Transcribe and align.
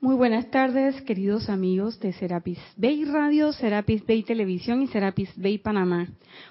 Muy 0.00 0.14
buenas 0.14 0.48
tardes, 0.52 1.02
queridos 1.02 1.48
amigos 1.48 1.98
de 1.98 2.12
Serapis 2.12 2.60
Bay 2.76 3.04
Radio, 3.04 3.52
Serapis 3.52 4.06
Bay 4.06 4.22
Televisión 4.22 4.80
y 4.80 4.86
Serapis 4.86 5.28
Bay 5.34 5.58
Panamá. 5.58 6.06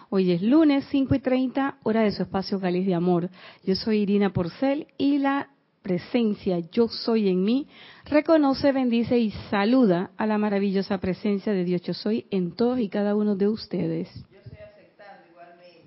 Hoy 0.10 0.34
es 0.34 0.42
lunes 0.42 0.84
5 0.92 1.16
y 1.16 1.20
30, 1.20 1.78
hora 1.84 2.02
de 2.02 2.12
su 2.12 2.24
espacio 2.24 2.60
Gales 2.60 2.86
de 2.86 2.94
Amor. 2.94 3.30
Yo 3.64 3.76
soy 3.76 4.00
Irina 4.00 4.34
Porcel 4.34 4.88
y 4.98 5.20
la 5.20 5.50
presencia 5.82 6.60
Yo 6.74 6.90
Soy 6.90 7.30
en 7.30 7.42
mí 7.42 7.68
reconoce, 8.04 8.74
bendice 8.74 9.18
y 9.18 9.32
saluda 9.50 10.12
a 10.18 10.26
la 10.26 10.38
maravillosa 10.38 10.98
presencia 10.98 11.54
de 11.54 11.64
Dios 11.64 11.82
Yo 11.84 11.94
Soy 11.94 12.26
en 12.30 12.52
todos 12.54 12.80
y 12.80 12.90
cada 12.90 13.16
uno 13.16 13.38
de 13.38 13.48
ustedes. 13.48 14.14
Yo 14.14 14.40
soy 14.44 14.58
aceptando 14.58 15.24
igualmente. 15.32 15.86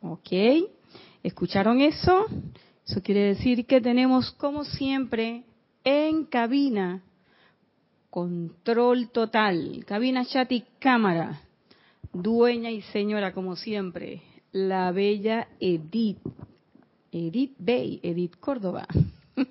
Ok, 0.00 0.70
¿escucharon 1.24 1.80
eso? 1.80 2.26
Eso 2.86 3.02
quiere 3.02 3.34
decir 3.34 3.66
que 3.66 3.80
tenemos, 3.80 4.30
como 4.30 4.62
siempre, 4.62 5.42
en 5.84 6.24
cabina, 6.24 7.02
control 8.10 9.10
total, 9.10 9.84
cabina 9.86 10.24
chat 10.24 10.50
y 10.52 10.64
cámara, 10.78 11.40
dueña 12.12 12.70
y 12.70 12.82
señora 12.82 13.32
como 13.32 13.56
siempre, 13.56 14.22
la 14.52 14.92
bella 14.92 15.48
Edith, 15.60 16.18
Edith 17.12 17.54
Bay, 17.58 18.00
Edith 18.02 18.36
Córdoba. 18.38 18.86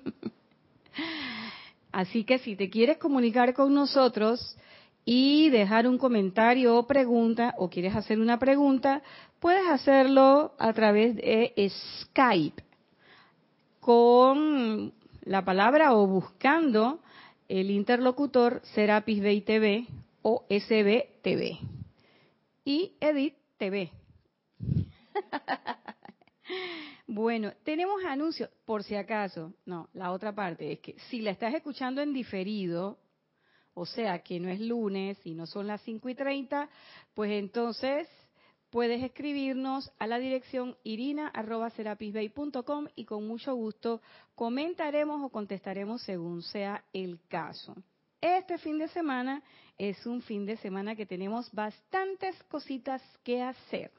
Así 1.92 2.24
que 2.24 2.38
si 2.38 2.56
te 2.56 2.70
quieres 2.70 2.98
comunicar 2.98 3.52
con 3.54 3.74
nosotros 3.74 4.56
y 5.04 5.50
dejar 5.50 5.88
un 5.88 5.98
comentario 5.98 6.76
o 6.76 6.86
pregunta, 6.86 7.54
o 7.58 7.68
quieres 7.68 7.96
hacer 7.96 8.20
una 8.20 8.38
pregunta, 8.38 9.02
puedes 9.40 9.66
hacerlo 9.68 10.54
a 10.58 10.72
través 10.72 11.16
de 11.16 11.72
Skype 12.02 12.62
con 13.80 14.92
la 15.30 15.44
palabra 15.44 15.94
o 15.94 16.08
buscando 16.08 16.98
el 17.46 17.70
interlocutor 17.70 18.62
Serapis 18.74 19.22
Bay 19.22 19.42
TV 19.42 19.86
o 20.22 20.44
SB 20.48 21.22
TV 21.22 21.56
y 22.64 22.96
Edit 22.98 23.36
TV. 23.56 23.92
bueno, 27.06 27.52
tenemos 27.62 28.04
anuncios, 28.04 28.50
por 28.64 28.82
si 28.82 28.96
acaso. 28.96 29.54
No, 29.66 29.88
la 29.92 30.10
otra 30.10 30.34
parte 30.34 30.72
es 30.72 30.80
que 30.80 30.96
si 31.08 31.20
la 31.20 31.30
estás 31.30 31.54
escuchando 31.54 32.02
en 32.02 32.12
diferido, 32.12 32.98
o 33.74 33.86
sea 33.86 34.24
que 34.24 34.40
no 34.40 34.48
es 34.48 34.58
lunes 34.58 35.16
y 35.24 35.34
no 35.34 35.46
son 35.46 35.68
las 35.68 35.80
5 35.82 36.08
y 36.08 36.16
30, 36.16 36.68
pues 37.14 37.30
entonces 37.30 38.08
puedes 38.70 39.02
escribirnos 39.02 39.92
a 39.98 40.06
la 40.06 40.18
dirección 40.18 40.76
irina.serapisbay.com 40.84 42.86
y 42.94 43.04
con 43.04 43.26
mucho 43.26 43.54
gusto 43.54 44.00
comentaremos 44.34 45.22
o 45.22 45.28
contestaremos 45.28 46.00
según 46.02 46.42
sea 46.42 46.84
el 46.92 47.18
caso. 47.28 47.74
Este 48.20 48.58
fin 48.58 48.78
de 48.78 48.88
semana 48.88 49.42
es 49.78 50.06
un 50.06 50.22
fin 50.22 50.46
de 50.46 50.56
semana 50.58 50.94
que 50.94 51.06
tenemos 51.06 51.50
bastantes 51.52 52.40
cositas 52.44 53.02
que 53.24 53.42
hacer. 53.42 53.90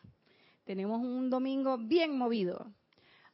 Tenemos 0.64 1.02
un 1.02 1.30
domingo 1.30 1.78
bien 1.78 2.18
movido. 2.18 2.72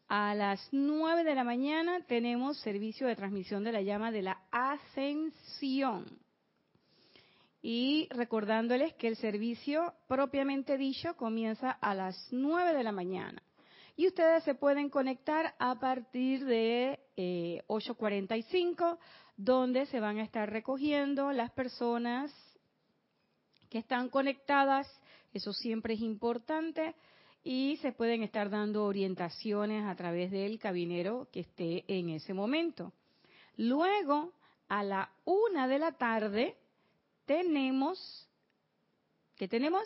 A 0.07 0.33
las 0.33 0.65
9 0.71 1.23
de 1.25 1.35
la 1.35 1.43
mañana 1.43 1.99
tenemos 2.07 2.57
servicio 2.61 3.05
de 3.07 3.17
transmisión 3.17 3.65
de 3.65 3.73
la 3.73 3.81
llama 3.81 4.11
de 4.11 4.21
la 4.21 4.39
ascensión 4.51 6.05
y 7.69 8.07
recordándoles 8.11 8.93
que 8.93 9.09
el 9.09 9.17
servicio 9.17 9.93
propiamente 10.07 10.77
dicho 10.77 11.17
comienza 11.17 11.69
a 11.69 11.93
las 11.93 12.29
9 12.31 12.73
de 12.73 12.81
la 12.81 12.93
mañana. 12.93 13.43
Y 13.97 14.07
ustedes 14.07 14.45
se 14.45 14.55
pueden 14.55 14.89
conectar 14.89 15.53
a 15.59 15.77
partir 15.77 16.45
de 16.45 16.97
8.45, 17.67 18.95
eh, 18.95 18.99
donde 19.35 19.85
se 19.87 19.99
van 19.99 20.17
a 20.17 20.23
estar 20.23 20.49
recogiendo 20.49 21.33
las 21.33 21.51
personas 21.51 22.33
que 23.69 23.79
están 23.79 24.07
conectadas, 24.07 24.87
eso 25.33 25.51
siempre 25.51 25.95
es 25.95 25.99
importante, 25.99 26.95
y 27.43 27.75
se 27.81 27.91
pueden 27.91 28.23
estar 28.23 28.49
dando 28.49 28.85
orientaciones 28.85 29.83
a 29.83 29.95
través 29.97 30.31
del 30.31 30.57
cabinero 30.57 31.27
que 31.33 31.41
esté 31.41 31.83
en 31.89 32.11
ese 32.11 32.33
momento. 32.33 32.93
Luego, 33.57 34.31
a 34.69 34.83
la 34.83 35.11
una 35.25 35.67
de 35.67 35.79
la 35.79 35.91
tarde, 35.91 36.55
tenemos, 37.27 38.27
¿qué 39.35 39.47
tenemos? 39.47 39.83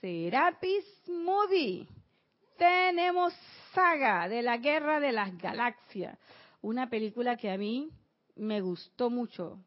Serapis 0.00 0.84
Movie. 1.08 1.86
Tenemos 2.56 3.34
Saga 3.74 4.28
de 4.28 4.40
la 4.40 4.56
Guerra 4.58 5.00
de 5.00 5.10
las 5.10 5.36
Galaxias, 5.36 6.16
una 6.62 6.88
película 6.88 7.36
que 7.36 7.50
a 7.50 7.58
mí 7.58 7.90
me 8.36 8.60
gustó 8.60 9.10
mucho. 9.10 9.58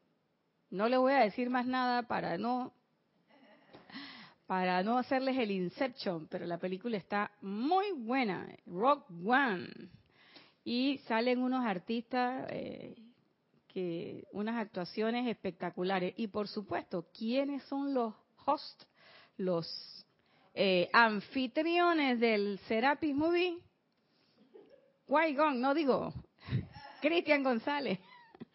No 0.70 0.88
le 0.88 0.98
voy 0.98 1.14
a 1.14 1.20
decir 1.20 1.50
más 1.50 1.66
nada 1.66 2.04
para 2.04 2.38
no 2.38 2.74
para 4.48 4.82
no 4.82 4.98
hacerles 4.98 5.38
el 5.38 5.52
Inception, 5.52 6.28
pero 6.28 6.46
la 6.46 6.58
película 6.58 6.96
está 6.96 7.30
muy 7.42 7.92
buena, 7.92 8.48
Rock 8.66 9.06
One. 9.26 9.68
Y 10.64 11.00
salen 11.00 11.42
unos 11.42 11.66
artistas 11.66 12.48
eh, 12.52 12.96
unas 14.32 14.56
actuaciones 14.58 15.28
espectaculares. 15.28 16.14
Y 16.18 16.28
por 16.28 16.48
supuesto, 16.48 17.08
¿quiénes 17.18 17.64
son 17.64 17.94
los 17.94 18.14
hosts, 18.46 18.88
los 19.38 20.06
eh, 20.54 20.90
anfitriones 20.94 22.20
del 22.20 22.60
Serapis 22.68 23.16
Movie? 23.16 23.60
qui 25.08 25.34
no 25.56 25.74
digo, 25.74 26.14
Cristian 27.02 27.44
González. 27.44 28.00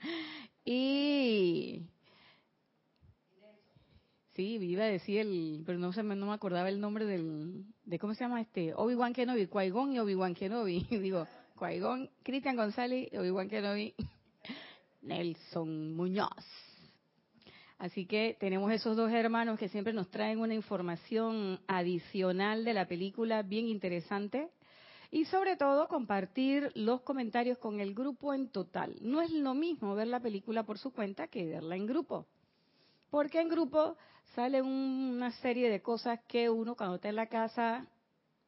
y 0.65 1.87
Sí, 4.35 4.57
iba 4.57 4.85
a 4.85 4.87
decir 4.87 5.19
el, 5.19 5.63
pero 5.67 5.79
no 5.79 5.93
se 5.93 6.03
me, 6.03 6.17
no 6.17 6.27
me 6.27 6.33
acordaba 6.33 6.71
el 6.71 6.81
nombre 6.81 7.05
del, 7.05 7.67
de 7.85 7.99
cómo 7.99 8.15
se 8.15 8.25
llama 8.25 8.41
este, 8.41 8.73
Obi-Wan 8.75 9.13
Kenobi, 9.13 9.47
qui 9.47 9.67
y 9.67 9.99
Obi-Wan 9.99 10.35
Kenobi. 10.35 10.87
Digo, 10.91 11.27
qui 11.59 12.09
Cristian 12.23 12.57
González 12.57 13.09
Obi-Wan 13.13 13.49
Kenobi. 13.51 13.95
Nelson 15.03 15.95
Muñoz. 15.95 16.31
Así 17.79 18.07
que 18.07 18.37
tenemos 18.39 18.71
esos 18.73 18.97
dos 18.97 19.11
hermanos 19.11 19.59
que 19.59 19.69
siempre 19.69 19.93
nos 19.93 20.09
traen 20.11 20.39
una 20.39 20.55
información 20.55 21.61
adicional 21.67 22.65
de 22.65 22.75
la 22.75 22.87
película 22.87 23.43
bien 23.43 23.67
interesante 23.67 24.51
y 25.11 25.25
sobre 25.25 25.57
todo 25.57 25.89
compartir 25.89 26.71
los 26.75 27.03
comentarios 27.03 27.59
con 27.59 27.81
el 27.81 27.93
grupo 27.93 28.33
en 28.35 28.49
total. 28.49 28.97
No 29.01 29.21
es 29.21 29.31
lo 29.33 29.55
mismo 29.55 29.95
ver 29.95 30.07
la 30.07 30.21
película 30.21 30.63
por 30.63 30.79
su 30.79 30.93
cuenta 30.93 31.27
que 31.27 31.45
verla 31.45 31.77
en 31.77 31.87
grupo, 31.87 32.27
porque 33.11 33.41
en 33.41 33.49
grupo 33.49 33.97
sale 34.35 34.63
una 34.63 35.33
serie 35.43 35.69
de 35.69 35.83
cosas 35.83 36.21
que 36.29 36.49
uno 36.49 36.77
cuando 36.77 36.95
está 36.97 37.09
en 37.09 37.17
la 37.17 37.27
casa 37.27 37.87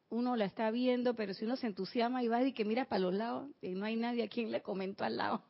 uno 0.09 0.35
la 0.35 0.45
está 0.45 0.71
viendo, 0.71 1.15
pero 1.15 1.33
si 1.33 1.45
uno 1.45 1.55
se 1.55 1.67
entusiasma 1.67 2.23
y 2.23 2.27
va 2.27 2.41
y 2.43 2.53
que 2.53 2.63
mira 2.63 2.85
para 2.85 2.99
los 2.99 3.13
lados 3.13 3.49
y 3.61 3.69
no 3.69 3.85
hay 3.85 3.95
nadie 3.95 4.23
a 4.23 4.29
quien 4.29 4.51
le 4.51 4.61
comento 4.61 5.03
al 5.03 5.17
lado. 5.17 5.43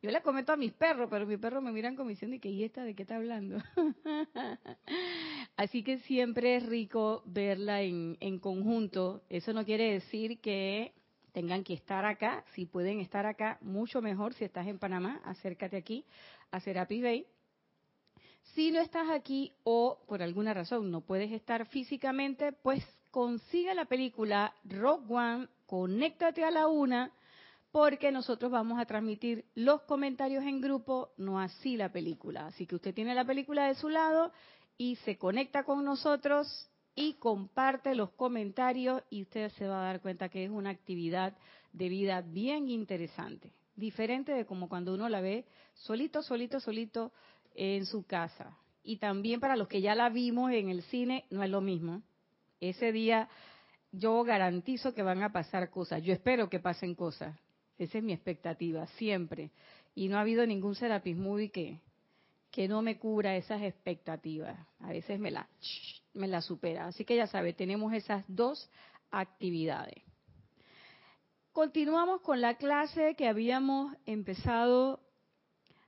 Yo 0.00 0.12
le 0.12 0.22
comento 0.22 0.52
a 0.52 0.56
mis 0.56 0.72
perros, 0.72 1.08
pero 1.10 1.26
mis 1.26 1.38
perros 1.38 1.62
me 1.62 1.72
miran 1.72 1.96
como 1.96 2.10
diciendo, 2.10 2.36
¿y 2.36 2.38
qué 2.38 2.50
y 2.50 2.62
esta 2.62 2.84
de 2.84 2.94
qué 2.94 3.02
está 3.02 3.16
hablando? 3.16 3.58
Así 5.56 5.82
que 5.82 5.98
siempre 5.98 6.54
es 6.54 6.66
rico 6.66 7.24
verla 7.26 7.82
en, 7.82 8.16
en 8.20 8.38
conjunto. 8.38 9.22
Eso 9.28 9.52
no 9.52 9.64
quiere 9.64 9.92
decir 9.92 10.40
que 10.40 10.92
tengan 11.32 11.64
que 11.64 11.74
estar 11.74 12.04
acá. 12.04 12.44
Si 12.54 12.64
pueden 12.64 13.00
estar 13.00 13.26
acá, 13.26 13.58
mucho 13.60 14.00
mejor. 14.00 14.34
Si 14.34 14.44
estás 14.44 14.68
en 14.68 14.78
Panamá, 14.78 15.20
acércate 15.24 15.76
aquí 15.76 16.04
a 16.52 16.60
Serapis 16.60 17.02
Bay. 17.02 17.26
Si 18.54 18.70
no 18.70 18.80
estás 18.80 19.10
aquí 19.10 19.52
o 19.64 19.98
por 20.06 20.22
alguna 20.22 20.54
razón 20.54 20.92
no 20.92 21.00
puedes 21.00 21.32
estar 21.32 21.66
físicamente, 21.66 22.52
pues 22.52 22.84
consigue 23.10 23.74
la 23.74 23.86
película 23.86 24.54
Rock 24.64 25.10
One, 25.10 25.48
conéctate 25.66 26.44
a 26.44 26.50
la 26.50 26.68
una 26.68 27.12
porque 27.78 28.10
nosotros 28.10 28.50
vamos 28.50 28.80
a 28.80 28.86
transmitir 28.86 29.44
los 29.54 29.82
comentarios 29.82 30.42
en 30.42 30.60
grupo, 30.60 31.12
no 31.16 31.38
así 31.38 31.76
la 31.76 31.92
película. 31.92 32.48
Así 32.48 32.66
que 32.66 32.74
usted 32.74 32.92
tiene 32.92 33.14
la 33.14 33.24
película 33.24 33.68
de 33.68 33.76
su 33.76 33.88
lado 33.88 34.32
y 34.76 34.96
se 35.04 35.16
conecta 35.16 35.62
con 35.62 35.84
nosotros 35.84 36.68
y 36.96 37.14
comparte 37.20 37.94
los 37.94 38.10
comentarios 38.10 39.04
y 39.10 39.22
usted 39.22 39.52
se 39.52 39.68
va 39.68 39.82
a 39.82 39.92
dar 39.92 40.00
cuenta 40.00 40.28
que 40.28 40.42
es 40.42 40.50
una 40.50 40.70
actividad 40.70 41.36
de 41.72 41.88
vida 41.88 42.20
bien 42.20 42.68
interesante, 42.68 43.52
diferente 43.76 44.32
de 44.32 44.44
como 44.44 44.68
cuando 44.68 44.92
uno 44.92 45.08
la 45.08 45.20
ve 45.20 45.44
solito, 45.74 46.24
solito, 46.24 46.58
solito 46.58 47.12
en 47.54 47.86
su 47.86 48.02
casa. 48.02 48.58
Y 48.82 48.96
también 48.96 49.38
para 49.38 49.54
los 49.54 49.68
que 49.68 49.80
ya 49.80 49.94
la 49.94 50.08
vimos 50.08 50.50
en 50.50 50.68
el 50.68 50.82
cine, 50.82 51.26
no 51.30 51.44
es 51.44 51.50
lo 51.50 51.60
mismo. 51.60 52.02
Ese 52.58 52.90
día 52.90 53.28
yo 53.92 54.24
garantizo 54.24 54.94
que 54.94 55.04
van 55.04 55.22
a 55.22 55.30
pasar 55.30 55.70
cosas, 55.70 56.02
yo 56.02 56.12
espero 56.12 56.50
que 56.50 56.58
pasen 56.58 56.96
cosas, 56.96 57.38
esa 57.78 57.98
es 57.98 58.04
mi 58.04 58.12
expectativa, 58.12 58.86
siempre. 58.98 59.50
Y 59.94 60.08
no 60.08 60.18
ha 60.18 60.20
habido 60.20 60.46
ningún 60.46 60.74
Serapis 60.74 61.16
Movie 61.16 61.50
que, 61.50 61.80
que 62.50 62.68
no 62.68 62.82
me 62.82 62.98
cubra 62.98 63.36
esas 63.36 63.62
expectativas. 63.62 64.58
A 64.80 64.88
veces 64.88 65.18
me 65.18 65.30
la, 65.30 65.48
me 66.14 66.28
la 66.28 66.42
supera. 66.42 66.86
Así 66.86 67.04
que 67.04 67.16
ya 67.16 67.26
sabe, 67.26 67.52
tenemos 67.52 67.92
esas 67.92 68.24
dos 68.28 68.70
actividades. 69.10 70.02
Continuamos 71.52 72.20
con 72.20 72.40
la 72.40 72.54
clase 72.54 73.14
que 73.16 73.26
habíamos 73.26 73.92
empezado 74.06 75.00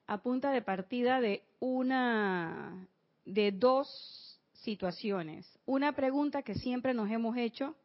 a 0.07 0.19
punta 0.23 0.51
de 0.51 0.63
partida 0.63 1.21
de 1.21 1.45
una, 1.61 2.89
de 3.25 3.53
dos 3.53 4.41
situaciones. 4.53 5.47
Una 5.67 5.93
pregunta 5.93 6.43
que 6.43 6.55
siempre 6.55 6.95
nos 6.95 7.11
hemos 7.11 7.37
hecho 7.37 7.77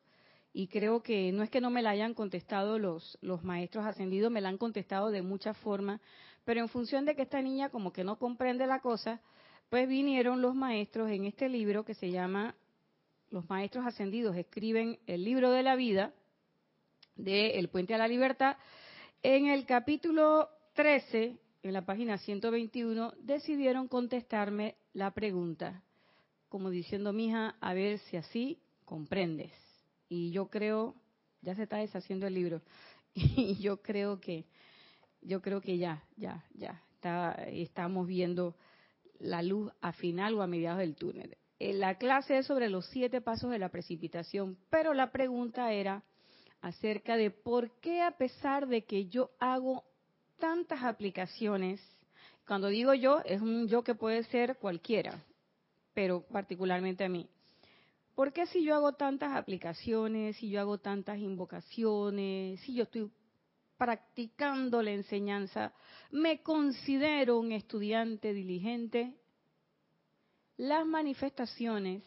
y 0.58 0.68
creo 0.68 1.04
que 1.04 1.34
no 1.34 1.44
es 1.44 1.50
que 1.50 1.60
no 1.60 1.70
me 1.70 1.82
la 1.82 1.90
hayan 1.90 2.14
contestado 2.14 2.80
los, 2.80 3.18
los 3.20 3.44
maestros 3.44 3.86
ascendidos, 3.86 4.32
me 4.32 4.40
la 4.40 4.48
han 4.48 4.58
contestado 4.58 5.12
de 5.12 5.22
muchas 5.22 5.58
formas, 5.58 6.00
pero 6.46 6.62
en 6.62 6.70
función 6.70 7.04
de 7.04 7.14
que 7.14 7.24
esta 7.24 7.42
niña 7.42 7.68
como 7.68 7.92
que 7.92 8.06
no 8.06 8.18
comprende 8.18 8.66
la 8.66 8.80
cosa, 8.80 9.20
pues 9.70 9.90
vinieron 9.90 10.42
los 10.42 10.56
maestros 10.56 11.12
en 11.12 11.26
este 11.26 11.50
libro 11.50 11.84
que 11.84 11.94
se 11.94 12.10
llama 12.10 12.56
Los 13.32 13.50
Maestros 13.50 13.86
Ascendidos 13.86 14.38
escriben 14.38 14.98
el 15.08 15.26
libro 15.26 15.52
de 15.52 15.62
la 15.62 15.76
vida 15.76 16.14
de 17.18 17.60
El 17.60 17.68
Puente 17.68 17.94
a 17.94 17.98
la 17.98 18.08
Libertad. 18.08 18.56
En 19.24 19.48
el 19.48 19.66
capítulo 19.66 20.48
13, 20.76 21.36
en 21.64 21.74
la 21.74 21.86
página 21.86 22.18
121, 22.18 23.14
decidieron 23.20 23.90
contestarme 23.90 24.76
la 24.94 25.12
pregunta, 25.12 25.84
como 26.48 26.70
diciendo, 26.70 27.12
mija, 27.12 27.58
a 27.60 27.74
ver 27.74 28.00
si 28.00 28.16
así 28.16 28.58
comprendes 28.86 29.65
y 30.10 30.32
yo 30.32 30.50
creo, 30.50 30.96
ya 31.42 31.56
se 31.56 31.64
está 31.64 31.78
deshaciendo 31.78 32.28
el 32.28 32.34
libro, 32.34 32.62
y 33.14 33.56
yo 33.56 33.82
creo 33.82 34.20
que, 34.20 34.46
yo 35.22 35.42
creo 35.42 35.62
que 35.62 35.78
ya, 35.78 36.04
ya, 36.18 36.46
ya, 36.54 36.82
está, 36.94 37.32
estamos 37.48 38.08
viendo 38.08 38.56
la 39.20 39.42
luz 39.42 39.72
a 39.82 39.94
final 39.94 40.36
o 40.36 40.42
a 40.42 40.48
mediados 40.48 40.80
del 40.80 40.96
túnel. 40.96 41.38
Eh, 41.60 41.74
la 41.74 41.98
clase 41.98 42.38
es 42.38 42.46
sobre 42.46 42.70
los 42.70 42.86
siete 42.88 43.22
pasos 43.22 43.50
de 43.50 43.60
la 43.60 43.70
precipitación, 43.70 44.58
pero 44.70 44.94
la 44.94 45.12
pregunta 45.12 45.72
era 45.72 46.04
acerca 46.62 47.16
de 47.16 47.32
por 47.32 47.72
qué 47.80 48.02
a 48.02 48.12
pesar 48.12 48.68
de 48.68 48.84
que 48.84 49.08
yo 49.08 49.32
hago 49.40 49.84
tantas 50.38 50.84
aplicaciones, 50.84 51.80
cuando 52.46 52.68
digo 52.68 52.94
yo, 52.94 53.22
es 53.26 53.42
un 53.42 53.68
yo 53.68 53.84
que 53.84 53.96
puede 53.96 54.24
ser 54.26 54.58
cualquiera, 54.58 55.24
pero 55.94 56.22
particularmente 56.28 57.04
a 57.04 57.10
mí. 57.10 57.30
¿Por 58.16 58.32
qué 58.32 58.46
si 58.48 58.64
yo 58.64 58.76
hago 58.76 58.94
tantas 58.94 59.36
aplicaciones, 59.36 60.38
si 60.38 60.50
yo 60.50 60.62
hago 60.62 60.78
tantas 60.78 61.18
invocaciones, 61.20 62.62
si 62.62 62.74
yo 62.74 62.84
estoy 62.84 63.12
practicando 63.78 64.82
la 64.82 64.92
enseñanza, 64.92 65.74
me 66.12 66.42
considero 66.42 67.38
un 67.38 67.52
estudiante 67.52 68.34
diligente? 68.34 69.14
Las 70.56 70.86
manifestaciones 70.86 72.04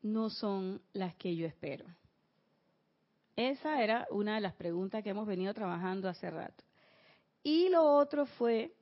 no 0.00 0.30
son 0.30 0.80
las 0.94 1.14
que 1.16 1.36
yo 1.36 1.46
espero. 1.46 1.84
Esa 3.36 3.82
era 3.82 4.06
una 4.10 4.36
de 4.36 4.40
las 4.40 4.54
preguntas 4.54 5.02
que 5.02 5.10
hemos 5.10 5.26
venido 5.26 5.52
trabajando 5.52 6.08
hace 6.08 6.30
rato. 6.30 6.64
Y 7.42 7.68
lo 7.68 7.84
otro 7.84 8.24
fue 8.24 8.74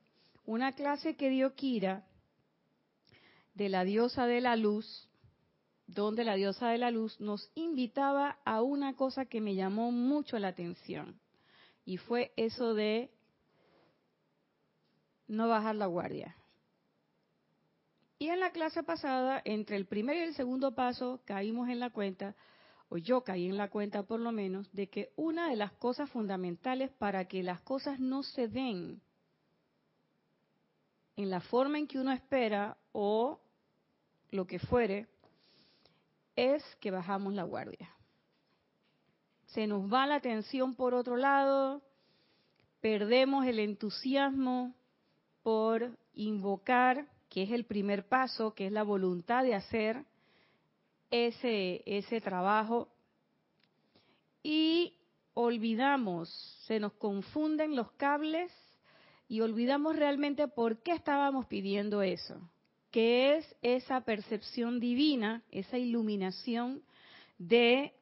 una 0.45 0.71
clase 0.71 1.15
que 1.15 1.29
dio 1.29 1.53
Kira 1.55 2.05
de 3.53 3.69
la 3.69 3.83
diosa 3.83 4.25
de 4.27 4.39
la 4.39 4.55
luz, 4.55 5.09
donde 5.93 6.23
la 6.23 6.35
diosa 6.35 6.69
de 6.69 6.77
la 6.77 6.91
luz 6.91 7.19
nos 7.19 7.51
invitaba 7.53 8.39
a 8.45 8.61
una 8.61 8.95
cosa 8.95 9.25
que 9.25 9.41
me 9.41 9.55
llamó 9.55 9.91
mucho 9.91 10.39
la 10.39 10.49
atención. 10.49 11.19
Y 11.85 11.97
fue 11.97 12.31
eso 12.37 12.73
de 12.73 13.09
no 15.27 15.47
bajar 15.47 15.75
la 15.75 15.87
guardia. 15.87 16.35
Y 18.19 18.29
en 18.29 18.39
la 18.39 18.51
clase 18.51 18.83
pasada, 18.83 19.41
entre 19.43 19.75
el 19.77 19.85
primer 19.85 20.15
y 20.15 20.19
el 20.19 20.35
segundo 20.35 20.75
paso, 20.75 21.21
caímos 21.25 21.69
en 21.69 21.79
la 21.79 21.89
cuenta, 21.89 22.35
o 22.87 22.97
yo 22.97 23.23
caí 23.23 23.47
en 23.47 23.57
la 23.57 23.69
cuenta 23.69 24.03
por 24.03 24.19
lo 24.19 24.31
menos, 24.31 24.71
de 24.73 24.87
que 24.87 25.11
una 25.15 25.49
de 25.49 25.55
las 25.55 25.71
cosas 25.73 26.09
fundamentales 26.11 26.91
para 26.91 27.25
que 27.25 27.43
las 27.43 27.61
cosas 27.61 27.99
no 27.99 28.23
se 28.23 28.47
den 28.47 29.01
en 31.15 31.29
la 31.29 31.41
forma 31.41 31.77
en 31.79 31.87
que 31.87 31.99
uno 31.99 32.11
espera 32.11 32.77
o 32.91 33.39
lo 34.29 34.47
que 34.47 34.59
fuere, 34.59 35.07
es 36.41 36.63
que 36.79 36.89
bajamos 36.89 37.33
la 37.33 37.43
guardia. 37.43 37.89
Se 39.47 39.67
nos 39.67 39.91
va 39.91 40.07
la 40.07 40.15
atención 40.15 40.75
por 40.75 40.95
otro 40.95 41.15
lado, 41.15 41.83
perdemos 42.79 43.45
el 43.45 43.59
entusiasmo 43.59 44.73
por 45.43 45.97
invocar, 46.13 47.05
que 47.29 47.43
es 47.43 47.51
el 47.51 47.65
primer 47.65 48.07
paso, 48.07 48.55
que 48.55 48.65
es 48.65 48.71
la 48.71 48.81
voluntad 48.83 49.43
de 49.43 49.53
hacer 49.53 50.03
ese, 51.11 51.83
ese 51.85 52.21
trabajo, 52.21 52.89
y 54.41 54.95
olvidamos, 55.35 56.29
se 56.65 56.79
nos 56.79 56.93
confunden 56.93 57.75
los 57.75 57.91
cables 57.91 58.51
y 59.27 59.41
olvidamos 59.41 59.95
realmente 59.95 60.47
por 60.47 60.81
qué 60.81 60.93
estábamos 60.93 61.45
pidiendo 61.45 62.01
eso 62.01 62.41
que 62.91 63.37
es 63.37 63.55
esa 63.61 64.01
percepción 64.01 64.79
divina, 64.79 65.43
esa 65.49 65.77
iluminación 65.77 66.83
de 67.37 67.93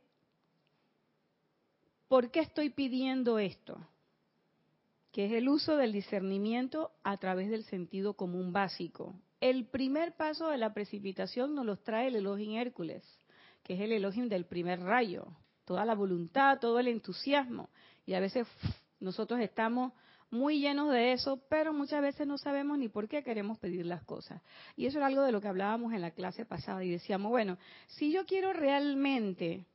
por 2.07 2.31
qué 2.31 2.39
estoy 2.39 2.71
pidiendo 2.71 3.37
esto, 3.37 3.79
que 5.11 5.25
es 5.25 5.31
el 5.31 5.47
uso 5.47 5.77
del 5.77 5.93
discernimiento 5.93 6.91
a 7.03 7.17
través 7.17 7.49
del 7.49 7.63
sentido 7.65 8.15
común 8.15 8.51
básico. 8.51 9.15
El 9.39 9.67
primer 9.67 10.15
paso 10.17 10.49
de 10.49 10.57
la 10.57 10.73
precipitación 10.73 11.53
nos 11.53 11.65
los 11.65 11.83
trae 11.83 12.07
el 12.07 12.15
Elohim 12.15 12.57
Hércules, 12.57 13.03
que 13.63 13.75
es 13.75 13.81
el 13.81 13.91
Elohim 13.91 14.27
del 14.27 14.45
primer 14.45 14.79
rayo, 14.81 15.27
toda 15.65 15.85
la 15.85 15.93
voluntad, 15.93 16.59
todo 16.59 16.79
el 16.79 16.87
entusiasmo, 16.87 17.69
y 18.07 18.15
a 18.15 18.19
veces 18.19 18.47
nosotros 18.99 19.39
estamos 19.39 19.93
muy 20.31 20.59
llenos 20.59 20.91
de 20.91 21.13
eso, 21.13 21.41
pero 21.49 21.73
muchas 21.73 22.01
veces 22.01 22.27
no 22.27 22.37
sabemos 22.37 22.77
ni 22.77 22.87
por 22.87 23.07
qué 23.07 23.23
queremos 23.23 23.57
pedir 23.57 23.85
las 23.85 24.03
cosas. 24.03 24.41
Y 24.75 24.85
eso 24.85 24.97
era 24.97 25.07
algo 25.07 25.23
de 25.23 25.31
lo 25.31 25.41
que 25.41 25.47
hablábamos 25.47 25.93
en 25.93 26.01
la 26.01 26.11
clase 26.11 26.45
pasada 26.45 26.83
y 26.83 26.89
decíamos, 26.89 27.31
bueno, 27.31 27.57
si 27.87 28.11
yo 28.11 28.25
quiero 28.25 28.53
realmente 28.53 29.65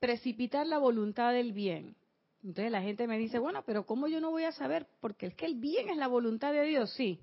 precipitar 0.00 0.66
la 0.66 0.78
voluntad 0.78 1.32
del 1.32 1.52
bien, 1.52 1.94
entonces 2.42 2.72
la 2.72 2.82
gente 2.82 3.06
me 3.06 3.18
dice, 3.18 3.38
bueno, 3.38 3.62
pero 3.64 3.86
¿cómo 3.86 4.08
yo 4.08 4.20
no 4.20 4.30
voy 4.30 4.44
a 4.44 4.52
saber? 4.52 4.86
Porque 5.00 5.26
es 5.26 5.34
que 5.34 5.46
el 5.46 5.54
bien 5.54 5.90
es 5.90 5.96
la 5.96 6.08
voluntad 6.08 6.52
de 6.52 6.64
Dios, 6.64 6.92
sí. 6.94 7.20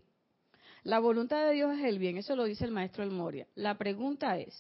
La 0.84 1.00
voluntad 1.00 1.46
de 1.46 1.54
Dios 1.54 1.78
es 1.78 1.84
el 1.84 2.00
bien, 2.00 2.18
eso 2.18 2.36
lo 2.36 2.46
dice 2.46 2.64
el 2.64 2.72
maestro 2.72 3.04
El 3.04 3.12
Moria. 3.12 3.48
La 3.56 3.78
pregunta 3.78 4.38
es, 4.38 4.56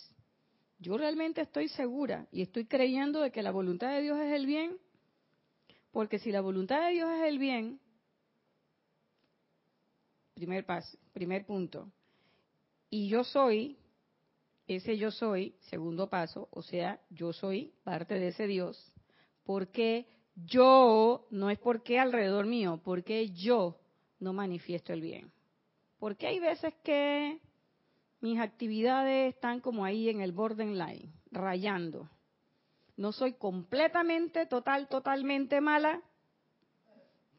¿yo 0.80 0.98
realmente 0.98 1.42
estoy 1.42 1.70
segura 1.70 2.28
y 2.32 2.42
estoy 2.42 2.66
creyendo 2.66 3.22
de 3.22 3.32
que 3.32 3.42
la 3.42 3.52
voluntad 3.52 3.90
de 3.92 4.02
Dios 4.02 4.20
es 4.20 4.34
el 4.34 4.46
bien? 4.46 4.78
Porque 5.92 6.20
si 6.20 6.32
la 6.32 6.42
voluntad 6.42 6.86
de 6.86 6.94
Dios 6.94 7.10
es 7.18 7.24
el 7.28 7.40
bien, 7.40 7.80
primer 10.34 10.66
paso, 10.66 10.98
primer 11.14 11.46
punto, 11.46 11.92
y 12.90 13.10
yo 13.10 13.24
soy, 13.24 13.78
ese 14.68 14.98
yo 14.98 15.12
soy, 15.12 15.56
segundo 15.70 16.10
paso, 16.10 16.48
o 16.52 16.62
sea, 16.62 17.02
yo 17.10 17.34
soy 17.34 17.74
parte 17.84 18.16
de 18.16 18.30
ese 18.30 18.48
Dios, 18.48 18.94
porque 19.44 20.08
yo, 20.36 21.28
no 21.32 21.50
es 21.50 21.60
porque 21.60 22.00
alrededor 22.00 22.46
mío, 22.46 22.80
porque 22.84 23.30
yo 23.32 23.80
no 24.20 24.34
manifiesto 24.34 24.94
el 24.94 25.02
bien. 25.02 25.32
Porque 25.98 26.28
hay 26.28 26.40
veces 26.40 26.74
que 26.84 27.40
mis 28.22 28.40
actividades 28.40 29.34
están 29.34 29.60
como 29.60 29.86
ahí 29.86 30.10
en 30.10 30.22
el 30.22 30.32
borderline, 30.32 31.12
rayando 31.32 32.10
no 33.00 33.14
soy 33.14 33.34
completamente, 33.34 34.46
total, 34.46 34.90
totalmente 34.90 35.62
mala, 35.62 36.02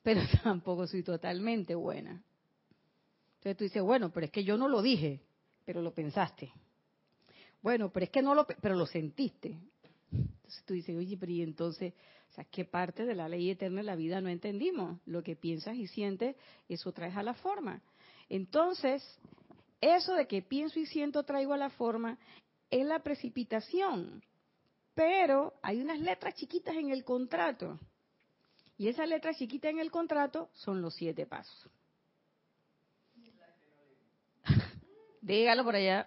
pero 0.02 0.22
tampoco 0.42 0.86
soy 0.86 1.02
totalmente 1.02 1.74
buena. 1.74 2.22
Entonces 3.34 3.56
tú 3.58 3.64
dices, 3.64 3.82
bueno, 3.82 4.10
pero 4.10 4.24
es 4.24 4.32
que 4.32 4.42
yo 4.42 4.56
no 4.56 4.68
lo 4.68 4.80
dije, 4.80 5.20
pero 5.66 5.82
lo 5.82 5.92
pensaste. 5.92 6.50
Bueno, 7.60 7.90
pero 7.92 8.04
es 8.04 8.10
que 8.10 8.22
no 8.22 8.34
lo, 8.34 8.46
pero 8.46 8.74
lo 8.74 8.86
sentiste. 8.86 9.58
Entonces 10.10 10.64
tú 10.64 10.72
dices, 10.72 10.96
oye, 10.96 11.18
pero 11.18 11.30
y 11.30 11.42
entonces, 11.42 11.92
o 12.38 12.42
¿qué 12.50 12.64
parte 12.64 13.04
de 13.04 13.14
la 13.14 13.28
ley 13.28 13.50
eterna 13.50 13.80
de 13.80 13.86
la 13.86 13.96
vida 13.96 14.22
no 14.22 14.30
entendimos? 14.30 14.98
Lo 15.04 15.22
que 15.22 15.36
piensas 15.36 15.76
y 15.76 15.86
sientes, 15.88 16.36
eso 16.70 16.90
traes 16.92 17.16
a 17.18 17.22
la 17.22 17.34
forma. 17.34 17.82
Entonces, 18.30 19.04
eso 19.82 20.14
de 20.14 20.26
que 20.26 20.40
pienso 20.40 20.78
y 20.80 20.86
siento 20.86 21.22
traigo 21.24 21.52
a 21.52 21.58
la 21.58 21.68
forma 21.68 22.18
es 22.70 22.86
la 22.86 23.00
precipitación 23.00 24.22
pero 25.00 25.54
hay 25.62 25.80
unas 25.80 25.98
letras 25.98 26.34
chiquitas 26.34 26.76
en 26.76 26.90
el 26.90 27.04
contrato. 27.04 27.80
Y 28.76 28.88
esas 28.88 29.08
letras 29.08 29.38
chiquitas 29.38 29.70
en 29.70 29.78
el 29.78 29.90
contrato 29.90 30.50
son 30.52 30.82
los 30.82 30.94
siete 30.94 31.24
pasos. 31.24 31.70
Dígalo 35.22 35.64
por 35.64 35.76
allá. 35.76 36.06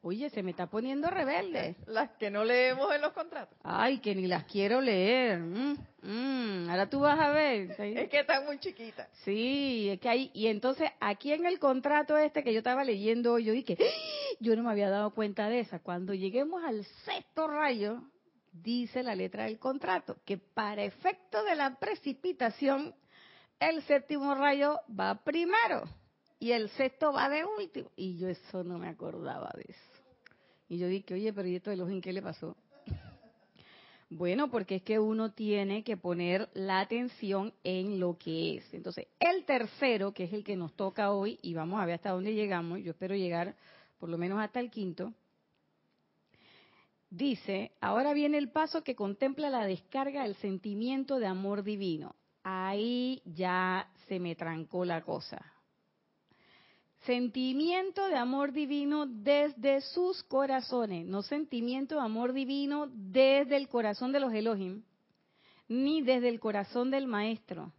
Oye, 0.00 0.30
se 0.30 0.42
me 0.42 0.52
está 0.52 0.66
poniendo 0.66 1.10
rebelde. 1.10 1.76
Las 1.88 2.12
que 2.12 2.30
no 2.30 2.42
leemos 2.42 2.90
en 2.94 3.02
los 3.02 3.12
contratos. 3.12 3.58
Ay, 3.62 3.98
que 3.98 4.14
ni 4.14 4.26
las 4.26 4.44
quiero 4.44 4.80
leer. 4.80 5.38
Mm, 5.38 5.76
mm, 6.00 6.70
ahora 6.70 6.88
tú 6.88 7.00
vas 7.00 7.20
a 7.20 7.32
ver. 7.32 7.78
Es 7.78 8.08
que 8.08 8.20
están 8.20 8.46
muy 8.46 8.58
chiquitas. 8.60 9.10
Sí, 9.26 9.90
es 9.90 10.00
que 10.00 10.08
hay. 10.08 10.30
Y 10.32 10.46
entonces, 10.46 10.88
aquí 11.00 11.34
en 11.34 11.44
el 11.44 11.58
contrato 11.58 12.16
este 12.16 12.42
que 12.42 12.54
yo 12.54 12.60
estaba 12.60 12.82
leyendo, 12.82 13.38
yo 13.38 13.52
dije, 13.52 13.76
¡Ah! 13.78 14.19
Yo 14.40 14.56
no 14.56 14.62
me 14.62 14.70
había 14.70 14.90
dado 14.90 15.10
cuenta 15.10 15.48
de 15.48 15.60
esa. 15.60 15.78
Cuando 15.78 16.14
lleguemos 16.14 16.64
al 16.64 16.84
sexto 17.04 17.46
rayo, 17.46 18.02
dice 18.52 19.02
la 19.02 19.14
letra 19.14 19.44
del 19.44 19.58
contrato, 19.58 20.16
que 20.24 20.38
para 20.38 20.82
efecto 20.82 21.44
de 21.44 21.54
la 21.54 21.78
precipitación, 21.78 22.94
el 23.60 23.82
séptimo 23.82 24.34
rayo 24.34 24.80
va 24.98 25.22
primero 25.22 25.84
y 26.38 26.52
el 26.52 26.70
sexto 26.70 27.12
va 27.12 27.28
de 27.28 27.44
último. 27.44 27.90
Y 27.96 28.16
yo 28.16 28.28
eso 28.28 28.64
no 28.64 28.78
me 28.78 28.88
acordaba 28.88 29.52
de 29.54 29.66
eso. 29.68 30.02
Y 30.68 30.78
yo 30.78 30.88
dije, 30.88 31.14
oye, 31.14 31.32
pero 31.32 31.46
¿y 31.46 31.56
esto 31.56 31.70
de 31.70 31.76
los 31.76 31.90
en 31.90 32.00
qué 32.00 32.12
le 32.12 32.22
pasó? 32.22 32.56
Bueno, 34.12 34.50
porque 34.50 34.74
es 34.74 34.82
que 34.82 34.98
uno 34.98 35.30
tiene 35.30 35.84
que 35.84 35.96
poner 35.96 36.48
la 36.52 36.80
atención 36.80 37.54
en 37.62 38.00
lo 38.00 38.18
que 38.18 38.56
es. 38.56 38.74
Entonces, 38.74 39.06
el 39.20 39.44
tercero, 39.44 40.12
que 40.12 40.24
es 40.24 40.32
el 40.32 40.42
que 40.42 40.56
nos 40.56 40.74
toca 40.74 41.12
hoy, 41.12 41.38
y 41.42 41.54
vamos 41.54 41.80
a 41.80 41.86
ver 41.86 41.94
hasta 41.94 42.10
dónde 42.10 42.34
llegamos, 42.34 42.80
yo 42.80 42.90
espero 42.90 43.14
llegar 43.14 43.54
por 44.00 44.08
lo 44.08 44.18
menos 44.18 44.40
hasta 44.40 44.58
el 44.58 44.70
quinto, 44.70 45.12
dice, 47.10 47.72
ahora 47.80 48.14
viene 48.14 48.38
el 48.38 48.50
paso 48.50 48.82
que 48.82 48.96
contempla 48.96 49.50
la 49.50 49.66
descarga 49.66 50.22
del 50.22 50.34
sentimiento 50.36 51.18
de 51.18 51.26
amor 51.26 51.62
divino. 51.62 52.16
Ahí 52.42 53.20
ya 53.26 53.90
se 54.08 54.18
me 54.18 54.34
trancó 54.34 54.86
la 54.86 55.02
cosa. 55.02 55.52
Sentimiento 57.04 58.08
de 58.08 58.16
amor 58.16 58.52
divino 58.52 59.06
desde 59.06 59.82
sus 59.82 60.22
corazones, 60.24 61.06
no 61.06 61.22
sentimiento 61.22 61.96
de 61.96 62.02
amor 62.02 62.32
divino 62.32 62.88
desde 62.92 63.56
el 63.56 63.68
corazón 63.68 64.12
de 64.12 64.20
los 64.20 64.32
Elohim, 64.32 64.82
ni 65.68 66.02
desde 66.02 66.28
el 66.28 66.40
corazón 66.40 66.90
del 66.90 67.06
Maestro. 67.06 67.72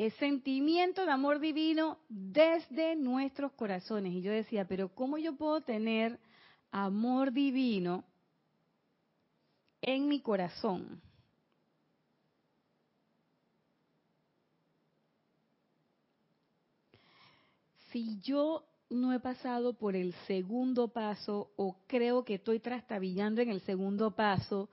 Es 0.00 0.14
sentimiento 0.14 1.04
de 1.04 1.12
amor 1.12 1.40
divino 1.40 1.98
desde 2.08 2.96
nuestros 2.96 3.52
corazones. 3.52 4.14
Y 4.14 4.22
yo 4.22 4.32
decía, 4.32 4.66
pero 4.66 4.88
¿cómo 4.94 5.18
yo 5.18 5.36
puedo 5.36 5.60
tener 5.60 6.18
amor 6.70 7.32
divino 7.32 8.02
en 9.82 10.08
mi 10.08 10.22
corazón? 10.22 11.02
si 17.92 18.20
yo 18.20 18.64
no 18.88 19.12
he 19.12 19.20
pasado 19.20 19.74
por 19.74 19.96
el 19.96 20.14
segundo 20.26 20.88
paso 20.88 21.50
o 21.56 21.76
creo 21.86 22.24
que 22.24 22.34
estoy 22.34 22.60
trastabillando 22.60 23.42
en 23.42 23.50
el 23.50 23.60
segundo 23.62 24.12
paso, 24.12 24.70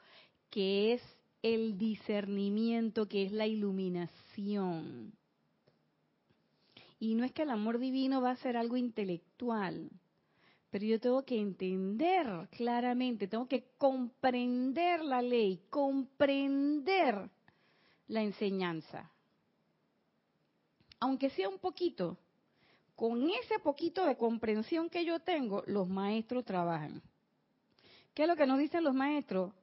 que 0.51 0.93
es 0.93 1.16
el 1.54 1.77
discernimiento, 1.77 3.08
que 3.08 3.24
es 3.24 3.32
la 3.32 3.48
iluminación. 3.48 5.13
Y 7.00 7.16
no 7.16 7.24
es 7.24 7.32
que 7.32 7.44
el 7.44 7.51
amor 7.51 7.80
divino 7.80 8.22
va 8.22 8.32
a 8.32 8.38
ser 8.38 8.58
algo 8.58 8.75
intelectual, 8.75 9.89
pero 10.70 10.86
yo 10.86 11.00
tengo 11.00 11.24
que 11.24 11.39
entender 11.39 12.50
claramente, 12.51 13.27
tengo 13.27 13.48
que 13.48 13.70
comprender 13.77 15.04
la 15.04 15.22
ley, 15.22 15.62
comprender 15.70 17.30
la 18.08 18.24
enseñanza. 18.24 19.12
Aunque 21.00 21.30
sea 21.30 21.50
un 21.50 21.60
poquito, 21.60 22.18
con 22.96 23.30
ese 23.30 23.60
poquito 23.60 24.06
de 24.06 24.18
comprensión 24.18 24.89
que 24.89 25.06
yo 25.06 25.20
tengo, 25.20 25.63
los 25.68 25.88
maestros 25.88 26.44
trabajan. 26.44 27.01
¿Qué 28.16 28.24
es 28.24 28.27
lo 28.27 28.36
que 28.36 28.48
nos 28.48 28.58
dicen 28.58 28.84
los 28.84 28.96
maestros? 28.96 29.54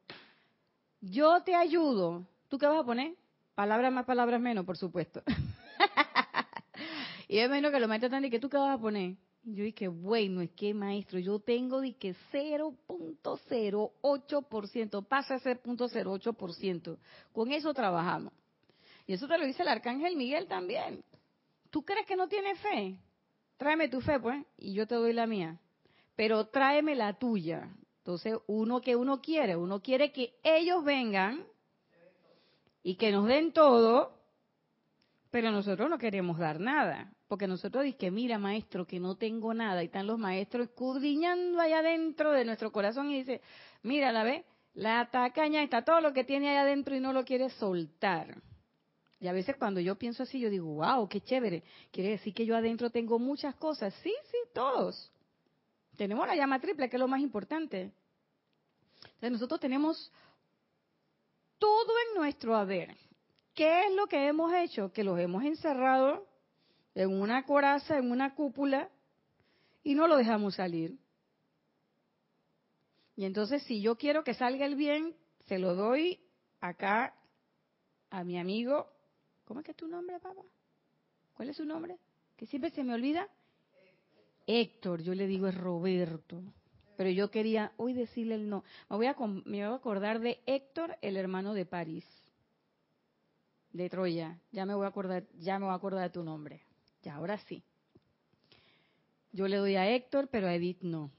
Yo 1.11 1.43
te 1.43 1.55
ayudo. 1.55 2.27
¿Tú 2.49 2.59
qué 2.59 2.67
vas 2.67 2.81
a 2.81 2.85
poner? 2.85 3.15
Palabras 3.55 3.93
más, 3.93 4.05
palabras 4.05 4.41
menos, 4.41 4.65
por 4.65 4.77
supuesto. 4.77 5.23
y 7.29 7.39
es 7.39 7.49
menos 7.51 7.73
que 7.73 7.81
los 7.81 7.89
maestros 7.89 8.09
están 8.09 8.23
diciendo, 8.23 8.47
¿tú 8.47 8.51
qué 8.51 8.57
vas 8.57 8.79
a 8.79 8.81
poner? 8.81 9.17
Yo 9.45 9.65
dije, 9.65 9.89
bueno, 9.89 10.41
es 10.41 10.51
que 10.53 10.73
maestro, 10.73 11.19
yo 11.19 11.39
tengo 11.39 11.83
de 11.83 11.95
que 11.97 12.15
0.08%, 12.33 15.07
pasa 15.07 15.35
ese 15.35 15.63
0.08%. 15.63 16.99
Con 17.33 17.53
eso 17.53 17.75
trabajamos. 17.75 18.33
Y 19.07 19.13
eso 19.13 19.29
te 19.29 19.37
lo 19.37 19.45
dice 19.45 19.61
el 19.63 19.69
arcángel 19.69 20.17
Miguel 20.17 20.49
también. 20.49 21.05
¿Tú 21.71 21.85
crees 21.85 22.07
que 22.07 22.17
no 22.17 22.29
tiene 22.29 22.55
fe? 22.55 22.99
tráeme 23.57 23.89
tu 23.89 24.01
fe, 24.01 24.21
pues, 24.21 24.45
y 24.57 24.75
yo 24.75 24.87
te 24.87 24.95
doy 24.95 25.13
la 25.13 25.27
mía. 25.27 25.59
Pero 26.17 26.47
tráeme 26.47 26.95
la 26.95 27.15
tuya. 27.15 27.69
Entonces, 28.05 28.39
uno 28.49 28.83
que 28.83 28.97
uno 28.97 29.23
quiere, 29.23 29.57
uno 29.57 29.81
quiere 29.81 30.13
que 30.13 30.35
ellos 30.43 30.85
vengan 30.85 31.43
y 32.83 32.97
que 32.97 33.11
nos 33.11 33.27
den 33.27 33.55
todo, 33.55 34.13
pero 35.31 35.51
nosotros 35.51 35.89
no 35.89 35.97
queremos 35.97 36.37
dar 36.37 36.61
nada. 36.61 37.11
Porque 37.29 37.47
nosotros 37.47 37.87
que 37.99 38.11
mira, 38.11 38.39
maestro, 38.39 38.87
que 38.87 39.01
no 39.01 39.17
tengo 39.17 39.55
nada. 39.55 39.83
Y 39.83 39.87
están 39.87 40.07
los 40.07 40.19
maestros 40.19 40.69
escudriñando 40.69 41.59
allá 41.59 41.79
adentro 41.79 42.33
de 42.33 42.45
nuestro 42.45 42.71
corazón 42.71 43.11
y 43.11 43.21
dice, 43.21 43.41
mira, 43.83 44.13
la 44.13 44.23
ve, 44.23 44.45
la 44.75 45.09
tacaña 45.11 45.63
está 45.63 45.83
todo 45.83 46.03
lo 46.03 46.13
que 46.13 46.25
tiene 46.25 46.51
allá 46.51 46.61
adentro 46.61 46.95
y 46.95 47.01
no 47.01 47.15
lo 47.15 47.25
quiere 47.25 47.49
soltar. 47.49 48.37
Y 49.19 49.29
a 49.29 49.33
veces 49.33 49.57
cuando 49.57 49.81
yo 49.81 49.95
pienso 49.97 50.25
así, 50.25 50.41
yo 50.41 50.51
digo, 50.51 50.67
wow, 50.75 51.09
qué 51.09 51.23
chévere. 51.23 51.63
Quiere 51.91 52.11
decir 52.11 52.35
que 52.35 52.45
yo 52.45 52.55
adentro 52.55 52.91
tengo 52.91 53.19
muchas 53.19 53.55
cosas. 53.55 53.95
Sí, 54.03 54.13
sí, 54.31 54.37
todos. 54.53 55.11
Tenemos 55.97 56.27
la 56.27 56.35
llama 56.35 56.61
triple, 56.61 56.89
que 56.89 56.97
es 56.97 57.01
lo 57.01 57.09
más 57.09 57.21
importante. 57.21 57.93
Entonces 59.05 59.33
nosotros 59.33 59.61
tenemos 59.61 60.13
todo 61.59 61.93
en 62.09 62.21
nuestro 62.21 62.57
haber. 62.57 62.97
¿Qué 63.55 63.87
es 63.87 63.95
lo 63.95 64.07
que 64.07 64.27
hemos 64.27 64.53
hecho? 64.53 64.93
Que 64.93 65.05
los 65.05 65.19
hemos 65.19 65.45
encerrado 65.45 66.27
en 66.95 67.21
una 67.21 67.45
coraza, 67.45 67.99
en 67.99 68.11
una 68.11 68.35
cúpula, 68.35 68.91
y 69.83 69.95
no 69.95 70.07
lo 70.09 70.17
dejamos 70.17 70.57
salir. 70.57 70.99
Y 73.17 73.25
entonces 73.25 73.63
si 73.65 73.81
yo 73.81 73.97
quiero 73.97 74.25
que 74.25 74.35
salga 74.35 74.67
el 74.67 74.75
bien, 74.75 75.15
se 75.47 75.59
lo 75.59 75.75
doy 75.75 76.21
acá 76.61 77.15
a 78.11 78.25
mi 78.25 78.39
amigo 78.39 78.89
¿Cómo 79.45 79.61
es 79.61 79.67
que 79.67 79.73
es 79.73 79.77
tu 79.77 79.87
nombre, 79.87 80.19
papá? 80.21 80.43
¿Cuál 81.35 81.51
es 81.51 81.57
su 81.57 81.65
nombre? 81.65 81.99
Que 82.37 82.47
siempre 82.47 82.71
se 82.71 82.83
me 82.83 82.95
olvida. 82.95 83.29
Héctor, 84.47 85.03
yo 85.03 85.15
le 85.15 85.27
digo 85.27 85.47
es 85.47 85.57
Roberto. 85.57 86.43
Pero 86.97 87.11
yo 87.11 87.31
quería 87.31 87.73
hoy 87.77 87.93
decirle 87.93 88.37
el 88.37 88.49
no. 88.49 88.63
Me 88.89 88.97
voy, 88.97 89.07
a, 89.07 89.75
acordar 89.75 90.21
de 90.21 90.41
Héctor, 90.47 90.97
el 91.03 91.17
hermano 91.17 91.55
de 91.55 91.67
París, 91.67 92.05
de 93.73 93.91
Troya. 93.91 94.39
Ya 94.53 94.65
me 94.65 94.75
voy 94.75 94.85
a 94.85 94.89
acordar, 94.89 95.27
ya 95.39 95.59
me 95.59 95.65
voy 95.65 95.73
a 95.73 95.77
acordar 95.77 96.03
de 96.05 96.11
tu 96.11 96.23
nombre. 96.23 96.63
Ya, 97.03 97.17
ahora 97.17 97.39
sí. 97.39 97.65
Yo 99.33 99.49
le 99.49 99.57
doy 99.57 99.75
a 99.75 99.91
Héctor, 99.91 100.29
pero 100.31 100.47
a 100.47 100.55
Edith 100.55 100.83
no. 100.83 101.11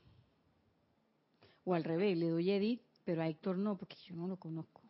O 1.65 1.73
al 1.73 1.83
revés, 1.83 2.17
le 2.17 2.29
doy 2.29 2.49
a 2.51 2.55
Edith, 2.55 2.81
pero 3.03 3.21
a 3.21 3.27
Héctor 3.27 3.57
no, 3.57 3.75
porque 3.77 3.97
yo 4.07 4.15
no 4.15 4.27
lo 4.27 4.37
conozco. 4.37 4.81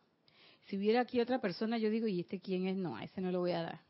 Si 0.66 0.76
hubiera 0.76 1.00
aquí 1.00 1.20
otra 1.20 1.40
persona, 1.40 1.78
yo 1.78 1.90
digo, 1.90 2.06
¿y 2.06 2.20
este 2.20 2.40
quién 2.40 2.66
es? 2.68 2.76
No, 2.76 2.96
a 2.96 3.02
ese 3.02 3.20
no 3.20 3.32
le 3.32 3.38
voy 3.38 3.52
a 3.52 3.62
dar. 3.62 3.85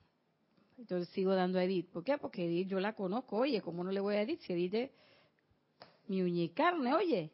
Entonces 0.78 1.09
sigo 1.11 1.35
dando 1.35 1.59
a 1.59 1.64
Edith. 1.64 1.88
¿Por 1.90 2.04
qué? 2.04 2.18
Porque 2.18 2.45
Edith 2.45 2.68
yo 2.68 2.80
la 2.80 2.95
conozco. 2.95 3.37
Oye, 3.38 3.62
¿cómo 3.62 3.83
no 3.83 3.90
le 3.90 4.00
voy 4.00 4.16
a 4.16 4.23
Edith? 4.23 4.40
Si 4.40 4.52
Edith 4.52 4.75
es 4.75 4.90
mi 6.09 6.23
uña 6.23 6.52
carne, 6.54 6.95
oye. 6.95 7.30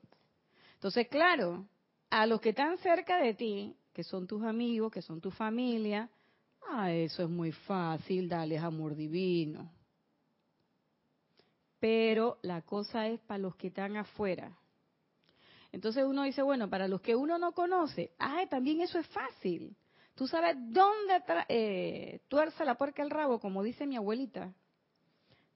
Entonces, 0.75 1.08
claro, 1.08 1.66
a 2.11 2.26
los 2.26 2.40
que 2.40 2.50
están 2.50 2.78
cerca 2.78 3.18
de 3.18 3.34
ti, 3.34 3.76
que 3.92 4.04
son 4.04 4.26
tus 4.26 4.42
amigos, 4.42 4.92
que 4.92 5.02
son 5.02 5.20
tu 5.20 5.30
familia, 5.30 6.08
ah, 6.68 6.92
eso 6.92 7.22
es 7.22 7.28
muy 7.28 7.52
fácil, 7.52 8.28
darles 8.28 8.62
amor 8.62 8.94
divino. 8.94 9.70
Pero 11.78 12.38
la 12.42 12.62
cosa 12.62 13.08
es 13.08 13.20
para 13.20 13.38
los 13.38 13.56
que 13.56 13.68
están 13.68 13.96
afuera. 13.96 14.56
Entonces 15.72 16.04
uno 16.04 16.22
dice, 16.22 16.42
bueno, 16.42 16.68
para 16.70 16.87
los 16.87 17.00
que 17.00 17.16
uno 17.16 17.38
no 17.38 17.52
conoce, 17.52 18.12
ay, 18.18 18.46
también 18.46 18.80
eso 18.82 18.99
es 18.99 19.06
fácil. 19.08 19.75
Tú 20.14 20.26
sabes 20.28 20.57
dónde 20.59 21.23
eh, 21.49 22.21
tuerce 22.28 22.64
la 22.64 22.76
puerca 22.76 23.02
el 23.02 23.11
rabo, 23.11 23.40
como 23.40 23.62
dice 23.62 23.87
mi 23.87 23.97
abuelita. 23.97 24.52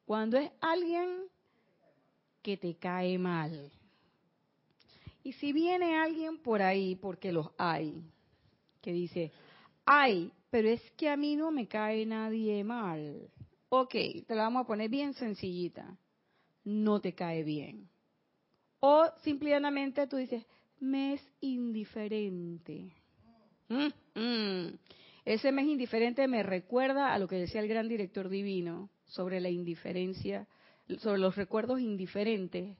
Cuando 0.04 0.38
es 0.38 0.50
alguien 0.60 1.26
que 2.42 2.56
te 2.56 2.76
cae 2.76 3.18
mal. 3.18 3.70
Y 5.22 5.32
si 5.32 5.52
viene 5.52 5.96
alguien 5.96 6.38
por 6.38 6.62
ahí, 6.62 6.94
porque 6.94 7.32
los 7.32 7.50
hay, 7.58 8.04
que 8.80 8.92
dice, 8.92 9.32
ay, 9.84 10.32
pero 10.50 10.68
es 10.68 10.80
que 10.92 11.10
a 11.10 11.16
mí 11.16 11.34
no 11.34 11.50
me 11.50 11.66
cae 11.66 12.06
nadie 12.06 12.62
mal. 12.62 13.28
Ok, 13.68 13.92
te 14.26 14.34
la 14.34 14.44
vamos 14.44 14.62
a 14.62 14.66
poner 14.66 14.88
bien 14.88 15.12
sencillita. 15.14 15.98
No 16.62 17.00
te 17.00 17.12
cae 17.14 17.42
bien. 17.42 17.88
O 18.78 19.06
simplemente 19.22 20.06
tú 20.06 20.16
dices, 20.16 20.46
me 20.78 21.14
es 21.14 21.32
indiferente. 21.40 22.92
Mm, 23.68 23.88
mm. 24.16 24.78
Ese 25.24 25.50
mes 25.50 25.66
indiferente 25.66 26.28
me 26.28 26.44
recuerda 26.44 27.12
a 27.12 27.18
lo 27.18 27.26
que 27.26 27.34
decía 27.34 27.60
el 27.60 27.66
gran 27.66 27.88
director 27.88 28.28
divino 28.28 28.90
sobre 29.06 29.40
la 29.40 29.50
indiferencia, 29.50 30.46
sobre 30.98 31.18
los 31.18 31.34
recuerdos 31.34 31.80
indiferentes. 31.80 32.76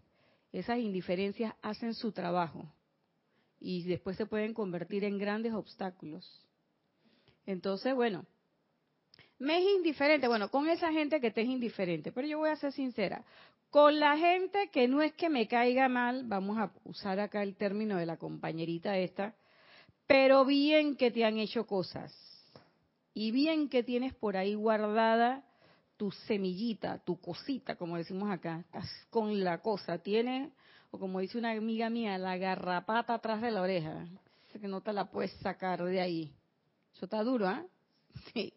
Esas 0.52 0.78
indiferencias 0.78 1.54
hacen 1.60 1.92
su 1.92 2.12
trabajo 2.12 2.72
y 3.58 3.82
después 3.82 4.16
se 4.16 4.26
pueden 4.26 4.54
convertir 4.54 5.02
en 5.02 5.18
grandes 5.18 5.54
obstáculos. 5.54 6.46
Entonces, 7.46 7.96
bueno, 7.96 8.24
me 9.38 9.60
indiferente, 9.60 10.28
bueno, 10.28 10.48
con 10.48 10.68
esa 10.68 10.92
gente 10.92 11.20
que 11.20 11.32
te 11.32 11.42
es 11.42 11.48
indiferente, 11.48 12.12
pero 12.12 12.28
yo 12.28 12.38
voy 12.38 12.50
a 12.50 12.56
ser 12.56 12.72
sincera, 12.72 13.24
con 13.70 13.98
la 13.98 14.16
gente 14.16 14.70
que 14.72 14.86
no 14.88 15.02
es 15.02 15.12
que 15.14 15.28
me 15.28 15.48
caiga 15.48 15.88
mal, 15.88 16.24
vamos 16.26 16.58
a 16.58 16.72
usar 16.84 17.18
acá 17.18 17.42
el 17.42 17.56
término 17.56 17.96
de 17.96 18.06
la 18.06 18.16
compañerita 18.16 18.96
esta, 18.98 19.34
pero 20.06 20.44
bien 20.44 20.96
que 20.96 21.10
te 21.10 21.24
han 21.24 21.38
hecho 21.38 21.66
cosas. 21.66 22.14
Y 23.14 23.30
bien 23.30 23.68
que 23.68 23.82
tienes 23.82 24.14
por 24.14 24.36
ahí 24.36 24.54
guardada 24.54 25.44
tu 25.96 26.10
semillita, 26.10 26.98
tu 26.98 27.18
cosita, 27.18 27.76
como 27.76 27.96
decimos 27.96 28.30
acá, 28.30 28.60
estás 28.60 28.88
con 29.08 29.42
la 29.42 29.62
cosa, 29.62 29.98
tienes, 29.98 30.52
o 30.90 30.98
como 30.98 31.20
dice 31.20 31.38
una 31.38 31.52
amiga 31.52 31.88
mía, 31.88 32.18
la 32.18 32.36
garrapata 32.36 33.14
atrás 33.14 33.40
de 33.40 33.50
la 33.50 33.62
oreja, 33.62 34.06
que 34.60 34.68
no 34.68 34.80
te 34.80 34.92
la 34.92 35.10
puedes 35.10 35.32
sacar 35.40 35.82
de 35.84 36.00
ahí. 36.00 36.32
Eso 36.94 37.06
está 37.06 37.22
duro, 37.22 37.46
¿ah? 37.46 37.64
Sí. 38.32 38.52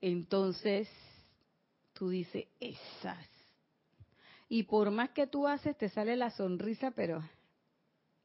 Entonces, 0.00 0.88
tú 1.92 2.08
dices, 2.08 2.46
esas. 2.58 3.28
Y 4.48 4.64
por 4.64 4.90
más 4.90 5.10
que 5.10 5.26
tú 5.26 5.46
haces, 5.46 5.76
te 5.78 5.88
sale 5.88 6.16
la 6.16 6.30
sonrisa, 6.30 6.90
pero 6.90 7.22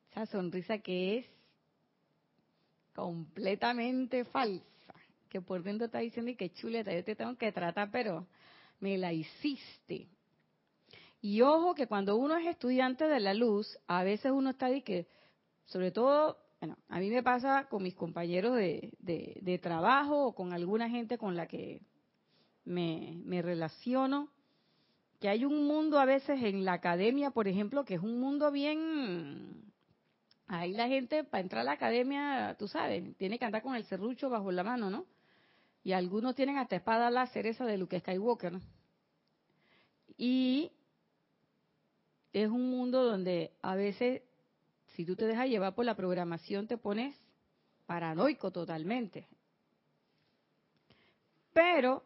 esa 0.09 0.25
sonrisa 0.25 0.79
que 0.79 1.19
es 1.19 1.25
completamente 2.97 4.25
falsa, 4.25 4.95
que 5.29 5.39
por 5.39 5.61
dentro 5.61 5.85
está 5.85 5.99
diciendo, 5.99 6.31
y 6.31 6.35
qué 6.35 6.51
chuleta, 6.51 6.91
yo 6.91 7.03
te 7.03 7.15
tengo 7.15 7.37
que 7.37 7.51
tratar, 7.51 7.91
pero 7.91 8.25
me 8.79 8.97
la 8.97 9.13
hiciste. 9.13 10.07
Y 11.21 11.41
ojo 11.41 11.75
que 11.75 11.85
cuando 11.85 12.17
uno 12.17 12.35
es 12.37 12.47
estudiante 12.47 13.07
de 13.07 13.19
la 13.19 13.35
luz, 13.35 13.67
a 13.85 14.03
veces 14.03 14.31
uno 14.31 14.49
está 14.49 14.67
de 14.69 14.81
que, 14.81 15.05
sobre 15.65 15.91
todo, 15.91 16.39
bueno, 16.59 16.75
a 16.89 16.99
mí 16.99 17.11
me 17.11 17.21
pasa 17.21 17.67
con 17.69 17.83
mis 17.83 17.93
compañeros 17.93 18.55
de, 18.55 18.91
de, 18.99 19.59
trabajo 19.59 20.25
o 20.25 20.33
con 20.33 20.51
alguna 20.51 20.89
gente 20.89 21.19
con 21.19 21.35
la 21.35 21.45
que 21.45 21.81
me, 22.65 23.21
me 23.23 23.43
relaciono, 23.43 24.31
que 25.19 25.29
hay 25.29 25.45
un 25.45 25.67
mundo 25.67 25.99
a 25.99 26.05
veces 26.05 26.41
en 26.41 26.65
la 26.65 26.73
academia, 26.73 27.29
por 27.29 27.47
ejemplo, 27.47 27.85
que 27.85 27.93
es 27.93 28.01
un 28.01 28.19
mundo 28.19 28.51
bien 28.51 29.66
Ahí 30.47 30.73
la 30.73 30.87
gente, 30.87 31.25
para 31.25 31.41
entrar 31.41 31.61
a 31.61 31.65
la 31.65 31.71
academia, 31.73 32.55
tú 32.57 32.67
sabes, 32.67 33.15
tiene 33.17 33.37
que 33.37 33.45
andar 33.45 33.61
con 33.61 33.75
el 33.75 33.83
serrucho 33.85 34.29
bajo 34.29 34.51
la 34.51 34.63
mano, 34.63 34.89
¿no? 34.89 35.05
Y 35.83 35.91
algunos 35.91 36.35
tienen 36.35 36.57
hasta 36.57 36.77
espada 36.77 37.09
la 37.09 37.27
cereza 37.27 37.65
de 37.65 37.77
Luke 37.77 37.99
Skywalker, 37.99 38.53
¿no? 38.53 38.61
Y 40.17 40.71
es 42.31 42.49
un 42.49 42.69
mundo 42.69 43.03
donde 43.03 43.51
a 43.61 43.75
veces, 43.75 44.21
si 44.95 45.05
tú 45.05 45.15
te 45.15 45.25
dejas 45.25 45.49
llevar 45.49 45.75
por 45.75 45.85
la 45.85 45.95
programación, 45.95 46.67
te 46.67 46.77
pones 46.77 47.15
paranoico 47.85 48.51
totalmente. 48.51 49.27
Pero 51.53 52.03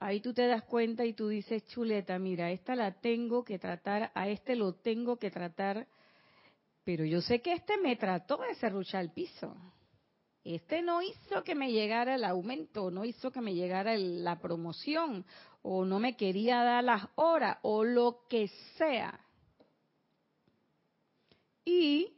ahí 0.00 0.20
tú 0.20 0.34
te 0.34 0.46
das 0.46 0.64
cuenta 0.64 1.04
y 1.04 1.12
tú 1.12 1.28
dices, 1.28 1.64
chuleta, 1.66 2.18
mira, 2.18 2.50
esta 2.50 2.74
la 2.74 2.92
tengo 2.92 3.44
que 3.44 3.58
tratar, 3.58 4.10
a 4.14 4.28
este 4.28 4.56
lo 4.56 4.74
tengo 4.74 5.18
que 5.18 5.30
tratar 5.30 5.86
pero 6.84 7.04
yo 7.04 7.20
sé 7.20 7.40
que 7.40 7.52
este 7.52 7.78
me 7.78 7.96
trató 7.96 8.38
de 8.38 8.54
serruchar 8.56 9.02
el 9.02 9.12
piso. 9.12 9.54
Este 10.44 10.82
no 10.82 11.00
hizo 11.02 11.44
que 11.44 11.54
me 11.54 11.70
llegara 11.70 12.16
el 12.16 12.24
aumento, 12.24 12.90
no 12.90 13.04
hizo 13.04 13.30
que 13.30 13.40
me 13.40 13.54
llegara 13.54 13.96
la 13.96 14.40
promoción, 14.40 15.24
o 15.62 15.84
no 15.84 16.00
me 16.00 16.16
quería 16.16 16.62
dar 16.64 16.82
las 16.82 17.06
horas, 17.14 17.58
o 17.62 17.84
lo 17.84 18.26
que 18.28 18.48
sea. 18.76 19.20
Y 21.64 22.12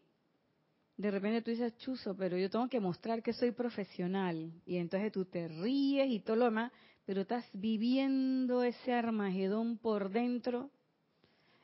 de 0.97 1.11
repente 1.11 1.43
tú 1.43 1.51
dices, 1.51 1.77
chuzo, 1.77 2.17
pero 2.17 2.39
yo 2.39 2.49
tengo 2.49 2.69
que 2.69 2.81
mostrar 2.81 3.23
que 3.23 3.35
soy 3.35 3.51
profesional. 3.51 4.53
Y 4.65 4.79
entonces 4.79 5.13
tú 5.13 5.27
te 5.27 5.49
ríes 5.49 6.11
y 6.11 6.21
todo 6.21 6.37
lo 6.37 6.45
demás, 6.47 6.73
pero 7.05 7.21
estás 7.21 7.45
viviendo 7.53 8.63
ese 8.63 8.95
armagedón 8.95 9.77
por 9.77 10.11
dentro. 10.11 10.71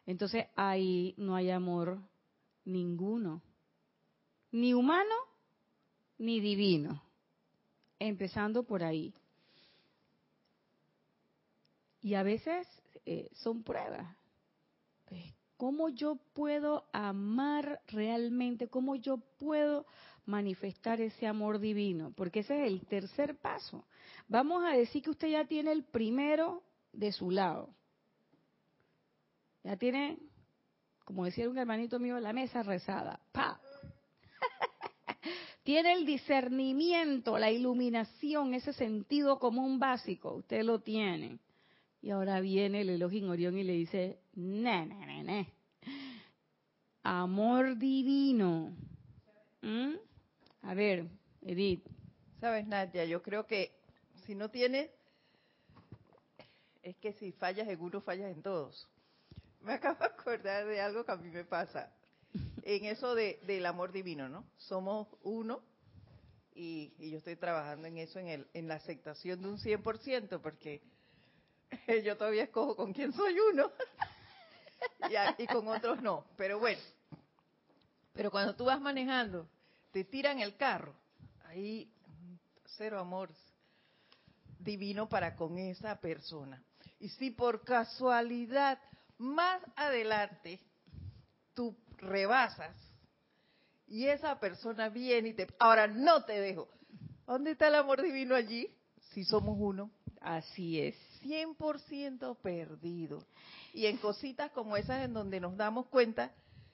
Entonces 0.05 0.47
ahí 0.57 1.15
no 1.17 1.37
hay 1.37 1.51
amor, 1.51 2.01
Ninguno. 2.65 3.43
Ni 4.53 4.75
humano, 4.75 5.15
ni 6.19 6.41
divino. 6.41 7.03
Empezando 7.99 8.63
por 8.65 8.83
ahí. 8.83 9.15
Y 12.03 12.15
a 12.15 12.23
veces 12.23 12.67
eh, 13.05 13.29
son 13.35 13.63
pruebas. 13.63 14.17
¿Cómo 15.61 15.91
yo 15.91 16.17
puedo 16.33 16.87
amar 16.91 17.83
realmente? 17.89 18.69
¿Cómo 18.69 18.97
yo 18.97 19.19
puedo 19.19 19.85
manifestar 20.25 21.03
ese 21.03 21.27
amor 21.27 21.59
divino? 21.59 22.15
Porque 22.17 22.41
ese 22.41 22.65
es 22.65 22.73
el 22.73 22.87
tercer 22.87 23.37
paso. 23.37 23.85
Vamos 24.27 24.65
a 24.65 24.71
decir 24.71 25.03
que 25.03 25.11
usted 25.11 25.29
ya 25.29 25.45
tiene 25.45 25.73
el 25.73 25.85
primero 25.85 26.63
de 26.95 27.13
su 27.13 27.31
lado. 27.31 27.75
Ya 29.63 29.77
tiene 29.77 30.19
como 31.11 31.25
decía 31.25 31.51
un 31.51 31.59
hermanito 31.59 31.99
mío, 31.99 32.21
la 32.21 32.33
mesa 32.33 32.63
rezada. 32.63 33.19
¡Pa! 33.33 33.61
Tiene 35.65 35.95
el 35.95 36.07
discernimiento, 36.07 37.37
la 37.37 37.51
iluminación, 37.51 38.55
ese 38.55 38.73
sentido 38.73 39.41
común 39.41 39.81
básico. 39.81 40.35
Usted 40.35 40.63
lo 40.63 40.83
tiene. 40.83 41.41
Y 42.01 42.11
ahora 42.11 42.39
viene 42.41 42.83
el 42.83 42.91
Elohim 42.91 43.29
Orión 43.29 43.59
y 43.59 43.65
le 43.65 43.73
dice, 43.73 44.21
ne, 44.35 44.87
ne, 44.87 45.25
ne, 45.25 45.53
Amor 47.03 47.77
divino. 47.77 48.77
¿Mm? 49.63 49.95
A 50.63 50.75
ver, 50.75 51.09
Edith. 51.43 51.85
Sabes, 52.39 52.69
Nadia, 52.69 53.05
yo 53.05 53.21
creo 53.21 53.49
que 53.49 53.73
si 54.27 54.37
no 54.37 54.49
tienes, 54.49 54.93
es 56.85 56.95
que 56.99 57.15
si 57.15 57.33
fallas 57.33 57.67
en 57.67 57.81
uno, 57.81 58.01
fallas 58.01 58.31
en 58.31 58.43
todos. 58.43 58.89
me 59.63 59.75
acabo 59.75 59.99
de 59.99 60.07
acordar 60.07 60.67
de 60.67 60.81
algo 60.81 61.05
que 61.05 61.13
a 61.13 61.17
mí 61.17 61.31
me 61.31 61.45
pasa. 61.45 61.93
En 62.63 62.85
eso 62.85 63.15
de, 63.15 63.41
del 63.47 63.67
amor 63.67 63.93
divino, 63.93 64.29
¿no? 64.29 64.45
Somos 64.57 65.09
uno 65.23 65.63
y, 66.55 66.93
yo 67.11 67.19
estoy 67.19 67.37
trabajando 67.37 67.89
en 67.89 67.99
eso, 67.99 68.19
en, 68.19 68.29
el, 68.29 68.47
en 68.53 68.69
la 68.69 68.75
aceptación 68.75 69.41
de 69.41 69.49
un 69.49 69.59
100%, 69.59 70.41
porque 70.41 70.83
yo 72.05 72.17
todavía 72.17 72.45
escojo 72.45 72.77
con 72.77 72.93
quién 72.93 73.13
soy 73.13 73.37
uno 73.53 73.73
y, 75.39 75.43
y 75.43 75.47
con 75.47 75.67
otros 75.69 76.03
no. 76.03 76.27
Pero 76.37 76.59
bueno, 76.59 76.81
pero 78.13 78.31
cuando 78.31 78.55
tú 78.55 78.67
vas 78.67 78.81
manejando, 78.81 79.49
te 79.91 80.05
tiran 80.05 80.39
el 80.41 80.57
carro, 80.57 80.95
ahí 81.45 81.91
cero 82.77 82.99
amor 82.99 83.31
divino 84.59 85.09
para 85.09 85.35
con 85.35 85.59
esa 85.59 85.99
persona. 86.01 86.63
Y 86.99 87.09
si 87.09 87.31
por 87.31 87.65
casualidad 87.65 88.79
más 89.21 89.63
adelante 89.77 90.61
tú 91.53 91.77
rebasas 91.99 92.75
y 93.87 94.07
esa 94.07 94.41
persona 94.41 94.89
viene 94.89 95.31
y 95.31 95.35
te... 95.35 95.47
Ahora 95.59 95.87
no 95.87 96.25
te 96.25 96.41
dejo. 96.41 96.69
¿Dónde 97.27 97.53
está 97.53 97.69
el 97.69 97.75
amor 97.75 98.03
divino 98.03 98.35
allí? 98.35 98.69
Si 99.13 99.25
somos 99.25 99.57
uno. 99.59 99.91
Así 100.21 100.81
es. 100.81 100.97
100% 101.23 102.39
perdido. 102.39 103.23
Y 103.75 103.87
en 103.87 103.99
cositas 103.99 104.51
como 104.53 104.77
esas 104.77 105.05
en 105.05 105.13
donde 105.13 105.39
nos 105.39 105.57
damos 105.57 105.87
cuenta 105.87 106.33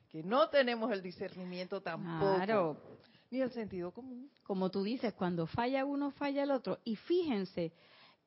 que 0.08 0.22
no 0.22 0.48
tenemos 0.48 0.92
el 0.92 1.02
discernimiento 1.02 1.80
tampoco. 1.80 2.36
Claro. 2.36 2.80
Ni 3.30 3.40
el 3.40 3.50
sentido 3.50 3.90
común. 3.90 4.30
Como 4.44 4.70
tú 4.70 4.84
dices, 4.84 5.14
cuando 5.14 5.48
falla 5.48 5.84
uno, 5.84 6.12
falla 6.12 6.44
el 6.44 6.52
otro. 6.52 6.78
Y 6.84 6.94
fíjense 6.94 7.72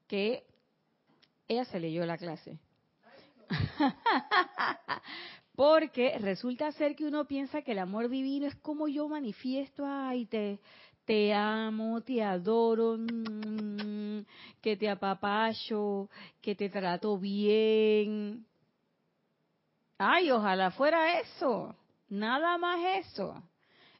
que 0.07 0.45
ella 1.47 1.63
se 1.65 1.79
leyó 1.79 2.05
la 2.05 2.17
clase. 2.17 2.59
Porque 5.55 6.17
resulta 6.19 6.71
ser 6.73 6.95
que 6.95 7.05
uno 7.05 7.25
piensa 7.25 7.61
que 7.61 7.73
el 7.73 7.79
amor 7.79 8.09
divino 8.09 8.47
es 8.47 8.55
como 8.55 8.87
yo 8.87 9.09
manifiesto, 9.09 9.83
ay, 9.85 10.25
te, 10.25 10.59
te 11.05 11.33
amo, 11.33 12.01
te 12.01 12.23
adoro, 12.23 12.97
mm, 12.97 14.19
que 14.61 14.77
te 14.77 14.89
apapacho, 14.89 16.09
que 16.41 16.55
te 16.55 16.69
trato 16.69 17.17
bien. 17.17 18.45
Ay, 19.97 20.31
ojalá 20.31 20.71
fuera 20.71 21.19
eso, 21.19 21.75
nada 22.07 22.57
más 22.57 22.79
eso. 23.05 23.43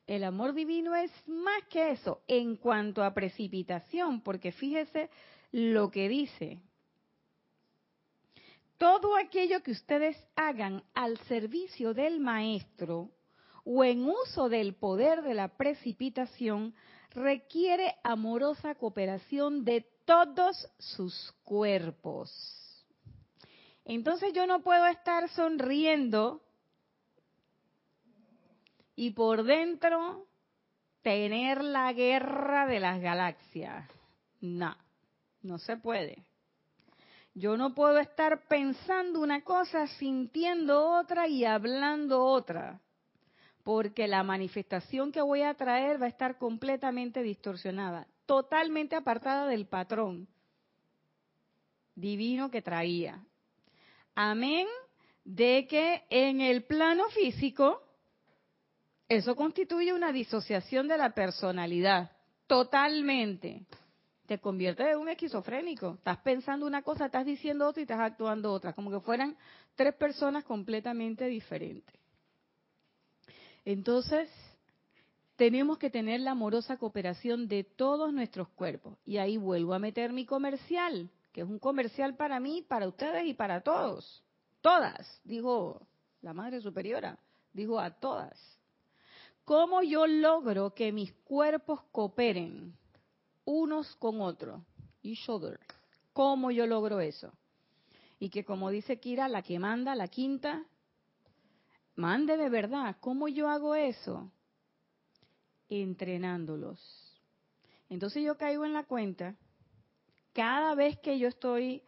El 0.08 0.24
amor 0.24 0.54
divino 0.54 0.96
es 0.96 1.12
más 1.28 1.64
que 1.70 1.92
eso 1.92 2.22
en 2.28 2.56
cuanto 2.56 3.04
a 3.04 3.14
precipitación, 3.14 4.22
porque 4.22 4.52
fíjese 4.52 5.10
lo 5.52 5.92
que 5.92 6.08
dice 6.08 6.62
todo 8.80 9.18
aquello 9.18 9.62
que 9.62 9.72
ustedes 9.72 10.18
hagan 10.36 10.84
al 10.96 11.18
servicio 11.28 11.94
del 11.94 12.20
maestro 12.20 13.12
o 13.66 13.84
en 13.84 14.06
uso 14.06 14.48
del 14.48 14.74
poder 14.74 15.22
de 15.22 15.34
la 15.34 15.50
precipitación 15.50 16.74
requiere 17.12 17.96
amorosa 18.04 18.76
cooperación 18.76 19.66
de 19.66 19.86
todos 20.06 20.68
sus 20.80 21.34
cuerpos. 21.44 22.32
Entonces 23.84 24.32
yo 24.34 24.48
no 24.48 24.62
puedo 24.62 24.86
estar 24.88 25.28
sonriendo 25.30 26.42
y 28.96 29.12
por 29.12 29.44
dentro 29.44 30.26
tener 31.02 31.64
la 31.64 31.92
guerra 31.92 32.66
de 32.66 32.80
las 32.80 33.02
galaxias. 33.02 33.90
No, 34.40 34.76
no 35.42 35.58
se 35.58 35.76
puede. 35.76 36.29
Yo 37.34 37.58
no 37.58 37.74
puedo 37.74 38.00
estar 38.00 38.48
pensando 38.48 39.22
una 39.22 39.44
cosa, 39.44 39.88
sintiendo 39.88 40.92
otra 40.92 41.28
y 41.28 41.46
hablando 41.46 42.24
otra, 42.24 42.82
porque 43.64 44.08
la 44.08 44.24
manifestación 44.24 45.12
que 45.12 45.22
voy 45.22 45.44
a 45.44 45.54
traer 45.54 46.02
va 46.02 46.06
a 46.06 46.10
estar 46.10 46.38
completamente 46.38 47.22
distorsionada. 47.22 48.08
totalmente 48.26 48.96
apartada 48.96 49.48
del 49.48 49.66
patrón 49.66 50.28
divino 51.96 52.52
que 52.52 52.62
traía. 52.62 53.24
Amén 54.16 54.68
de 55.24 55.68
que 55.68 56.04
en 56.10 56.42
el 56.42 56.64
plano 56.64 57.10
físico 57.10 57.82
eso 59.08 59.36
constituye 59.36 59.94
una 59.94 60.12
disociación 60.12 60.88
de 60.88 60.98
la 60.98 61.12
personalidad, 61.12 62.12
totalmente. 62.48 63.66
Te 64.30 64.38
convierte 64.38 64.88
en 64.88 65.00
un 65.00 65.10
esquizofrénico. 65.10 65.96
Estás 65.96 66.20
pensando 66.20 66.68
una 66.68 66.84
cosa, 66.84 67.08
estás 67.08 67.26
diciendo 67.26 67.68
otra 67.68 67.82
y 67.82 67.86
estás 67.86 68.00
actuando 68.00 68.54
otra, 68.54 68.74
como 68.74 68.92
que 68.92 69.00
fueran 69.00 69.36
tres 69.74 69.96
personas 69.96 70.44
completamente 70.44 71.26
diferentes. 71.26 71.96
Entonces, 73.66 74.30
tenemos 75.36 75.80
que 75.80 75.90
tener 75.90 76.20
la 76.20 76.32
amorosa 76.32 76.78
cooperación 76.78 77.48
de 77.48 77.64
todos 77.64 78.14
nuestros 78.14 78.48
cuerpos. 78.50 79.00
Y 79.04 79.18
ahí 79.18 79.36
vuelvo 79.36 79.74
a 79.74 79.80
meter 79.80 80.14
mi 80.14 80.28
comercial, 80.28 81.10
que 81.32 81.42
es 81.42 81.48
un 81.48 81.58
comercial 81.58 82.16
para 82.16 82.40
mí, 82.40 82.64
para 82.68 82.88
ustedes 82.88 83.26
y 83.26 83.34
para 83.34 83.62
todos. 83.62 84.24
Todas, 84.62 85.22
dijo 85.24 85.88
la 86.22 86.36
Madre 86.36 86.62
Superiora, 86.62 87.18
dijo 87.52 87.80
a 87.80 87.90
todas. 87.90 88.40
¿Cómo 89.44 89.82
yo 89.82 90.06
logro 90.06 90.76
que 90.76 90.92
mis 90.92 91.14
cuerpos 91.24 91.82
cooperen 91.92 92.78
unos 93.50 93.96
con 93.96 94.22
otros? 94.22 94.62
Each 95.02 95.28
other. 95.28 95.60
¿Cómo 96.14 96.52
yo 96.52 96.68
logro 96.68 97.00
eso? 97.00 97.34
Y 98.20 98.30
que 98.30 98.46
como 98.46 98.70
dice 98.70 99.00
Kira, 99.00 99.28
la 99.28 99.42
que 99.42 99.58
manda, 99.58 99.96
la 99.96 100.08
quinta, 100.08 100.66
mande 101.96 102.38
de 102.38 102.50
verdad. 102.50 102.98
¿Cómo 103.00 103.28
yo 103.28 103.50
hago 103.50 103.74
eso? 103.74 104.32
Entrenándolos. 105.68 106.80
Entonces 107.90 108.24
yo 108.24 108.38
caigo 108.38 108.66
en 108.66 108.74
la 108.74 108.84
cuenta, 108.84 109.36
cada 110.34 110.76
vez 110.76 111.00
que 111.00 111.18
yo 111.18 111.28
estoy, 111.28 111.82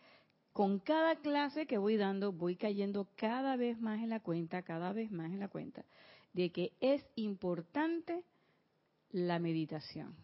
con 0.53 0.79
cada 0.79 1.17
clase 1.17 1.67
que 1.67 1.77
voy 1.77 1.95
dando, 1.95 2.31
voy 2.31 2.55
cayendo 2.55 3.07
cada 3.15 3.55
vez 3.55 3.79
más 3.79 4.01
en 4.01 4.09
la 4.09 4.19
cuenta, 4.19 4.63
cada 4.63 4.93
vez 4.93 5.11
más 5.11 5.31
en 5.31 5.39
la 5.39 5.47
cuenta, 5.47 5.85
de 6.33 6.51
que 6.51 6.73
es 6.79 7.05
importante 7.15 8.23
la 9.11 9.37
meditación, 9.37 10.15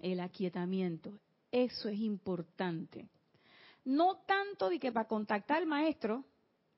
el 0.00 0.20
aquietamiento. 0.20 1.12
Eso 1.50 1.88
es 1.88 1.98
importante. 1.98 3.08
No 3.84 4.18
tanto 4.26 4.68
de 4.68 4.78
que 4.78 4.92
para 4.92 5.08
contactar 5.08 5.58
al 5.58 5.66
maestro, 5.66 6.24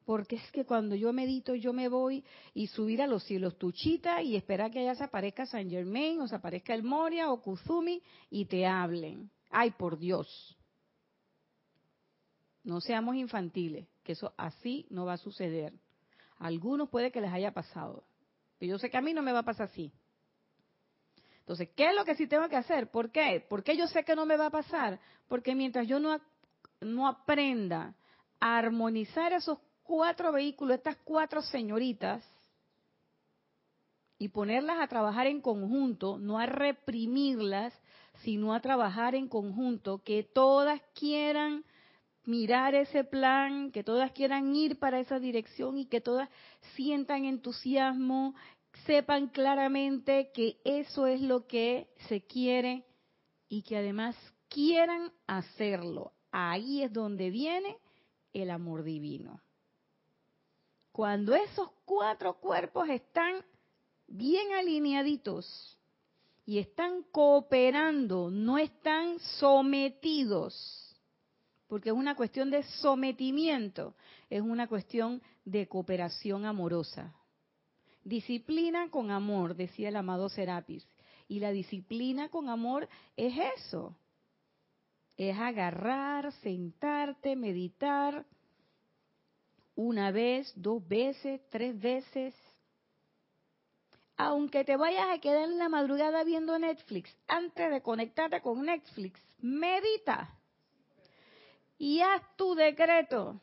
porque 0.04 0.36
es 0.36 0.50
que 0.50 0.64
cuando 0.64 0.94
yo 0.94 1.12
medito 1.12 1.54
yo 1.54 1.72
me 1.72 1.88
voy 1.88 2.24
y 2.54 2.66
subir 2.66 3.02
a 3.02 3.06
los 3.06 3.24
cielos 3.24 3.58
tuchita 3.58 4.22
y 4.22 4.36
esperar 4.36 4.70
que 4.70 4.80
allá 4.80 4.94
se 4.94 5.04
aparezca 5.04 5.46
San 5.46 5.68
Germain 5.70 6.20
o 6.20 6.28
se 6.28 6.34
aparezca 6.34 6.74
el 6.74 6.82
Moria 6.82 7.30
o 7.30 7.40
Kuzumi 7.40 8.02
y 8.30 8.46
te 8.46 8.66
hablen. 8.66 9.30
Ay, 9.50 9.72
por 9.72 9.98
Dios. 9.98 10.56
No 12.62 12.80
seamos 12.80 13.16
infantiles, 13.16 13.86
que 14.02 14.12
eso 14.12 14.34
así 14.36 14.86
no 14.90 15.04
va 15.04 15.14
a 15.14 15.18
suceder. 15.18 15.72
A 16.38 16.46
algunos 16.46 16.88
puede 16.88 17.10
que 17.10 17.20
les 17.20 17.32
haya 17.32 17.52
pasado. 17.52 18.04
Pero 18.58 18.70
yo 18.70 18.78
sé 18.78 18.90
que 18.90 18.96
a 18.96 19.02
mí 19.02 19.14
no 19.14 19.22
me 19.22 19.32
va 19.32 19.40
a 19.40 19.44
pasar 19.44 19.68
así. 19.68 19.92
Entonces, 21.50 21.74
¿qué 21.74 21.88
es 21.88 21.96
lo 21.96 22.04
que 22.04 22.14
sí 22.14 22.28
tengo 22.28 22.48
que 22.48 22.54
hacer? 22.54 22.92
¿Por 22.92 23.10
qué? 23.10 23.44
¿Por 23.48 23.64
qué 23.64 23.76
yo 23.76 23.88
sé 23.88 24.04
que 24.04 24.14
no 24.14 24.24
me 24.24 24.36
va 24.36 24.46
a 24.46 24.50
pasar? 24.50 25.00
Porque 25.26 25.56
mientras 25.56 25.84
yo 25.88 25.98
no, 25.98 26.16
no 26.80 27.08
aprenda 27.08 27.92
a 28.38 28.56
armonizar 28.56 29.32
esos 29.32 29.58
cuatro 29.82 30.30
vehículos, 30.30 30.76
estas 30.76 30.96
cuatro 31.02 31.42
señoritas, 31.42 32.24
y 34.16 34.28
ponerlas 34.28 34.78
a 34.78 34.86
trabajar 34.86 35.26
en 35.26 35.40
conjunto, 35.40 36.18
no 36.18 36.38
a 36.38 36.46
reprimirlas, 36.46 37.74
sino 38.22 38.54
a 38.54 38.60
trabajar 38.60 39.16
en 39.16 39.26
conjunto, 39.26 40.04
que 40.04 40.22
todas 40.22 40.80
quieran 40.94 41.64
mirar 42.26 42.76
ese 42.76 43.02
plan, 43.02 43.72
que 43.72 43.82
todas 43.82 44.12
quieran 44.12 44.54
ir 44.54 44.78
para 44.78 45.00
esa 45.00 45.18
dirección 45.18 45.78
y 45.78 45.86
que 45.86 46.00
todas 46.00 46.28
sientan 46.76 47.24
entusiasmo, 47.24 48.36
sepan 48.86 49.28
claramente 49.28 50.30
que 50.32 50.60
eso 50.64 51.06
es 51.06 51.20
lo 51.20 51.46
que 51.46 51.88
se 52.08 52.22
quiere 52.22 52.84
y 53.48 53.62
que 53.62 53.76
además 53.76 54.16
quieran 54.48 55.12
hacerlo. 55.26 56.12
Ahí 56.30 56.82
es 56.82 56.92
donde 56.92 57.30
viene 57.30 57.78
el 58.32 58.50
amor 58.50 58.82
divino. 58.82 59.40
Cuando 60.92 61.34
esos 61.34 61.70
cuatro 61.84 62.34
cuerpos 62.34 62.88
están 62.88 63.44
bien 64.06 64.52
alineaditos 64.52 65.78
y 66.44 66.58
están 66.58 67.04
cooperando, 67.12 68.30
no 68.30 68.58
están 68.58 69.18
sometidos, 69.38 70.96
porque 71.68 71.90
es 71.90 71.94
una 71.94 72.16
cuestión 72.16 72.50
de 72.50 72.64
sometimiento, 72.64 73.94
es 74.28 74.42
una 74.42 74.66
cuestión 74.66 75.22
de 75.44 75.68
cooperación 75.68 76.44
amorosa. 76.44 77.14
Disciplina 78.04 78.90
con 78.90 79.10
amor, 79.10 79.54
decía 79.54 79.88
el 79.88 79.96
amado 79.96 80.28
Serapis. 80.28 80.86
Y 81.28 81.40
la 81.40 81.50
disciplina 81.50 82.28
con 82.28 82.48
amor 82.48 82.88
es 83.16 83.34
eso. 83.56 83.96
Es 85.16 85.38
agarrar, 85.38 86.32
sentarte, 86.42 87.36
meditar 87.36 88.24
una 89.74 90.10
vez, 90.10 90.52
dos 90.56 90.86
veces, 90.86 91.40
tres 91.50 91.78
veces. 91.78 92.34
Aunque 94.16 94.64
te 94.64 94.76
vayas 94.76 95.08
a 95.08 95.18
quedar 95.18 95.44
en 95.44 95.58
la 95.58 95.68
madrugada 95.68 96.24
viendo 96.24 96.58
Netflix, 96.58 97.14
antes 97.26 97.70
de 97.70 97.80
conectarte 97.80 98.40
con 98.42 98.64
Netflix, 98.64 99.20
medita 99.38 100.36
y 101.78 102.00
haz 102.00 102.22
tu 102.36 102.54
decreto 102.54 103.40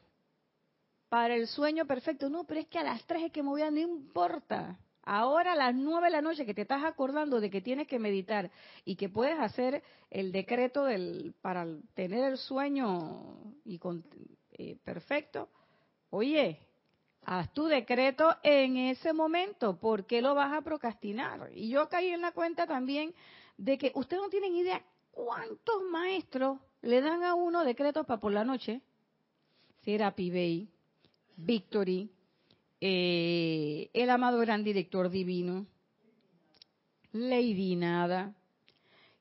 para 1.10 1.36
el 1.36 1.48
sueño 1.48 1.86
perfecto. 1.86 2.30
No, 2.30 2.44
pero 2.46 2.60
es 2.62 2.68
que 2.68 2.80
a 2.80 2.84
las 2.84 3.06
tres 3.06 3.24
es 3.24 3.32
que 3.32 3.44
me 3.44 3.50
voy 3.50 3.62
a, 3.62 3.72
no 3.72 3.80
importa. 3.80 4.80
Ahora 5.04 5.54
a 5.54 5.56
las 5.56 5.74
nueve 5.74 6.08
de 6.08 6.12
la 6.12 6.22
noche 6.22 6.46
que 6.46 6.54
te 6.54 6.64
estás 6.64 6.84
acordando 6.84 7.40
de 7.40 7.50
que 7.50 7.62
tienes 7.62 7.88
que 7.88 7.98
meditar 7.98 8.52
y 8.84 8.98
que 8.98 9.08
puedes 9.08 9.40
hacer 9.40 9.82
el 10.10 10.34
decreto 10.34 10.84
del, 10.84 11.34
para 11.42 11.66
tener 11.94 12.26
el 12.26 12.38
sueño 12.38 13.54
y 13.64 13.80
con, 13.80 14.04
eh, 14.52 14.76
perfecto, 14.84 15.48
oye, 16.10 16.60
haz 17.24 17.54
tu 17.54 17.68
decreto 17.68 18.36
en 18.44 18.76
ese 18.76 19.14
momento, 19.14 19.80
¿por 19.80 20.06
qué 20.06 20.22
lo 20.22 20.36
vas 20.36 20.52
a 20.52 20.62
procrastinar? 20.62 21.52
Y 21.54 21.70
yo 21.70 21.88
caí 21.88 22.08
en 22.08 22.22
la 22.22 22.34
cuenta 22.34 22.68
también 22.68 23.14
de 23.58 23.78
que 23.78 23.94
ustedes 23.96 24.22
no 24.22 24.30
tienen 24.30 24.56
idea 24.56 24.84
cuántos 25.12 25.84
maestros 25.90 26.60
le 26.82 27.00
dan 27.00 27.24
a 27.24 27.34
uno 27.34 27.64
decretos 27.64 28.06
para 28.06 28.20
por 28.20 28.34
la 28.34 28.44
noche. 28.44 28.82
Serapi 29.84 30.30
Bey, 30.30 30.70
Victory, 31.38 32.10
eh, 32.82 33.90
el 33.94 34.10
amado 34.10 34.40
gran 34.40 34.64
director 34.64 35.10
divino, 35.10 35.68
Lady 37.12 37.76
Nada, 37.76 38.36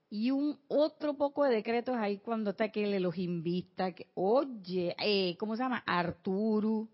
y 0.09 0.31
un 0.31 0.59
otro 0.69 1.15
poco 1.15 1.45
de 1.45 1.55
decretos 1.55 1.97
ahí 1.97 2.19
cuando 2.19 2.51
está 2.51 2.71
que 2.71 2.87
le 2.87 3.01
los 3.01 3.19
invita, 3.19 3.93
que, 3.93 4.09
oye, 4.15 4.97
eh, 4.99 5.37
¿cómo 5.39 5.57
se 5.57 5.63
llama? 5.63 5.83
Arturo, 5.87 6.89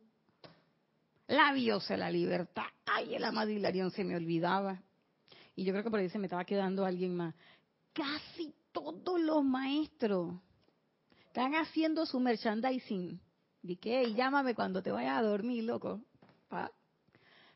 la 1.29 1.55
diosa 1.55 1.97
la 1.97 2.11
libertad, 2.11 2.65
ay, 2.87 3.15
el 3.15 3.25
amado 3.25 3.51
Hilarión 3.51 3.93
se 3.93 4.03
me 4.03 4.17
olvidaba, 4.17 4.83
y 5.55 5.65
yo 5.65 5.73
creo 5.73 5.85
que 5.85 5.91
por 5.91 6.01
ahí 6.01 6.11
se 6.11 6.19
me 6.19 6.27
estaba 6.27 6.45
quedando 6.45 6.85
alguien 6.85 7.15
más, 7.15 7.35
casi 7.93 8.53
todos 8.73 9.21
los 9.21 9.45
maestros 9.45 10.35
están 11.27 11.55
haciendo 11.55 12.07
su 12.07 12.19
merchandising. 12.19 13.21
Y 13.63 14.15
llámame 14.15 14.55
cuando 14.55 14.83
te 14.83 14.91
vayas 14.91 15.19
a 15.19 15.23
dormir, 15.23 15.65
loco. 15.65 16.01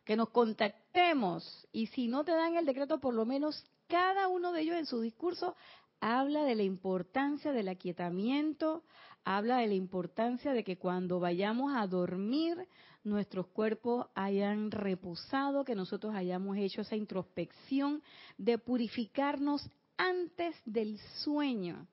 Que 0.05 0.16
nos 0.16 0.31
contactemos. 0.31 1.66
Y 1.73 1.88
si 1.88 2.07
no 2.07 2.25
te 2.25 2.33
dan 2.33 2.57
el 2.57 2.64
decreto, 2.64 3.01
por 3.01 3.12
lo 3.14 3.27
menos 3.27 3.64
cada 3.88 4.29
uno 4.29 4.53
de 4.53 4.62
ellos 4.62 4.77
en 4.77 4.87
su 4.87 5.01
discurso 5.01 5.57
habla 6.01 6.45
de 6.45 6.55
la 6.55 6.62
importancia 6.62 7.53
del 7.53 7.69
aquietamiento, 7.69 8.85
habla 9.25 9.59
de 9.59 9.66
la 9.66 9.75
importancia 9.75 10.53
de 10.53 10.62
que 10.62 10.79
cuando 10.79 11.19
vayamos 11.19 11.75
a 11.75 11.87
dormir, 11.87 12.69
nuestros 13.03 13.47
cuerpos 13.49 14.07
hayan 14.14 14.71
reposado, 14.71 15.64
que 15.64 15.75
nosotros 15.75 16.14
hayamos 16.14 16.57
hecho 16.57 16.83
esa 16.83 16.97
introspección 16.97 18.03
de 18.38 18.59
purificarnos 18.59 19.69
antes 19.97 20.55
del 20.64 20.99
sueño 21.25 21.87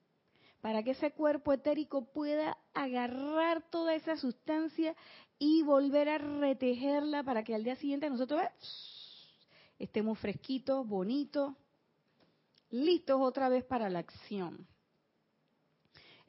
para 0.64 0.82
que 0.82 0.92
ese 0.92 1.12
cuerpo 1.12 1.52
etérico 1.52 2.06
pueda 2.06 2.58
agarrar 2.74 3.70
toda 3.70 3.96
esa 3.96 4.16
sustancia 4.16 4.96
y 5.38 5.62
volver 5.62 6.08
a 6.08 6.18
retejerla 6.18 7.22
para 7.22 7.44
que 7.44 7.54
al 7.54 7.66
día 7.66 7.76
siguiente 7.76 8.10
nosotros 8.10 8.42
estemos 9.78 10.18
fresquitos, 10.20 10.88
bonitos, 10.88 11.54
listos 12.70 13.18
otra 13.20 13.50
vez 13.50 13.66
para 13.66 13.90
la 13.90 14.00
acción. 14.00 14.66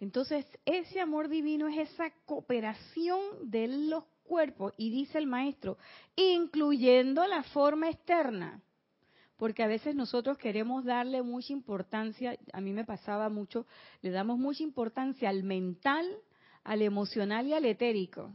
Entonces, 0.00 0.44
ese 0.64 0.98
amor 0.98 1.28
divino 1.28 1.68
es 1.68 1.92
esa 1.92 2.10
cooperación 2.26 3.20
de 3.52 3.68
los 3.68 4.02
cuerpos, 4.24 4.74
y 4.76 4.90
dice 4.90 5.18
el 5.18 5.28
maestro, 5.28 5.78
incluyendo 6.16 7.24
la 7.28 7.44
forma 7.44 7.88
externa. 7.88 8.60
Porque 9.36 9.62
a 9.62 9.66
veces 9.66 9.94
nosotros 9.94 10.38
queremos 10.38 10.84
darle 10.84 11.22
mucha 11.22 11.52
importancia, 11.52 12.38
a 12.52 12.60
mí 12.60 12.72
me 12.72 12.84
pasaba 12.84 13.28
mucho, 13.28 13.66
le 14.00 14.10
damos 14.10 14.38
mucha 14.38 14.62
importancia 14.62 15.28
al 15.28 15.42
mental, 15.42 16.06
al 16.62 16.82
emocional 16.82 17.46
y 17.46 17.54
al 17.54 17.64
etérico. 17.64 18.32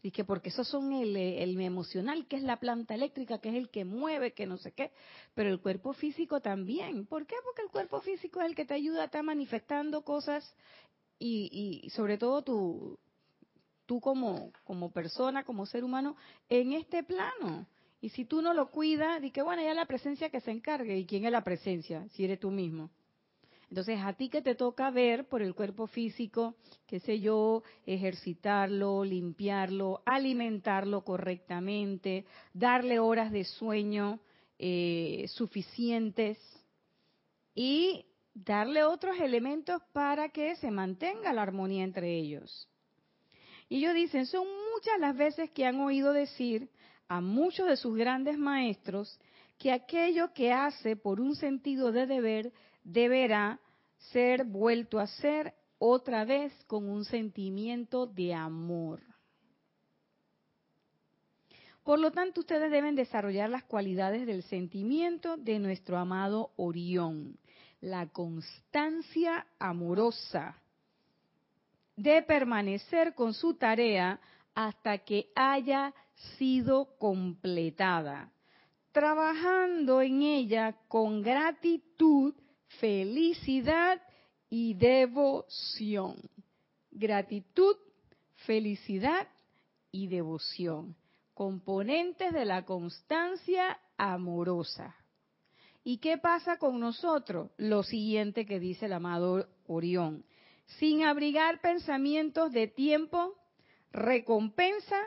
Y 0.00 0.12
que 0.12 0.24
porque 0.24 0.50
esos 0.50 0.68
son 0.68 0.92
el, 0.92 1.16
emocional, 1.60 2.26
que 2.28 2.36
es 2.36 2.42
la 2.42 2.60
planta 2.60 2.94
eléctrica, 2.94 3.38
que 3.40 3.48
es 3.48 3.56
el 3.56 3.68
que 3.68 3.84
mueve, 3.84 4.32
que 4.32 4.46
no 4.46 4.56
sé 4.56 4.72
qué, 4.72 4.92
pero 5.34 5.50
el 5.50 5.60
cuerpo 5.60 5.92
físico 5.92 6.40
también. 6.40 7.04
¿Por 7.06 7.26
qué? 7.26 7.34
Porque 7.44 7.62
el 7.62 7.68
cuerpo 7.68 8.00
físico 8.00 8.40
es 8.40 8.46
el 8.46 8.54
que 8.54 8.64
te 8.64 8.74
ayuda 8.74 9.02
a 9.02 9.04
estar 9.06 9.24
manifestando 9.24 10.02
cosas 10.02 10.54
y, 11.18 11.82
y 11.82 11.90
sobre 11.90 12.16
todo 12.16 12.42
tu, 12.42 12.98
tú 13.86 14.00
como, 14.00 14.52
como 14.64 14.92
persona, 14.92 15.42
como 15.44 15.66
ser 15.66 15.82
humano, 15.82 16.14
en 16.48 16.74
este 16.74 17.02
plano. 17.02 17.66
Y 18.00 18.10
si 18.10 18.24
tú 18.24 18.42
no 18.42 18.54
lo 18.54 18.70
cuidas, 18.70 19.20
di 19.20 19.30
que 19.30 19.42
bueno, 19.42 19.62
ya 19.62 19.74
la 19.74 19.86
presencia 19.86 20.30
que 20.30 20.40
se 20.40 20.50
encargue. 20.50 20.96
¿Y 20.96 21.06
quién 21.06 21.24
es 21.24 21.32
la 21.32 21.42
presencia? 21.42 22.06
Si 22.10 22.24
eres 22.24 22.38
tú 22.38 22.50
mismo. 22.50 22.90
Entonces, 23.70 23.98
a 24.00 24.14
ti 24.14 24.30
que 24.30 24.40
te 24.40 24.54
toca 24.54 24.90
ver 24.90 25.26
por 25.26 25.42
el 25.42 25.54
cuerpo 25.54 25.86
físico, 25.86 26.54
qué 26.86 27.00
sé 27.00 27.20
yo, 27.20 27.62
ejercitarlo, 27.84 29.04
limpiarlo, 29.04 30.02
alimentarlo 30.06 31.04
correctamente, 31.04 32.24
darle 32.54 32.98
horas 32.98 33.30
de 33.30 33.44
sueño 33.44 34.20
eh, 34.58 35.26
suficientes 35.28 36.38
y 37.54 38.06
darle 38.32 38.84
otros 38.84 39.18
elementos 39.20 39.82
para 39.92 40.30
que 40.30 40.56
se 40.56 40.70
mantenga 40.70 41.34
la 41.34 41.42
armonía 41.42 41.84
entre 41.84 42.16
ellos. 42.16 42.68
Y 43.68 43.78
ellos 43.78 43.94
dicen, 43.94 44.24
son 44.24 44.46
muchas 44.72 44.98
las 44.98 45.14
veces 45.14 45.50
que 45.50 45.66
han 45.66 45.78
oído 45.80 46.14
decir 46.14 46.70
a 47.08 47.20
muchos 47.20 47.66
de 47.66 47.76
sus 47.76 47.96
grandes 47.96 48.38
maestros 48.38 49.18
que 49.58 49.72
aquello 49.72 50.32
que 50.32 50.52
hace 50.52 50.94
por 50.94 51.20
un 51.20 51.34
sentido 51.34 51.90
de 51.90 52.06
deber 52.06 52.52
deberá 52.84 53.58
ser 54.12 54.44
vuelto 54.44 55.00
a 55.00 55.06
ser 55.06 55.54
otra 55.78 56.24
vez 56.24 56.52
con 56.66 56.88
un 56.88 57.04
sentimiento 57.04 58.06
de 58.06 58.34
amor. 58.34 59.02
Por 61.82 61.98
lo 61.98 62.10
tanto, 62.10 62.40
ustedes 62.40 62.70
deben 62.70 62.94
desarrollar 62.94 63.48
las 63.48 63.64
cualidades 63.64 64.26
del 64.26 64.42
sentimiento 64.42 65.38
de 65.38 65.58
nuestro 65.58 65.96
amado 65.96 66.52
Orión, 66.56 67.38
la 67.80 68.06
constancia 68.08 69.46
amorosa 69.58 70.60
de 71.96 72.22
permanecer 72.22 73.14
con 73.14 73.32
su 73.32 73.54
tarea 73.54 74.20
hasta 74.54 74.98
que 74.98 75.30
haya 75.34 75.94
sido 76.36 76.96
completada, 76.98 78.32
trabajando 78.92 80.02
en 80.02 80.22
ella 80.22 80.76
con 80.88 81.22
gratitud, 81.22 82.34
felicidad 82.80 84.00
y 84.50 84.74
devoción. 84.74 86.16
Gratitud, 86.90 87.76
felicidad 88.46 89.28
y 89.92 90.08
devoción, 90.08 90.96
componentes 91.34 92.32
de 92.32 92.44
la 92.44 92.64
constancia 92.64 93.78
amorosa. 93.96 94.94
¿Y 95.84 95.98
qué 95.98 96.18
pasa 96.18 96.58
con 96.58 96.80
nosotros? 96.80 97.50
Lo 97.56 97.82
siguiente 97.82 98.44
que 98.44 98.58
dice 98.58 98.86
el 98.86 98.92
amado 98.92 99.48
Orión 99.66 100.24
sin 100.76 101.02
abrigar 101.02 101.60
pensamientos 101.60 102.52
de 102.52 102.68
tiempo, 102.68 103.34
recompensa 103.90 105.00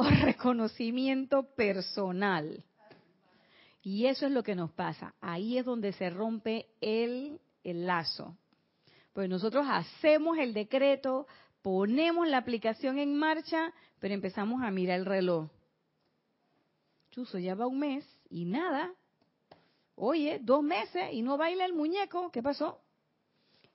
o 0.00 0.04
reconocimiento 0.08 1.42
personal. 1.54 2.64
Y 3.82 4.06
eso 4.06 4.26
es 4.26 4.32
lo 4.32 4.42
que 4.42 4.54
nos 4.54 4.72
pasa. 4.72 5.14
Ahí 5.20 5.58
es 5.58 5.64
donde 5.66 5.92
se 5.92 6.08
rompe 6.08 6.66
el, 6.80 7.38
el 7.64 7.86
lazo. 7.86 8.34
Pues 9.12 9.28
nosotros 9.28 9.66
hacemos 9.68 10.38
el 10.38 10.54
decreto, 10.54 11.26
ponemos 11.60 12.26
la 12.28 12.38
aplicación 12.38 12.98
en 12.98 13.14
marcha, 13.14 13.74
pero 13.98 14.14
empezamos 14.14 14.62
a 14.62 14.70
mirar 14.70 15.00
el 15.00 15.06
reloj. 15.06 15.50
Chuso, 17.10 17.38
ya 17.38 17.54
va 17.54 17.66
un 17.66 17.80
mes 17.80 18.06
y 18.30 18.46
nada. 18.46 18.90
Oye, 19.96 20.38
dos 20.42 20.62
meses 20.62 21.12
y 21.12 21.20
no 21.20 21.36
baila 21.36 21.66
el 21.66 21.74
muñeco. 21.74 22.30
¿Qué 22.30 22.42
pasó? 22.42 22.80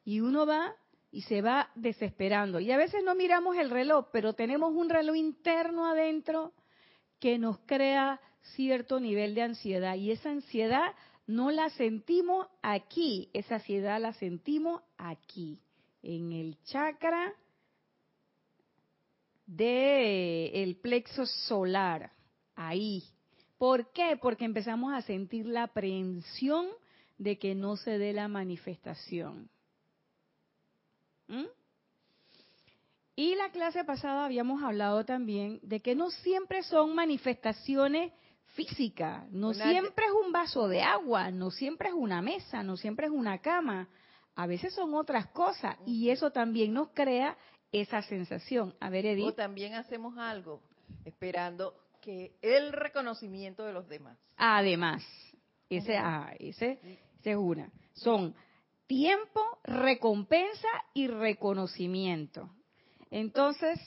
Y 0.03 0.21
uno 0.21 0.47
va 0.47 0.73
y 1.15 1.21
se 1.21 1.41
va 1.41 1.69
desesperando. 1.75 2.59
Y 2.59 2.73
a 2.73 2.77
veces 2.77 3.01
no 3.01 3.15
miramos 3.15 3.55
el 3.55 3.69
reloj, 3.69 4.07
pero 4.11 4.33
tenemos 4.33 4.73
un 4.73 4.89
reloj 4.89 5.15
interno 5.15 5.85
adentro 5.85 6.51
que 7.21 7.37
nos 7.37 7.57
crea 7.59 8.19
cierto 8.57 8.99
nivel 8.99 9.33
de 9.33 9.43
ansiedad. 9.43 9.95
Y 9.95 10.11
esa 10.11 10.31
ansiedad 10.31 10.93
no 11.25 11.51
la 11.51 11.69
sentimos 11.69 12.47
aquí, 12.61 13.29
esa 13.31 13.55
ansiedad 13.55 14.01
la 14.01 14.11
sentimos 14.11 14.81
aquí, 14.97 15.61
en 16.03 16.33
el 16.33 16.61
chakra 16.65 17.33
del 19.45 20.75
plexo 20.81 21.25
solar, 21.25 22.11
ahí. 22.57 23.05
¿Por 23.57 23.93
qué? 23.93 24.17
Porque 24.21 24.43
empezamos 24.43 24.93
a 24.93 25.01
sentir 25.01 25.45
la 25.45 25.63
aprehensión 25.63 26.67
de 27.17 27.39
que 27.39 27.55
no 27.55 27.77
se 27.77 27.97
dé 27.97 28.11
la 28.11 28.27
manifestación. 28.27 29.49
¿Mm? 31.27 31.45
Y 33.15 33.35
la 33.35 33.49
clase 33.49 33.83
pasada 33.85 34.25
habíamos 34.25 34.61
hablado 34.61 35.05
también 35.05 35.59
de 35.63 35.79
que 35.79 35.95
no 35.95 36.11
siempre 36.11 36.63
son 36.63 36.93
manifestaciones 36.95 38.11
físicas, 38.55 39.29
no 39.31 39.53
siempre 39.53 40.05
es 40.05 40.11
un 40.25 40.31
vaso 40.31 40.67
de 40.67 40.81
agua, 40.81 41.31
no 41.31 41.49
siempre 41.49 41.89
es 41.89 41.93
una 41.93 42.21
mesa, 42.21 42.63
no 42.63 42.75
siempre 42.77 43.07
es 43.07 43.11
una 43.11 43.39
cama, 43.39 43.87
a 44.35 44.47
veces 44.47 44.73
son 44.73 44.93
otras 44.95 45.27
cosas 45.27 45.77
y 45.85 46.09
eso 46.09 46.31
también 46.31 46.73
nos 46.73 46.89
crea 46.89 47.37
esa 47.71 48.01
sensación. 48.01 48.75
A 48.79 48.89
ver, 48.89 49.05
Edith. 49.05 49.25
O 49.25 49.33
también 49.33 49.75
hacemos 49.75 50.17
algo 50.17 50.61
esperando 51.05 51.73
que 52.01 52.33
el 52.41 52.73
reconocimiento 52.73 53.65
de 53.65 53.73
los 53.73 53.87
demás. 53.87 54.17
Además, 54.37 55.03
ese, 55.69 55.97
ah, 55.97 56.33
ese, 56.39 56.79
ese 57.19 57.31
es 57.31 57.37
una. 57.37 57.71
Son 57.93 58.35
tiempo, 58.87 59.41
recompensa 59.63 60.67
y 60.93 61.07
reconocimiento. 61.07 62.49
Entonces, 63.11 63.79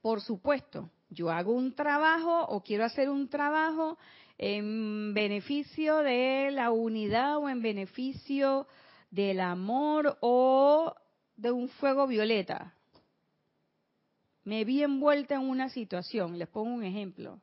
por 0.00 0.20
supuesto, 0.20 0.90
yo 1.10 1.30
hago 1.30 1.52
un 1.52 1.74
trabajo 1.74 2.44
o 2.46 2.62
quiero 2.62 2.84
hacer 2.84 3.10
un 3.10 3.28
trabajo 3.28 3.98
en 4.36 5.14
beneficio 5.14 5.98
de 5.98 6.50
la 6.52 6.70
unidad 6.70 7.38
o 7.38 7.48
en 7.48 7.60
beneficio 7.60 8.66
del 9.10 9.40
amor 9.40 10.16
o 10.20 10.94
de 11.36 11.50
un 11.50 11.68
fuego 11.68 12.06
violeta. 12.06 12.74
Me 14.44 14.64
vi 14.64 14.82
envuelta 14.82 15.34
en 15.34 15.42
una 15.42 15.68
situación, 15.68 16.38
les 16.38 16.48
pongo 16.48 16.72
un 16.72 16.84
ejemplo. 16.84 17.40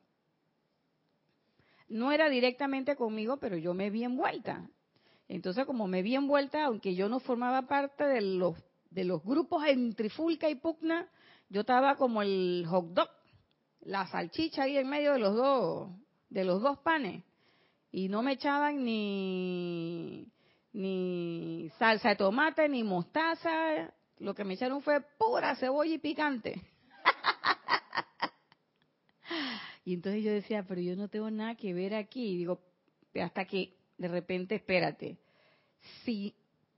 No 1.88 2.10
era 2.10 2.28
directamente 2.28 2.96
conmigo, 2.96 3.36
pero 3.36 3.56
yo 3.56 3.74
me 3.74 3.90
vi 3.90 4.04
envuelta. 4.04 4.68
Entonces, 5.28 5.66
como 5.66 5.86
me 5.86 6.02
vi 6.02 6.14
envuelta, 6.14 6.64
aunque 6.64 6.94
yo 6.94 7.08
no 7.08 7.20
formaba 7.20 7.62
parte 7.62 8.04
de 8.04 8.20
los, 8.20 8.56
de 8.90 9.04
los 9.04 9.22
grupos 9.24 9.64
en 9.66 9.94
Trifulca 9.94 10.48
y 10.48 10.54
Pugna, 10.54 11.08
yo 11.48 11.62
estaba 11.62 11.96
como 11.96 12.22
el 12.22 12.64
hot 12.68 12.92
dog, 12.92 13.08
la 13.80 14.06
salchicha 14.06 14.64
ahí 14.64 14.76
en 14.76 14.88
medio 14.88 15.12
de 15.12 15.18
los 15.18 15.34
dos, 15.34 15.90
de 16.28 16.44
los 16.44 16.62
dos 16.62 16.78
panes. 16.78 17.24
Y 17.90 18.08
no 18.08 18.22
me 18.22 18.32
echaban 18.32 18.84
ni, 18.84 20.28
ni 20.72 21.70
salsa 21.78 22.10
de 22.10 22.16
tomate, 22.16 22.68
ni 22.68 22.82
mostaza. 22.82 23.92
Lo 24.18 24.34
que 24.34 24.44
me 24.44 24.54
echaron 24.54 24.82
fue 24.82 25.00
pura 25.18 25.56
cebolla 25.56 25.94
y 25.94 25.98
picante. 25.98 26.62
y 29.84 29.94
entonces 29.94 30.22
yo 30.22 30.32
decía, 30.32 30.64
pero 30.66 30.80
yo 30.80 30.96
no 30.96 31.08
tengo 31.08 31.30
nada 31.30 31.54
que 31.54 31.74
ver 31.74 31.94
aquí. 31.94 32.32
Y 32.32 32.36
digo, 32.38 32.60
hasta 33.14 33.44
que 33.44 33.76
de 33.98 34.08
repente, 34.08 34.54
espérate, 34.54 35.18
si 36.04 36.34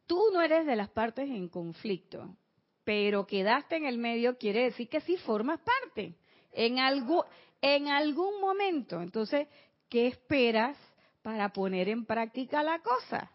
tú 0.06 0.20
no 0.32 0.42
eres 0.42 0.66
de 0.66 0.76
las 0.76 0.88
partes 0.90 1.28
en 1.28 1.48
conflicto, 1.48 2.36
pero 2.84 3.26
quedaste 3.26 3.76
en 3.76 3.84
el 3.84 3.98
medio, 3.98 4.38
quiere 4.38 4.64
decir 4.64 4.88
que 4.88 5.00
sí 5.02 5.16
formas 5.18 5.60
parte 5.60 6.14
en, 6.52 6.78
algo, 6.78 7.26
en 7.60 7.88
algún 7.88 8.40
momento. 8.40 9.02
Entonces, 9.02 9.46
¿qué 9.88 10.06
esperas 10.06 10.76
para 11.22 11.52
poner 11.52 11.88
en 11.88 12.06
práctica 12.06 12.62
la 12.62 12.78
cosa? 12.78 13.30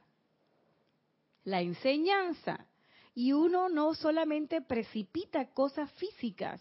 La 1.43 1.61
enseñanza. 1.61 2.65
Y 3.13 3.33
uno 3.33 3.69
no 3.69 3.93
solamente 3.93 4.61
precipita 4.61 5.51
cosas 5.53 5.91
físicas, 5.93 6.59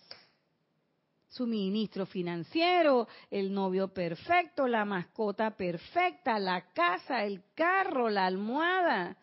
suministro 1.32 2.04
financiero, 2.04 3.08
el 3.30 3.52
novio 3.52 3.88
perfecto, 3.88 4.66
la 4.66 4.84
mascota 4.84 5.50
perfecta, 5.56 6.38
la 6.38 6.72
casa, 6.72 7.24
el 7.24 7.42
carro, 7.54 8.10
la 8.10 8.26
almohada, 8.26 9.16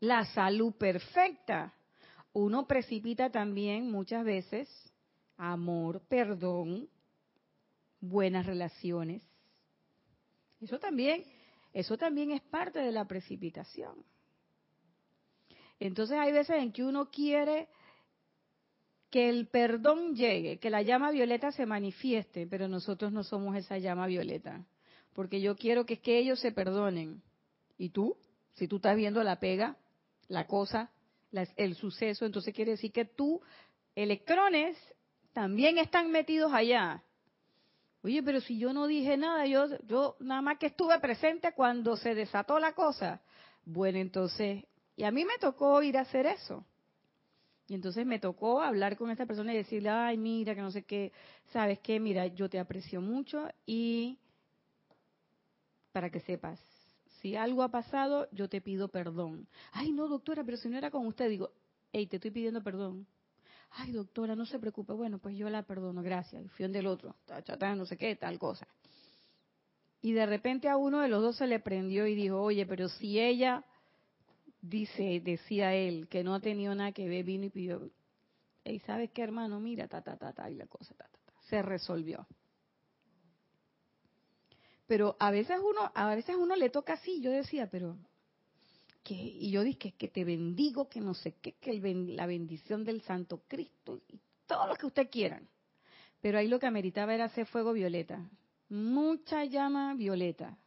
la 0.00 0.24
salud 0.24 0.72
perfecta. 0.74 1.74
Uno 2.32 2.66
precipita 2.66 3.30
también 3.30 3.90
muchas 3.90 4.24
veces 4.24 4.68
amor, 5.36 6.02
perdón, 6.08 6.88
buenas 8.00 8.46
relaciones, 8.46 9.22
Eso 10.60 10.78
también, 10.78 11.24
eso 11.72 11.96
también 11.96 12.32
es 12.32 12.42
parte 12.42 12.78
de 12.78 12.92
la 12.92 13.06
precipitación. 13.06 14.04
Entonces 15.78 16.18
hay 16.18 16.32
veces 16.32 16.56
en 16.56 16.72
que 16.72 16.84
uno 16.84 17.10
quiere 17.10 17.68
que 19.10 19.28
el 19.28 19.48
perdón 19.48 20.14
llegue, 20.14 20.58
que 20.58 20.70
la 20.70 20.82
llama 20.82 21.10
violeta 21.10 21.50
se 21.52 21.66
manifieste, 21.66 22.46
pero 22.46 22.68
nosotros 22.68 23.12
no 23.12 23.24
somos 23.24 23.56
esa 23.56 23.78
llama 23.78 24.06
violeta, 24.06 24.64
porque 25.14 25.40
yo 25.40 25.56
quiero 25.56 25.84
que 25.84 26.00
que 26.00 26.18
ellos 26.18 26.40
se 26.40 26.52
perdonen. 26.52 27.22
¿Y 27.76 27.90
tú? 27.90 28.16
Si 28.54 28.68
tú 28.68 28.76
estás 28.76 28.96
viendo 28.96 29.22
la 29.24 29.40
pega, 29.40 29.76
la 30.28 30.46
cosa, 30.46 30.90
el 31.56 31.74
suceso, 31.74 32.24
entonces 32.24 32.54
quiere 32.54 32.72
decir 32.72 32.92
que 32.92 33.04
tú, 33.04 33.40
electrones, 33.94 34.76
también 35.32 35.78
están 35.78 36.10
metidos 36.10 36.52
allá. 36.52 37.02
Oye, 38.02 38.22
pero 38.22 38.40
si 38.40 38.58
yo 38.58 38.72
no 38.72 38.86
dije 38.86 39.16
nada, 39.16 39.46
yo, 39.46 39.66
yo 39.86 40.16
nada 40.20 40.40
más 40.40 40.58
que 40.58 40.66
estuve 40.66 40.98
presente 41.00 41.52
cuando 41.52 41.96
se 41.96 42.14
desató 42.14 42.58
la 42.58 42.72
cosa. 42.72 43.20
Bueno, 43.64 43.98
entonces, 43.98 44.64
y 44.96 45.04
a 45.04 45.10
mí 45.10 45.24
me 45.24 45.38
tocó 45.38 45.82
ir 45.82 45.98
a 45.98 46.02
hacer 46.02 46.26
eso. 46.26 46.64
Y 47.70 47.74
entonces 47.74 48.04
me 48.04 48.18
tocó 48.18 48.60
hablar 48.60 48.96
con 48.96 49.12
esta 49.12 49.26
persona 49.26 49.54
y 49.54 49.58
decirle, 49.58 49.90
ay, 49.90 50.18
mira, 50.18 50.56
que 50.56 50.60
no 50.60 50.72
sé 50.72 50.82
qué, 50.82 51.12
sabes 51.52 51.78
qué, 51.78 52.00
mira, 52.00 52.26
yo 52.26 52.50
te 52.50 52.58
aprecio 52.58 53.00
mucho 53.00 53.48
y 53.64 54.18
para 55.92 56.10
que 56.10 56.18
sepas, 56.18 56.58
si 57.20 57.36
algo 57.36 57.62
ha 57.62 57.68
pasado, 57.68 58.26
yo 58.32 58.48
te 58.48 58.60
pido 58.60 58.88
perdón. 58.88 59.46
Ay, 59.70 59.92
no, 59.92 60.08
doctora, 60.08 60.42
pero 60.42 60.56
si 60.56 60.68
no 60.68 60.78
era 60.78 60.90
con 60.90 61.06
usted, 61.06 61.28
digo, 61.28 61.52
hey, 61.92 62.08
te 62.08 62.16
estoy 62.16 62.32
pidiendo 62.32 62.60
perdón 62.60 63.06
ay 63.74 63.92
doctora, 63.92 64.34
no 64.34 64.46
se 64.46 64.58
preocupe, 64.58 64.92
bueno, 64.94 65.20
pues 65.20 65.36
yo 65.36 65.48
la 65.48 65.62
perdono, 65.62 66.02
gracias, 66.02 66.44
y 66.44 66.48
fui 66.48 66.66
del 66.66 66.88
otro, 66.88 67.14
no 67.76 67.86
sé 67.86 67.96
qué, 67.96 68.16
tal 68.16 68.36
cosa. 68.36 68.66
Y 70.02 70.10
de 70.12 70.26
repente 70.26 70.68
a 70.68 70.76
uno 70.76 71.00
de 71.00 71.08
los 71.08 71.22
dos 71.22 71.36
se 71.36 71.46
le 71.46 71.60
prendió 71.60 72.04
y 72.08 72.16
dijo, 72.16 72.40
oye, 72.40 72.66
pero 72.66 72.88
si 72.88 73.20
ella, 73.20 73.64
dice, 74.60 75.20
decía 75.20 75.74
él, 75.74 76.08
que 76.08 76.22
no 76.24 76.34
ha 76.34 76.40
tenido 76.40 76.74
nada 76.74 76.92
que 76.92 77.08
ver, 77.08 77.24
vino 77.24 77.46
y 77.46 77.50
pidió, 77.50 77.90
y 78.64 78.78
sabes 78.80 79.10
qué 79.10 79.22
hermano, 79.22 79.60
mira, 79.60 79.88
ta, 79.88 80.02
ta, 80.02 80.16
ta, 80.16 80.32
ta, 80.32 80.50
y 80.50 80.54
la 80.54 80.66
cosa, 80.66 80.94
ta, 80.94 81.04
ta, 81.04 81.18
ta, 81.24 81.32
se 81.48 81.62
resolvió. 81.62 82.26
Pero 84.86 85.16
a 85.20 85.30
veces 85.30 85.58
uno, 85.62 85.90
a 85.94 86.14
veces 86.14 86.36
uno 86.36 86.56
le 86.56 86.68
toca 86.70 86.94
así, 86.94 87.20
yo 87.20 87.30
decía, 87.30 87.68
pero 87.70 87.96
y 89.12 89.50
yo 89.50 89.62
dije 89.62 89.92
que 89.92 90.08
te 90.08 90.24
bendigo, 90.24 90.88
que 90.88 91.00
no 91.00 91.14
sé 91.14 91.34
qué, 91.40 91.54
que 91.54 91.72
la 91.80 92.26
bendición 92.26 92.84
del 92.84 93.02
Santo 93.02 93.42
Cristo 93.48 94.00
y 94.08 94.20
todo 94.46 94.66
lo 94.66 94.76
que 94.76 94.86
usted 94.86 95.10
quieran. 95.10 95.48
Pero 96.20 96.38
ahí 96.38 96.48
lo 96.48 96.58
que 96.58 96.66
ameritaba 96.66 97.14
era 97.14 97.24
hacer 97.24 97.46
fuego 97.46 97.72
violeta, 97.72 98.30
mucha 98.68 99.44
llama 99.44 99.94
violeta. 99.94 100.58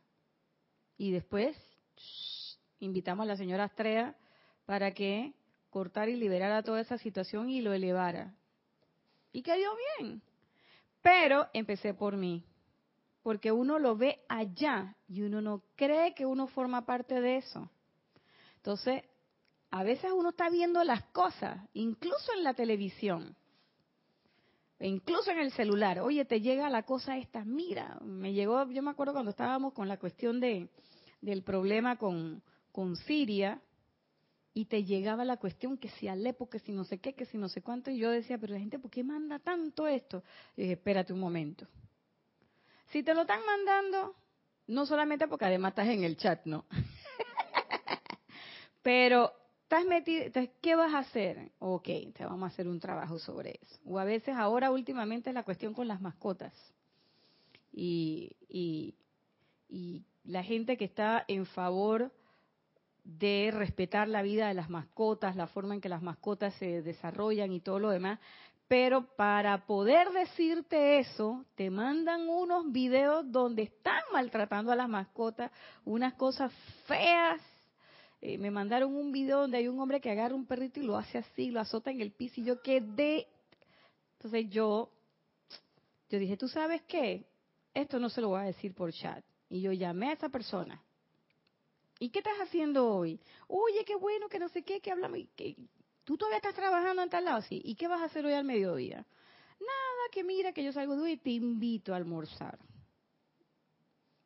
Y 0.97 1.11
después 1.11 1.55
invitamos 2.83 3.23
a 3.23 3.27
la 3.27 3.37
señora 3.37 3.65
Astrea 3.65 4.15
para 4.65 4.91
que 4.91 5.33
cortara 5.69 6.11
y 6.11 6.15
liberara 6.15 6.63
toda 6.63 6.81
esa 6.81 6.97
situación 6.97 7.49
y 7.49 7.61
lo 7.61 7.73
elevara. 7.73 8.35
Y 9.31 9.41
quedó 9.41 9.71
bien. 9.97 10.21
Pero 11.01 11.47
empecé 11.53 11.93
por 11.93 12.15
mí, 12.15 12.45
porque 13.23 13.51
uno 13.51 13.79
lo 13.79 13.97
ve 13.97 14.23
allá 14.29 14.95
y 15.07 15.21
uno 15.21 15.41
no 15.41 15.63
cree 15.75 16.13
que 16.13 16.25
uno 16.25 16.47
forma 16.47 16.85
parte 16.85 17.19
de 17.19 17.37
eso. 17.37 17.69
Entonces, 18.57 19.03
a 19.71 19.83
veces 19.83 20.11
uno 20.15 20.29
está 20.29 20.49
viendo 20.49 20.83
las 20.83 21.03
cosas, 21.05 21.59
incluso 21.73 22.31
en 22.37 22.43
la 22.43 22.53
televisión, 22.53 23.35
e 24.79 24.87
incluso 24.87 25.31
en 25.31 25.39
el 25.39 25.51
celular. 25.51 25.99
Oye, 25.99 26.23
te 26.25 26.39
llega 26.39 26.69
la 26.69 26.83
cosa 26.83 27.17
esta, 27.17 27.43
mira, 27.43 27.97
me 28.01 28.33
llegó, 28.33 28.69
yo 28.69 28.81
me 28.83 28.91
acuerdo 28.91 29.13
cuando 29.13 29.31
estábamos 29.31 29.73
con 29.73 29.87
la 29.87 29.97
cuestión 29.97 30.39
de, 30.39 30.69
del 31.21 31.43
problema 31.43 31.97
con, 31.97 32.41
con 32.73 32.97
Siria, 32.97 33.61
y 34.53 34.65
te 34.65 34.83
llegaba 34.83 35.23
la 35.23 35.37
cuestión 35.37 35.77
que 35.77 35.89
si 35.89 36.07
Alepo, 36.07 36.49
que 36.49 36.59
si 36.59 36.73
no 36.73 36.83
sé 36.83 36.99
qué, 36.99 37.13
que 37.13 37.25
si 37.25 37.37
no 37.37 37.47
sé 37.47 37.61
cuánto, 37.61 37.89
y 37.89 37.97
yo 37.97 38.11
decía, 38.11 38.37
pero 38.37 38.53
la 38.53 38.59
gente, 38.59 38.77
¿por 38.77 38.91
qué 38.91 39.03
manda 39.03 39.39
tanto 39.39 39.87
esto? 39.87 40.23
Y 40.57 40.63
dije, 40.63 40.73
espérate 40.73 41.13
un 41.13 41.19
momento. 41.19 41.65
Si 42.91 43.01
te 43.01 43.15
lo 43.15 43.21
están 43.21 43.43
mandando, 43.45 44.15
no 44.67 44.85
solamente 44.85 45.27
porque 45.27 45.45
además 45.45 45.71
estás 45.71 45.87
en 45.87 46.03
el 46.03 46.17
chat, 46.17 46.45
no. 46.45 46.65
Pero 48.83 49.31
estás 49.63 49.85
metido, 49.85 50.25
¿qué 50.61 50.75
vas 50.75 50.93
a 50.93 50.99
hacer? 50.99 51.51
Ok, 51.59 51.87
te 52.13 52.25
vamos 52.25 52.43
a 52.43 52.53
hacer 52.53 52.67
un 52.67 52.79
trabajo 52.79 53.17
sobre 53.17 53.59
eso. 53.61 53.79
O 53.85 53.97
a 53.97 54.03
veces 54.03 54.35
ahora 54.35 54.71
últimamente 54.71 55.29
es 55.29 55.33
la 55.33 55.43
cuestión 55.43 55.73
con 55.73 55.87
las 55.87 56.01
mascotas. 56.01 56.53
Y, 57.71 58.35
y, 58.47 58.93
y 59.69 60.03
la 60.25 60.43
gente 60.43 60.77
que 60.77 60.85
está 60.85 61.25
en 61.27 61.47
favor 61.47 62.11
de 63.03 63.51
respetar 63.53 64.07
la 64.07 64.21
vida 64.21 64.47
de 64.47 64.53
las 64.53 64.69
mascotas, 64.69 65.35
la 65.35 65.47
forma 65.47 65.75
en 65.75 65.81
que 65.81 65.89
las 65.89 66.01
mascotas 66.01 66.53
se 66.55 66.81
desarrollan 66.81 67.51
y 67.51 67.59
todo 67.59 67.79
lo 67.79 67.89
demás, 67.89 68.19
pero 68.67 69.05
para 69.15 69.65
poder 69.65 70.09
decirte 70.11 70.99
eso, 70.99 71.45
te 71.55 71.69
mandan 71.69 72.29
unos 72.29 72.71
videos 72.71 73.29
donde 73.31 73.63
están 73.63 74.01
maltratando 74.13 74.71
a 74.71 74.75
las 74.75 74.89
mascotas, 74.89 75.51
unas 75.85 76.13
cosas 76.13 76.51
feas 76.87 77.41
eh, 78.25 78.37
me 78.37 78.51
mandaron 78.51 78.95
un 78.95 79.11
video 79.11 79.41
donde 79.41 79.57
hay 79.57 79.67
un 79.67 79.77
hombre 79.81 79.99
que 79.99 80.09
agarra 80.09 80.33
un 80.33 80.45
perrito 80.45 80.79
y 80.79 80.83
lo 80.83 80.95
hace 80.95 81.17
así, 81.17 81.51
lo 81.51 81.59
azota 81.59 81.91
en 81.91 81.99
el 81.99 82.13
piso 82.13 82.39
y 82.39 82.45
yo 82.45 82.61
quedé. 82.61 83.27
Entonces 84.13 84.49
yo, 84.49 84.89
yo 86.09 86.19
dije, 86.19 86.37
¿tú 86.37 86.47
sabes 86.47 86.81
qué? 86.83 87.25
Esto 87.73 87.99
no 87.99 88.07
se 88.07 88.21
lo 88.21 88.29
voy 88.29 88.39
a 88.39 88.43
decir 88.43 88.73
por 88.73 88.93
chat. 88.93 89.21
Y 89.49 89.59
yo 89.59 89.73
llamé 89.73 90.07
a 90.07 90.13
esa 90.13 90.29
persona. 90.29 90.81
¿Y 92.03 92.09
qué 92.09 92.19
estás 92.19 92.37
haciendo 92.41 92.85
hoy? 92.85 93.17
Oye, 93.47 93.85
qué 93.85 93.95
bueno, 93.95 94.27
que 94.27 94.37
no 94.37 94.49
sé 94.49 94.63
qué, 94.63 94.81
que 94.81 94.91
hablamos. 94.91 95.19
Que, 95.37 95.55
¿Tú 96.03 96.17
todavía 96.17 96.35
estás 96.35 96.53
trabajando 96.53 97.01
en 97.01 97.09
tal 97.09 97.23
lado? 97.23 97.41
Sí. 97.43 97.61
¿Y 97.63 97.75
qué 97.75 97.87
vas 97.87 98.01
a 98.01 98.05
hacer 98.05 98.25
hoy 98.25 98.33
al 98.33 98.43
mediodía? 98.43 98.97
Nada, 98.97 100.03
que 100.11 100.21
mira, 100.21 100.51
que 100.51 100.65
yo 100.65 100.73
salgo 100.73 100.97
de 100.97 101.01
hoy 101.01 101.11
y 101.13 101.17
te 101.17 101.29
invito 101.29 101.93
a 101.93 101.95
almorzar. 101.95 102.59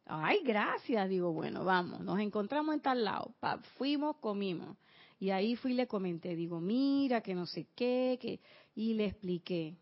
Ay, 0.05 0.39
gracias. 0.43 1.07
Digo, 1.07 1.31
bueno, 1.33 1.63
vamos, 1.65 1.99
nos 1.99 2.19
encontramos 2.19 2.73
en 2.73 2.81
tal 2.81 3.05
lado. 3.05 3.35
fuimos, 3.77 4.15
comimos. 4.17 4.75
Y 5.19 5.29
ahí 5.29 5.55
fui 5.55 5.73
y 5.73 5.75
le 5.75 5.85
comenté, 5.85 6.35
digo, 6.35 6.59
mira, 6.59 7.21
que 7.21 7.35
no 7.35 7.45
sé 7.45 7.67
qué, 7.75 8.17
que... 8.19 8.39
y 8.73 8.95
le 8.95 9.05
expliqué. 9.05 9.77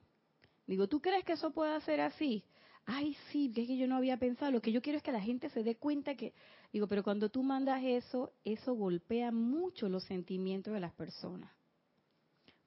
Digo, 0.68 0.90
¿tú 0.90 1.00
crees 1.00 1.24
que 1.24 1.32
eso 1.34 1.52
puede 1.52 1.80
ser 1.80 2.02
así? 2.02 2.44
Ay, 2.86 3.16
sí, 3.32 3.52
es 3.56 3.68
que 3.68 3.78
yo 3.78 3.88
no 3.88 3.96
había 3.96 4.18
pensado. 4.18 4.52
Lo 4.52 4.62
que 4.62 4.72
yo 4.72 4.82
quiero 4.82 4.98
es 4.98 5.04
que 5.04 5.12
la 5.12 5.22
gente 5.22 5.50
se 5.50 5.64
dé 5.64 5.76
cuenta 5.76 6.16
que, 6.16 6.34
digo, 6.76 6.88
pero 6.88 7.04
cuando 7.04 7.30
tú 7.30 7.44
mandas 7.44 7.84
eso, 7.84 8.34
eso 8.44 8.74
golpea 8.74 9.32
mucho 9.32 9.90
los 9.90 10.04
sentimientos 10.04 10.74
de 10.74 10.80
las 10.80 10.94
personas. 10.94 11.52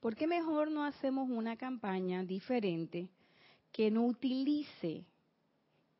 ¿Por 0.01 0.15
qué 0.17 0.27
mejor 0.27 0.71
no 0.71 0.85
hacemos 0.85 1.29
una 1.29 1.57
campaña 1.57 2.23
diferente 2.25 3.09
que 3.73 3.91
no 3.91 4.05
utilice 4.07 5.05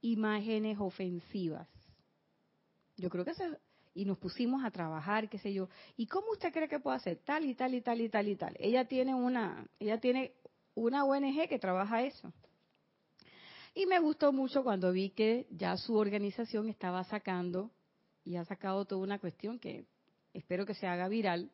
imágenes 0.01 0.79
ofensivas. 0.79 1.69
Yo 2.97 3.11
creo 3.11 3.25
que 3.25 3.35
se, 3.35 3.59
y 3.95 4.05
nos 4.05 4.19
pusimos 4.19 4.65
a 4.65 4.71
trabajar, 4.71 5.29
qué 5.29 5.39
sé 5.39 5.53
yo. 5.53 5.69
¿Y 5.97 6.07
cómo 6.07 6.33
usted 6.33 6.53
cree 6.53 6.69
que 6.69 6.81
puede 6.81 6.97
hacer 6.97 7.19
tal 7.25 7.45
y 7.45 7.55
tal 7.55 7.75
y 7.75 7.81
tal 7.81 8.01
y 8.01 8.09
tal 8.09 8.29
y 8.29 8.37
tal? 8.37 8.57
Ella 8.59 8.87
tiene 8.87 9.15
una, 9.15 9.67
ella 9.79 10.01
tiene 10.01 10.33
una 10.75 11.05
ONG 11.05 11.49
que 11.49 11.59
trabaja 11.59 12.03
eso. 12.03 12.33
Y 13.75 13.87
me 13.87 14.01
gustó 14.01 14.33
mucho 14.33 14.65
cuando 14.65 14.93
vi 14.93 15.11
que 15.11 15.47
ya 15.51 15.77
su 15.77 15.95
organización 15.97 16.69
estaba 16.69 17.05
sacando 17.05 17.71
y 18.29 18.37
ha 18.37 18.45
sacado 18.45 18.85
toda 18.85 19.01
una 19.03 19.19
cuestión 19.19 19.59
que 19.59 19.87
espero 20.35 20.67
que 20.67 20.75
se 20.75 20.87
haga 20.87 21.09
viral 21.09 21.51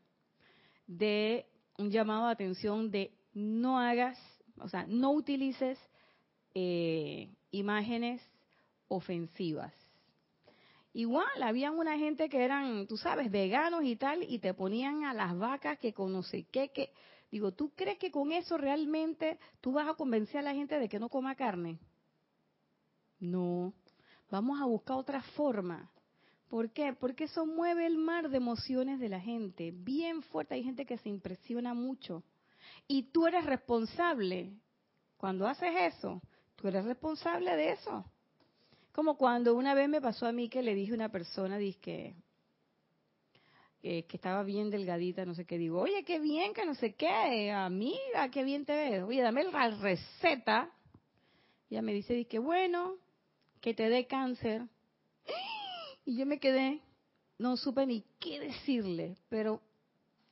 de 0.89 1.47
un 1.79 1.89
llamado 1.93 2.27
de 2.27 2.33
atención 2.33 2.91
de 2.91 3.13
no 3.33 3.79
hagas, 3.79 4.19
o 4.59 4.69
sea, 4.69 4.85
no 4.89 5.13
utilices 5.13 5.79
eh, 6.53 7.31
imágenes 7.53 8.21
ofensivas. 8.89 9.73
Igual, 10.93 11.43
había 11.45 11.71
una 11.71 11.97
gente 11.97 12.29
que 12.29 12.45
eran, 12.45 12.89
tú 12.89 12.97
sabes, 12.97 13.31
veganos 13.31 13.85
y 13.85 13.95
tal, 13.95 14.25
y 14.25 14.41
te 14.41 14.53
ponían 14.53 15.05
a 15.05 15.15
las 15.15 15.39
vacas 15.39 15.79
que 15.79 15.93
conoce 15.93 16.45
qué, 16.51 16.71
que... 16.71 16.91
Digo, 17.31 17.53
¿tú 17.53 17.73
crees 17.75 17.99
que 17.99 18.11
con 18.11 18.33
eso 18.33 18.59
realmente 18.59 19.39
tú 19.61 19.73
vas 19.73 19.89
a 19.89 19.95
convencer 19.95 20.39
a 20.39 20.43
la 20.43 20.55
gente 20.55 20.79
de 20.79 20.89
que 20.89 21.01
no 21.01 21.09
coma 21.09 21.37
carne? 21.37 21.79
No, 23.21 23.73
vamos 24.31 24.61
a 24.61 24.67
buscar 24.67 24.97
otra 24.97 25.23
forma. 25.37 25.91
¿Por 26.49 26.71
qué? 26.73 26.93
Porque 26.93 27.25
eso 27.25 27.47
mueve 27.47 27.87
el 27.87 27.99
mar 27.99 28.29
de 28.29 28.37
emociones 28.37 29.01
de 29.01 29.09
la 29.09 29.21
gente, 29.21 29.73
bien 29.75 30.23
fuerte. 30.23 30.55
Hay 30.55 30.63
gente 30.63 30.87
que 30.87 30.99
se 30.99 31.09
impresiona 31.09 31.75
mucho. 31.75 32.23
Y 32.87 33.05
tú 33.05 33.27
eres 33.27 33.45
responsable. 33.45 34.53
Cuando 35.17 35.47
haces 35.47 35.73
eso, 35.95 36.21
tú 36.57 36.69
eres 36.69 36.85
responsable 36.85 37.57
de 37.57 37.73
eso. 37.73 38.05
Como 38.93 39.17
cuando 39.17 39.55
una 39.55 39.75
vez 39.75 39.89
me 39.89 40.01
pasó 40.01 40.27
a 40.27 40.33
mí 40.33 40.49
que 40.49 40.63
le 40.63 40.75
dije 40.75 40.93
a 40.93 40.97
una 40.97 41.09
persona, 41.11 41.59
que 41.59 42.15
estaba 43.83 44.43
bien 44.45 44.71
delgadita, 44.71 45.25
no 45.25 45.35
sé 45.35 45.45
qué, 45.45 45.59
digo, 45.59 45.81
oye, 45.81 46.05
qué 46.05 46.21
bien, 46.21 46.55
que 46.55 46.65
no 46.65 46.75
sé 46.75 46.95
qué, 46.95 47.51
amiga, 47.51 48.29
qué 48.31 48.45
bien 48.45 48.65
te 48.65 48.77
ves, 48.77 49.03
oye, 49.03 49.23
dame 49.23 49.45
la 49.45 49.71
receta. 49.71 50.71
Y 51.69 51.75
ella 51.75 51.83
me 51.83 51.93
dice, 51.93 52.27
que 52.27 52.39
bueno, 52.39 52.97
que 53.61 53.75
te 53.75 53.89
dé 53.89 54.07
cáncer. 54.07 54.63
Y 56.05 56.17
yo 56.17 56.27
me 56.27 56.39
quedé, 56.39 56.81
no 57.39 57.57
supe 57.57 57.87
ni 57.87 58.05
qué 58.19 58.41
decirle, 58.41 59.17
pero 59.29 59.61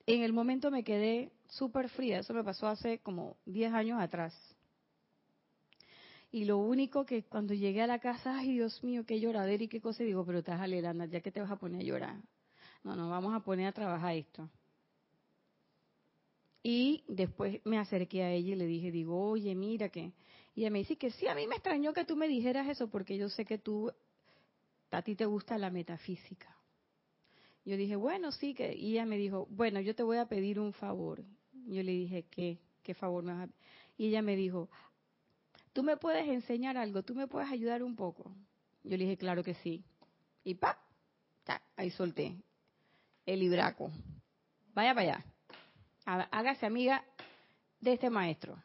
en 0.07 0.23
el 0.23 0.33
momento 0.33 0.71
me 0.71 0.85
quedé 0.85 1.33
súper 1.49 1.89
fría. 1.89 2.19
Eso 2.19 2.35
me 2.35 2.45
pasó 2.45 2.67
hace 2.67 2.99
como 2.99 3.37
10 3.47 3.73
años 3.73 4.01
atrás. 4.01 4.35
Y 6.31 6.47
lo 6.47 6.57
único 6.59 7.05
que 7.05 7.25
cuando 7.25 7.53
llegué 7.53 7.83
a 7.83 7.87
la 7.87 7.99
casa, 7.99 8.39
ay 8.39 8.53
Dios 8.53 8.83
mío, 8.83 9.05
qué 9.05 9.21
lloradera 9.21 9.65
y 9.65 9.69
qué 9.69 9.81
cosa, 9.81 10.03
digo, 10.03 10.25
pero 10.25 10.39
estás 10.39 10.61
alerando, 10.61 11.05
ya 11.05 11.21
que 11.21 11.31
te 11.31 11.41
vas 11.41 11.51
a 11.51 11.57
poner 11.57 11.83
a 11.83 11.85
llorar. 11.85 12.17
No, 12.83 12.97
no, 12.97 13.11
vamos 13.11 13.35
a 13.35 13.41
poner 13.41 13.67
a 13.67 13.73
trabajar 13.73 14.15
esto. 14.17 14.49
Y 16.63 17.05
después 17.07 17.61
me 17.65 17.79
acerqué 17.79 18.23
a 18.23 18.31
ella 18.31 18.53
y 18.53 18.57
le 18.57 18.67
dije, 18.67 18.91
digo, 18.91 19.31
oye, 19.31 19.55
mira 19.55 19.89
que... 19.89 20.13
Y 20.55 20.61
ella 20.61 20.71
me 20.71 20.79
dice 20.79 20.97
que 20.97 21.11
sí, 21.11 21.27
a 21.27 21.35
mí 21.35 21.47
me 21.47 21.57
extrañó 21.57 21.93
que 21.93 22.05
tú 22.05 22.17
me 22.17 22.29
dijeras 22.29 22.69
eso 22.69 22.89
porque 22.89 23.17
yo 23.17 23.29
sé 23.29 23.45
que 23.45 23.59
tú, 23.59 23.93
a 24.93 25.03
ti 25.03 25.15
te 25.15 25.27
gusta 25.27 25.59
la 25.59 25.71
metafísica. 25.71 26.57
Yo 27.65 27.77
dije, 27.77 27.97
bueno, 27.97 28.33
sí, 28.33 28.55
que... 28.55 28.75
Y 28.75 28.93
ella 28.93 29.07
me 29.07 29.17
dijo, 29.17 29.47
bueno, 29.51 29.81
yo 29.81 29.95
te 29.95 30.03
voy 30.03 30.19
a 30.19 30.27
pedir 30.27 30.59
un 30.59 30.73
favor. 30.73 31.23
Yo 31.67 31.83
le 31.83 31.93
dije, 31.93 32.27
¿qué? 32.31 32.59
¿Qué 32.83 32.95
favor 32.95 33.23
me 33.23 33.33
vas 33.33 33.49
a 33.49 33.53
Y 33.97 34.09
ella 34.09 34.23
me 34.23 34.35
dijo, 34.35 34.69
tú 35.73 35.83
me 35.83 35.97
puedes 35.97 36.29
enseñar 36.29 36.77
algo, 36.77 37.03
tú 37.03 37.15
me 37.15 37.29
puedes 37.29 37.51
ayudar 37.51 37.83
un 37.83 37.95
poco. 37.95 38.35
Yo 38.83 38.97
le 38.97 39.05
dije, 39.05 39.17
claro 39.17 39.45
que 39.45 39.55
sí. 39.55 39.85
Y 40.45 40.55
¡pap! 40.55 40.77
ahí 41.77 41.91
solté 41.91 42.37
el 43.27 43.41
libraco. 43.41 43.91
Vaya 44.75 44.95
para 44.95 45.15
allá. 45.15 45.25
Hágase 46.31 46.67
amiga 46.67 47.05
de 47.81 47.93
este 47.93 48.11
maestro. 48.11 48.57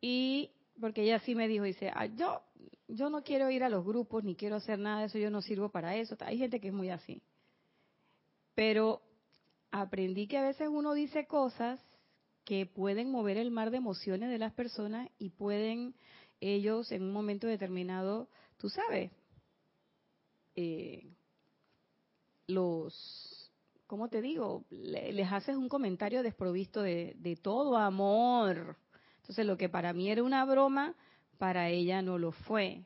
Y 0.00 0.50
porque 0.80 1.02
ella 1.02 1.18
sí 1.20 1.34
me 1.34 1.48
dijo, 1.48 1.64
dice, 1.64 1.90
ah, 1.94 2.06
yo, 2.06 2.42
yo 2.88 3.10
no 3.10 3.22
quiero 3.22 3.50
ir 3.50 3.64
a 3.64 3.68
los 3.68 3.84
grupos, 3.84 4.24
ni 4.24 4.36
quiero 4.36 4.56
hacer 4.56 4.78
nada 4.78 5.00
de 5.00 5.06
eso, 5.06 5.18
yo 5.18 5.30
no 5.30 5.42
sirvo 5.42 5.70
para 5.70 5.96
eso. 5.96 6.16
Hay 6.20 6.38
gente 6.38 6.60
que 6.60 6.68
es 6.68 6.74
muy 6.74 6.90
así. 6.90 7.22
Pero 8.54 9.02
aprendí 9.70 10.26
que 10.28 10.38
a 10.38 10.42
veces 10.42 10.68
uno 10.70 10.94
dice 10.94 11.26
cosas 11.26 11.80
que 12.44 12.64
pueden 12.64 13.10
mover 13.10 13.36
el 13.36 13.50
mar 13.50 13.70
de 13.70 13.78
emociones 13.78 14.30
de 14.30 14.38
las 14.38 14.52
personas 14.52 15.08
y 15.18 15.30
pueden 15.30 15.94
ellos 16.40 16.92
en 16.92 17.02
un 17.02 17.12
momento 17.12 17.46
determinado, 17.46 18.28
tú 18.56 18.68
sabes, 18.68 19.10
eh, 20.54 21.12
los, 22.46 23.50
¿cómo 23.86 24.08
te 24.08 24.22
digo? 24.22 24.64
les 24.70 25.32
haces 25.32 25.56
un 25.56 25.68
comentario 25.68 26.22
desprovisto 26.22 26.82
de, 26.82 27.14
de 27.18 27.36
todo 27.36 27.76
amor. 27.76 28.76
Entonces 29.18 29.44
lo 29.44 29.56
que 29.56 29.68
para 29.68 29.92
mí 29.92 30.08
era 30.08 30.22
una 30.22 30.44
broma, 30.44 30.94
para 31.36 31.68
ella 31.68 32.02
no 32.02 32.18
lo 32.18 32.32
fue. 32.32 32.82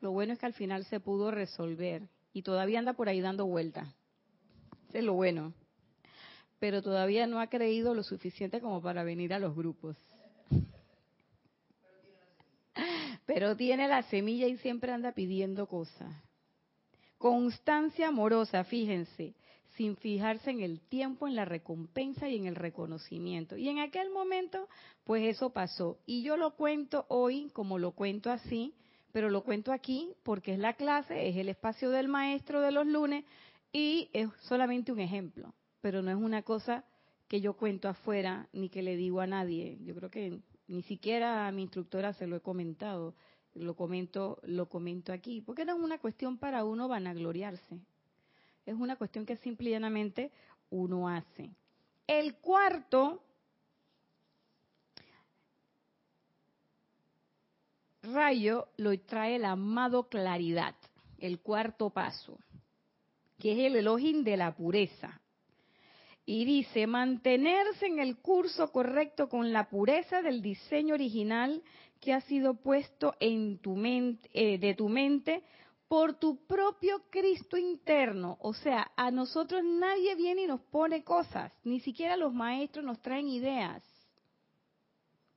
Lo 0.00 0.12
bueno 0.12 0.32
es 0.32 0.38
que 0.38 0.46
al 0.46 0.54
final 0.54 0.84
se 0.84 1.00
pudo 1.00 1.30
resolver 1.30 2.08
y 2.32 2.42
todavía 2.42 2.78
anda 2.78 2.92
por 2.92 3.08
ahí 3.08 3.20
dando 3.20 3.46
vueltas. 3.46 3.88
es 4.92 5.04
lo 5.04 5.14
bueno. 5.14 5.52
Pero 6.58 6.82
todavía 6.82 7.26
no 7.26 7.40
ha 7.40 7.48
creído 7.48 7.94
lo 7.94 8.02
suficiente 8.02 8.60
como 8.60 8.82
para 8.82 9.04
venir 9.04 9.32
a 9.32 9.38
los 9.38 9.54
grupos. 9.54 9.96
Pero 13.26 13.56
tiene 13.56 13.88
la 13.88 14.02
semilla 14.04 14.46
y 14.46 14.56
siempre 14.58 14.92
anda 14.92 15.12
pidiendo 15.12 15.66
cosas. 15.66 16.12
Constancia 17.18 18.08
amorosa, 18.08 18.64
fíjense, 18.64 19.34
sin 19.78 19.96
fijarse 19.96 20.50
en 20.50 20.60
el 20.60 20.80
tiempo, 20.80 21.26
en 21.26 21.36
la 21.36 21.44
recompensa 21.44 22.28
y 22.28 22.36
en 22.36 22.46
el 22.46 22.56
reconocimiento. 22.56 23.56
Y 23.56 23.68
en 23.68 23.78
aquel 23.78 24.10
momento, 24.10 24.68
pues 25.04 25.22
eso 25.24 25.50
pasó. 25.50 25.98
Y 26.04 26.22
yo 26.22 26.36
lo 26.36 26.56
cuento 26.56 27.06
hoy 27.08 27.48
como 27.54 27.78
lo 27.78 27.92
cuento 27.92 28.30
así, 28.30 28.74
pero 29.12 29.30
lo 29.30 29.44
cuento 29.44 29.72
aquí 29.72 30.12
porque 30.24 30.52
es 30.52 30.58
la 30.58 30.74
clase, 30.74 31.28
es 31.28 31.36
el 31.36 31.48
espacio 31.48 31.90
del 31.90 32.08
maestro 32.08 32.60
de 32.60 32.72
los 32.72 32.86
lunes 32.86 33.24
y 33.72 34.10
es 34.12 34.28
solamente 34.48 34.92
un 34.92 34.98
ejemplo, 34.98 35.54
pero 35.80 36.02
no 36.02 36.10
es 36.10 36.16
una 36.16 36.42
cosa 36.42 36.84
que 37.28 37.40
yo 37.40 37.54
cuento 37.54 37.88
afuera 37.88 38.48
ni 38.52 38.68
que 38.68 38.82
le 38.82 38.96
digo 38.96 39.20
a 39.20 39.26
nadie. 39.26 39.78
Yo 39.84 39.94
creo 39.94 40.10
que 40.10 40.40
ni 40.66 40.82
siquiera 40.82 41.46
a 41.46 41.52
mi 41.52 41.62
instructora 41.62 42.12
se 42.12 42.26
lo 42.26 42.36
he 42.36 42.40
comentado 42.40 43.14
lo 43.54 43.74
comento, 43.74 44.38
lo 44.44 44.68
comento 44.68 45.12
aquí, 45.12 45.40
porque 45.40 45.64
no 45.64 45.76
es 45.76 45.82
una 45.82 45.98
cuestión 45.98 46.38
para 46.38 46.64
uno 46.64 46.86
vanagloriarse, 46.86 47.80
es 48.70 48.76
una 48.78 48.96
cuestión 48.96 49.24
que 49.24 49.36
simplemente 49.36 50.30
uno 50.70 51.08
hace. 51.08 51.50
El 52.06 52.36
cuarto 52.36 53.22
rayo 58.02 58.68
lo 58.76 58.98
trae 59.00 59.36
el 59.36 59.44
amado 59.44 60.08
claridad, 60.08 60.74
el 61.18 61.40
cuarto 61.40 61.90
paso, 61.90 62.38
que 63.38 63.52
es 63.52 63.58
el 63.58 63.76
elogio 63.76 64.22
de 64.22 64.36
la 64.36 64.54
pureza. 64.54 65.20
Y 66.26 66.44
dice, 66.44 66.86
mantenerse 66.86 67.86
en 67.86 68.00
el 68.00 68.18
curso 68.18 68.70
correcto 68.70 69.30
con 69.30 69.50
la 69.52 69.70
pureza 69.70 70.20
del 70.20 70.42
diseño 70.42 70.94
original 70.94 71.62
que 72.00 72.12
ha 72.12 72.20
sido 72.20 72.54
puesto 72.54 73.14
en 73.18 73.58
tu 73.58 73.74
mente, 73.76 74.28
eh, 74.34 74.58
de 74.58 74.74
tu 74.74 74.90
mente 74.90 75.42
por 75.88 76.14
tu 76.14 76.46
propio 76.46 77.02
Cristo 77.10 77.56
interno. 77.56 78.36
O 78.40 78.52
sea, 78.52 78.92
a 78.94 79.10
nosotros 79.10 79.62
nadie 79.64 80.14
viene 80.14 80.42
y 80.42 80.46
nos 80.46 80.60
pone 80.60 81.02
cosas, 81.02 81.50
ni 81.64 81.80
siquiera 81.80 82.16
los 82.16 82.32
maestros 82.32 82.84
nos 82.84 83.00
traen 83.00 83.28
ideas. 83.28 83.82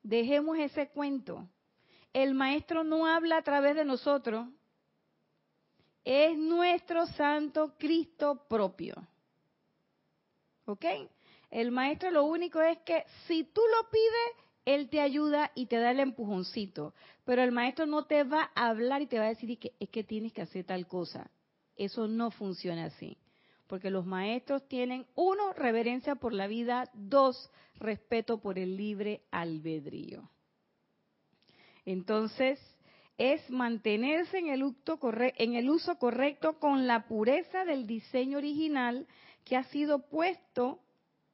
Dejemos 0.03 0.57
ese 0.59 0.89
cuento. 0.89 1.47
El 2.13 2.33
maestro 2.33 2.83
no 2.83 3.05
habla 3.05 3.37
a 3.37 3.41
través 3.41 3.75
de 3.75 3.85
nosotros, 3.85 4.47
es 6.03 6.37
nuestro 6.37 7.05
santo 7.07 7.75
Cristo 7.77 8.45
propio. 8.49 8.95
¿Ok? 10.65 10.85
El 11.49 11.71
maestro 11.71 12.11
lo 12.11 12.25
único 12.25 12.61
es 12.61 12.79
que 12.79 13.05
si 13.27 13.43
tú 13.45 13.61
lo 13.61 13.89
pides, 13.89 14.50
él 14.76 14.89
te 14.89 15.01
ayuda 15.01 15.51
y 15.55 15.67
te 15.67 15.78
da 15.78 15.91
el 15.91 15.99
empujoncito, 15.99 16.93
pero 17.26 17.43
el 17.43 17.51
maestro 17.51 17.86
no 17.86 18.05
te 18.05 18.24
va 18.24 18.51
a 18.55 18.69
hablar 18.69 19.01
y 19.01 19.07
te 19.07 19.19
va 19.19 19.26
a 19.26 19.30
decir 19.30 19.57
que 19.57 19.74
es 19.80 19.89
que 19.89 20.03
tienes 20.03 20.34
que 20.34 20.41
hacer 20.41 20.65
tal 20.65 20.88
cosa. 20.88 21.30
Eso 21.76 22.07
no 22.07 22.32
funciona 22.32 22.86
así, 22.86 23.17
porque 23.67 23.89
los 23.89 24.05
maestros 24.05 24.67
tienen, 24.67 25.05
uno, 25.15 25.53
reverencia 25.53 26.15
por 26.15 26.34
la 26.34 26.47
vida, 26.47 26.89
dos, 26.93 27.49
respeto 27.76 28.39
por 28.39 28.59
el 28.59 28.78
libre 28.78 29.22
albedrío. 29.32 30.30
Entonces, 31.86 32.59
es 33.17 33.49
mantenerse 33.49 34.38
en 34.38 34.47
el, 34.47 34.76
en 35.38 35.53
el 35.55 35.69
uso 35.69 35.97
correcto 35.97 36.59
con 36.59 36.88
la 36.88 37.07
pureza 37.07 37.65
del 37.65 37.88
diseño 37.88 38.38
original 38.38 39.07
que 39.43 39.55
ha 39.55 39.63
sido 39.65 40.07
puesto 40.09 40.80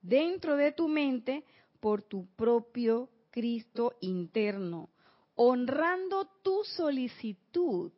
dentro 0.01 0.55
de 0.55 0.71
tu 0.71 0.87
mente 0.87 1.43
por 1.79 2.01
tu 2.01 2.25
propio 2.35 3.09
Cristo 3.37 3.93
interno, 4.01 4.89
honrando 5.35 6.25
tu 6.41 6.63
solicitud. 6.63 7.91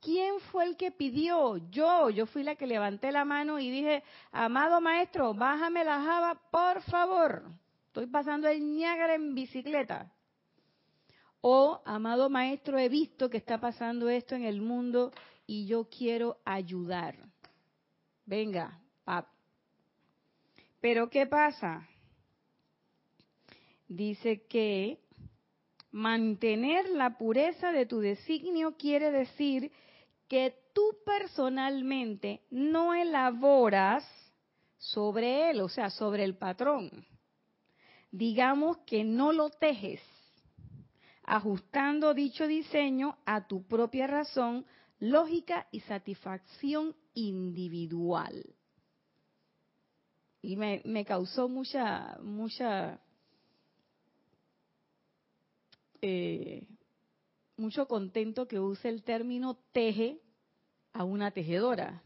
¿Quién 0.00 0.40
fue 0.50 0.64
el 0.64 0.78
que 0.78 0.90
pidió? 0.90 1.58
Yo, 1.70 2.08
yo 2.08 2.24
fui 2.24 2.42
la 2.42 2.54
que 2.54 2.66
levanté 2.66 3.12
la 3.12 3.26
mano 3.26 3.58
y 3.58 3.68
dije, 3.68 4.02
amado 4.32 4.80
maestro, 4.80 5.34
bájame 5.34 5.84
la 5.84 6.02
java, 6.02 6.40
por 6.50 6.80
favor. 6.84 7.42
Estoy 7.88 8.06
pasando 8.06 8.48
el 8.48 8.74
Niágara 8.74 9.16
en 9.16 9.34
bicicleta. 9.34 10.10
O, 11.42 11.82
amado 11.84 12.30
maestro, 12.30 12.78
he 12.78 12.88
visto 12.88 13.28
que 13.28 13.36
está 13.36 13.60
pasando 13.60 14.08
esto 14.08 14.34
en 14.34 14.44
el 14.44 14.62
mundo 14.62 15.12
y 15.46 15.66
yo 15.66 15.90
quiero 15.90 16.38
ayudar. 16.46 17.16
Venga, 18.24 18.80
pap. 19.04 19.28
Pero 20.80 21.10
¿qué 21.10 21.26
pasa? 21.26 21.86
Dice 23.88 24.46
que 24.46 25.00
mantener 25.90 26.88
la 26.90 27.16
pureza 27.16 27.72
de 27.72 27.86
tu 27.86 28.00
designio 28.00 28.76
quiere 28.76 29.10
decir 29.10 29.72
que 30.28 30.54
tú 30.74 30.82
personalmente 31.04 32.42
no 32.50 32.94
elaboras 32.94 34.06
sobre 34.76 35.50
él, 35.50 35.60
o 35.60 35.68
sea, 35.68 35.90
sobre 35.90 36.24
el 36.24 36.36
patrón. 36.36 36.90
Digamos 38.10 38.78
que 38.86 39.04
no 39.04 39.32
lo 39.32 39.50
tejes, 39.50 40.00
ajustando 41.24 42.14
dicho 42.14 42.46
diseño 42.46 43.18
a 43.24 43.46
tu 43.46 43.66
propia 43.66 44.06
razón, 44.06 44.66
lógica 45.00 45.66
y 45.72 45.80
satisfacción 45.80 46.94
individual. 47.14 48.44
Y 50.40 50.56
me, 50.56 50.82
me 50.84 51.04
causó 51.04 51.48
mucha, 51.48 52.18
mucha 52.22 53.00
eh, 56.02 56.66
mucho 57.56 57.88
contento 57.88 58.46
que 58.46 58.60
use 58.60 58.88
el 58.88 59.02
término 59.02 59.58
teje 59.72 60.18
a 60.92 61.04
una 61.04 61.30
tejedora. 61.30 62.02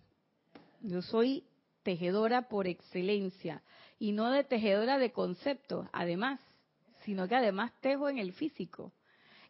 Yo 0.81 1.03
soy 1.03 1.45
tejedora 1.83 2.49
por 2.49 2.67
excelencia 2.67 3.63
y 3.99 4.13
no 4.13 4.31
de 4.31 4.45
tejedora 4.45 4.99
de 4.99 5.13
conceptos, 5.13 5.87
además, 5.93 6.41
sino 7.05 7.29
que 7.29 7.37
además 7.37 7.73
tejo 7.81 8.09
en 8.09 8.19
el 8.19 8.33
físico. 8.33 8.93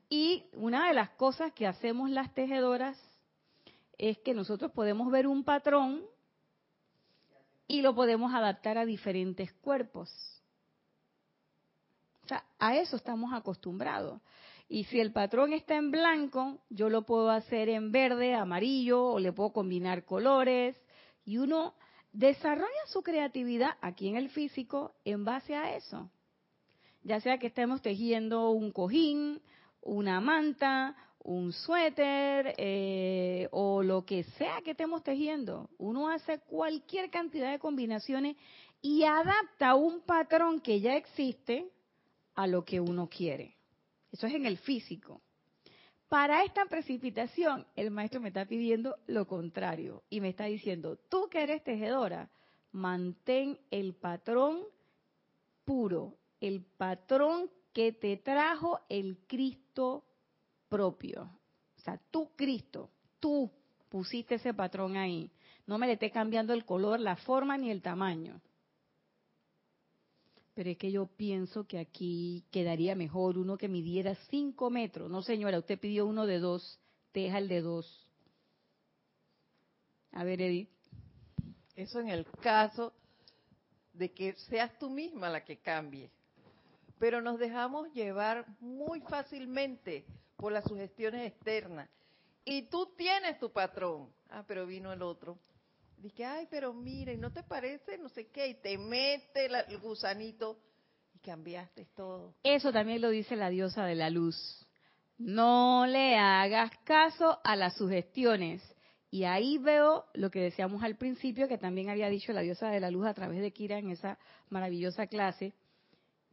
Y 0.08 0.44
una 0.54 0.88
de 0.88 0.94
las 0.94 1.10
cosas 1.10 1.52
que 1.52 1.66
hacemos 1.66 2.10
las 2.10 2.34
tejedoras 2.34 2.98
es 3.96 4.18
que 4.18 4.34
nosotros 4.34 4.72
podemos 4.72 5.10
ver 5.10 5.26
un 5.26 5.44
patrón 5.44 6.02
y 7.66 7.80
lo 7.80 7.94
podemos 7.94 8.34
adaptar 8.34 8.76
a 8.76 8.84
diferentes 8.84 9.52
cuerpos. 9.54 10.10
O 12.24 12.28
sea, 12.28 12.44
a 12.58 12.76
eso 12.76 12.96
estamos 12.96 13.32
acostumbrados. 13.32 14.20
Y 14.68 14.84
si 14.84 15.00
el 15.00 15.12
patrón 15.12 15.52
está 15.52 15.76
en 15.76 15.90
blanco, 15.90 16.58
yo 16.70 16.88
lo 16.88 17.02
puedo 17.02 17.30
hacer 17.30 17.68
en 17.68 17.92
verde, 17.92 18.34
amarillo, 18.34 19.04
o 19.04 19.18
le 19.18 19.32
puedo 19.32 19.52
combinar 19.52 20.04
colores. 20.04 20.76
Y 21.24 21.38
uno 21.38 21.74
desarrolla 22.12 22.86
su 22.86 23.02
creatividad 23.02 23.72
aquí 23.80 24.08
en 24.08 24.16
el 24.16 24.30
físico 24.30 24.94
en 25.04 25.24
base 25.24 25.54
a 25.54 25.76
eso. 25.76 26.10
Ya 27.02 27.20
sea 27.20 27.38
que 27.38 27.48
estemos 27.48 27.82
tejiendo 27.82 28.50
un 28.50 28.70
cojín, 28.70 29.42
una 29.82 30.20
manta, 30.20 30.96
un 31.24 31.52
suéter 31.52 32.54
eh, 32.56 33.48
o 33.50 33.82
lo 33.82 34.04
que 34.04 34.24
sea 34.38 34.60
que 34.64 34.72
estemos 34.72 35.02
tejiendo. 35.02 35.68
Uno 35.78 36.08
hace 36.08 36.38
cualquier 36.40 37.10
cantidad 37.10 37.50
de 37.50 37.58
combinaciones 37.58 38.36
y 38.80 39.04
adapta 39.04 39.74
un 39.74 40.00
patrón 40.00 40.60
que 40.60 40.80
ya 40.80 40.96
existe 40.96 41.70
a 42.34 42.46
lo 42.46 42.64
que 42.64 42.80
uno 42.80 43.08
quiere. 43.08 43.56
Eso 44.10 44.26
es 44.26 44.34
en 44.34 44.46
el 44.46 44.58
físico. 44.58 45.22
Para 46.08 46.44
esta 46.44 46.66
precipitación, 46.66 47.66
el 47.74 47.90
maestro 47.90 48.20
me 48.20 48.28
está 48.28 48.44
pidiendo 48.44 48.96
lo 49.06 49.26
contrario 49.26 50.02
y 50.10 50.20
me 50.20 50.28
está 50.28 50.44
diciendo, 50.44 50.98
tú 51.08 51.28
que 51.30 51.42
eres 51.42 51.64
tejedora, 51.64 52.30
mantén 52.70 53.58
el 53.70 53.94
patrón 53.94 54.62
puro, 55.64 56.18
el 56.40 56.64
patrón 56.76 57.50
que 57.72 57.92
te 57.92 58.18
trajo 58.18 58.80
el 58.90 59.20
Cristo 59.26 60.04
propio. 60.68 61.30
O 61.78 61.80
sea, 61.80 61.98
tú 62.10 62.30
Cristo, 62.36 62.90
tú 63.18 63.50
pusiste 63.88 64.34
ese 64.34 64.52
patrón 64.52 64.96
ahí. 64.96 65.30
No 65.66 65.78
me 65.78 65.86
le 65.86 65.94
esté 65.94 66.10
cambiando 66.10 66.52
el 66.52 66.64
color, 66.64 67.00
la 67.00 67.16
forma 67.16 67.56
ni 67.56 67.70
el 67.70 67.80
tamaño. 67.80 68.40
Pero 70.54 70.70
es 70.70 70.76
que 70.76 70.92
yo 70.92 71.06
pienso 71.06 71.66
que 71.66 71.78
aquí 71.78 72.44
quedaría 72.50 72.94
mejor 72.94 73.38
uno 73.38 73.56
que 73.56 73.68
midiera 73.68 74.14
5 74.30 74.70
metros. 74.70 75.10
No, 75.10 75.22
señora, 75.22 75.58
usted 75.58 75.78
pidió 75.78 76.06
uno 76.06 76.26
de 76.26 76.38
dos, 76.38 76.78
deja 77.14 77.38
el 77.38 77.48
de 77.48 77.62
dos. 77.62 78.08
A 80.12 80.24
ver, 80.24 80.42
Edith. 80.42 80.68
Eso 81.74 82.00
en 82.00 82.08
el 82.08 82.26
caso 82.42 82.92
de 83.94 84.12
que 84.12 84.34
seas 84.34 84.78
tú 84.78 84.90
misma 84.90 85.30
la 85.30 85.44
que 85.44 85.58
cambie. 85.58 86.10
Pero 86.98 87.22
nos 87.22 87.38
dejamos 87.38 87.92
llevar 87.94 88.46
muy 88.60 89.00
fácilmente 89.00 90.04
por 90.36 90.52
las 90.52 90.64
sugestiones 90.64 91.32
externas. 91.32 91.88
Y 92.44 92.62
tú 92.62 92.92
tienes 92.96 93.38
tu 93.38 93.50
patrón. 93.50 94.12
Ah, 94.28 94.44
pero 94.46 94.66
vino 94.66 94.92
el 94.92 95.02
otro. 95.02 95.38
Dije, 96.02 96.24
ay, 96.24 96.48
pero 96.50 96.74
mire, 96.74 97.16
¿no 97.16 97.30
te 97.30 97.44
parece? 97.44 97.96
No 97.96 98.08
sé 98.08 98.26
qué. 98.26 98.48
Y 98.48 98.54
te 98.54 98.76
mete 98.76 99.46
el 99.46 99.78
gusanito 99.78 100.58
y 101.14 101.20
cambiaste 101.20 101.86
todo. 101.94 102.34
Eso 102.42 102.72
también 102.72 103.00
lo 103.00 103.10
dice 103.10 103.36
la 103.36 103.50
diosa 103.50 103.84
de 103.84 103.94
la 103.94 104.10
luz. 104.10 104.66
No 105.16 105.86
le 105.86 106.16
hagas 106.16 106.72
caso 106.82 107.38
a 107.44 107.54
las 107.54 107.76
sugestiones. 107.76 108.60
Y 109.12 109.24
ahí 109.24 109.58
veo 109.58 110.06
lo 110.14 110.32
que 110.32 110.40
decíamos 110.40 110.82
al 110.82 110.96
principio, 110.96 111.46
que 111.46 111.58
también 111.58 111.88
había 111.88 112.08
dicho 112.08 112.32
la 112.32 112.40
diosa 112.40 112.68
de 112.70 112.80
la 112.80 112.90
luz 112.90 113.06
a 113.06 113.14
través 113.14 113.40
de 113.40 113.52
Kira 113.52 113.78
en 113.78 113.90
esa 113.90 114.18
maravillosa 114.48 115.06
clase, 115.06 115.52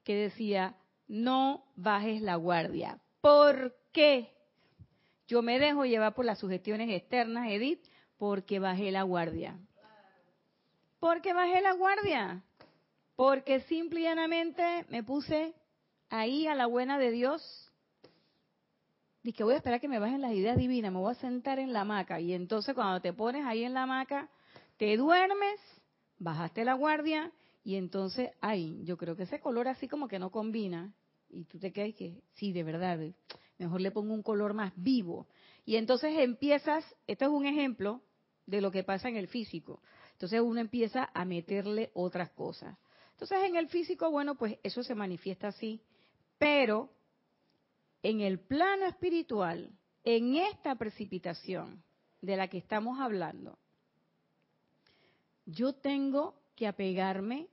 que 0.03 0.15
decía, 0.15 0.77
no 1.07 1.65
bajes 1.75 2.23
la 2.23 2.37
guardia. 2.37 2.99
¿Por 3.21 3.75
qué? 3.91 4.31
Yo 5.27 5.43
me 5.43 5.59
dejo 5.59 5.85
llevar 5.85 6.15
por 6.15 6.25
las 6.25 6.39
sugestiones 6.39 6.89
externas, 6.89 7.51
Edith, 7.51 7.83
porque 8.19 8.59
bajé 8.59 8.91
la 8.91 9.03
guardia. 9.03 9.57
Porque 10.99 11.33
bajé 11.33 11.61
la 11.61 11.73
guardia. 11.73 12.43
Porque 13.15 13.61
simple 13.61 14.01
y 14.01 14.03
llanamente 14.03 14.85
me 14.89 15.03
puse 15.03 15.55
ahí 16.09 16.45
a 16.45 16.53
la 16.53 16.67
buena 16.67 16.99
de 16.99 17.11
Dios. 17.11 17.71
Dije, 19.23 19.43
voy 19.43 19.53
a 19.53 19.57
esperar 19.57 19.79
que 19.79 19.87
me 19.87 19.99
bajen 19.99 20.21
las 20.21 20.33
ideas 20.33 20.57
divinas, 20.57 20.91
me 20.91 20.99
voy 20.99 21.11
a 21.11 21.15
sentar 21.15 21.59
en 21.59 21.73
la 21.73 21.81
hamaca. 21.81 22.19
Y 22.19 22.33
entonces 22.33 22.75
cuando 22.75 23.01
te 23.01 23.13
pones 23.13 23.45
ahí 23.45 23.63
en 23.63 23.73
la 23.73 23.83
hamaca, 23.83 24.29
te 24.77 24.95
duermes, 24.97 25.59
bajaste 26.17 26.65
la 26.65 26.73
guardia 26.73 27.31
y 27.63 27.75
entonces, 27.75 28.31
ay, 28.41 28.81
yo 28.83 28.97
creo 28.97 29.15
que 29.15 29.23
ese 29.23 29.39
color 29.39 29.67
así 29.69 29.87
como 29.87 30.07
que 30.07 30.19
no 30.19 30.29
combina. 30.29 30.93
Y 31.29 31.45
tú 31.45 31.57
te 31.59 31.71
quedas 31.71 31.93
que, 31.95 32.21
sí, 32.33 32.51
de 32.51 32.63
verdad, 32.63 32.99
mejor 33.57 33.81
le 33.81 33.91
pongo 33.91 34.13
un 34.13 34.23
color 34.23 34.53
más 34.53 34.73
vivo. 34.75 35.27
Y 35.65 35.75
entonces 35.75 36.17
empiezas, 36.17 36.83
esto 37.05 37.25
es 37.25 37.31
un 37.31 37.45
ejemplo, 37.45 38.01
de 38.49 38.61
lo 38.61 38.71
que 38.71 38.83
pasa 38.83 39.09
en 39.09 39.15
el 39.15 39.27
físico. 39.27 39.81
Entonces 40.13 40.41
uno 40.41 40.59
empieza 40.59 41.09
a 41.13 41.23
meterle 41.23 41.91
otras 41.93 42.31
cosas. 42.31 42.77
Entonces 43.11 43.37
en 43.43 43.55
el 43.55 43.67
físico, 43.67 44.09
bueno, 44.09 44.35
pues 44.35 44.57
eso 44.63 44.81
se 44.83 44.95
manifiesta 44.95 45.49
así, 45.49 45.81
pero 46.37 46.89
en 48.01 48.21
el 48.21 48.39
plano 48.39 48.85
espiritual, 48.85 49.71
en 50.03 50.35
esta 50.35 50.75
precipitación 50.75 51.83
de 52.21 52.37
la 52.37 52.47
que 52.47 52.57
estamos 52.57 52.99
hablando, 52.99 53.59
yo 55.45 55.73
tengo 55.73 56.35
que 56.55 56.67
apegarme 56.67 57.47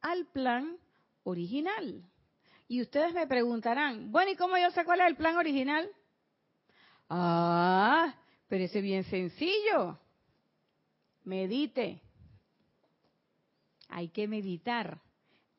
al 0.00 0.26
plan 0.26 0.76
original. 1.24 2.04
Y 2.68 2.82
ustedes 2.82 3.14
me 3.14 3.26
preguntarán, 3.26 4.10
bueno, 4.10 4.30
¿y 4.30 4.36
cómo 4.36 4.58
yo 4.58 4.70
sé 4.70 4.84
cuál 4.84 5.00
es 5.00 5.06
el 5.06 5.16
plan 5.16 5.36
original? 5.36 5.88
Ah, 7.08 8.14
pero 8.48 8.64
ese 8.64 8.78
es 8.78 8.84
bien 8.84 9.04
sencillo. 9.04 9.98
Medite. 11.24 12.00
Hay 13.88 14.08
que 14.08 14.28
meditar. 14.28 15.00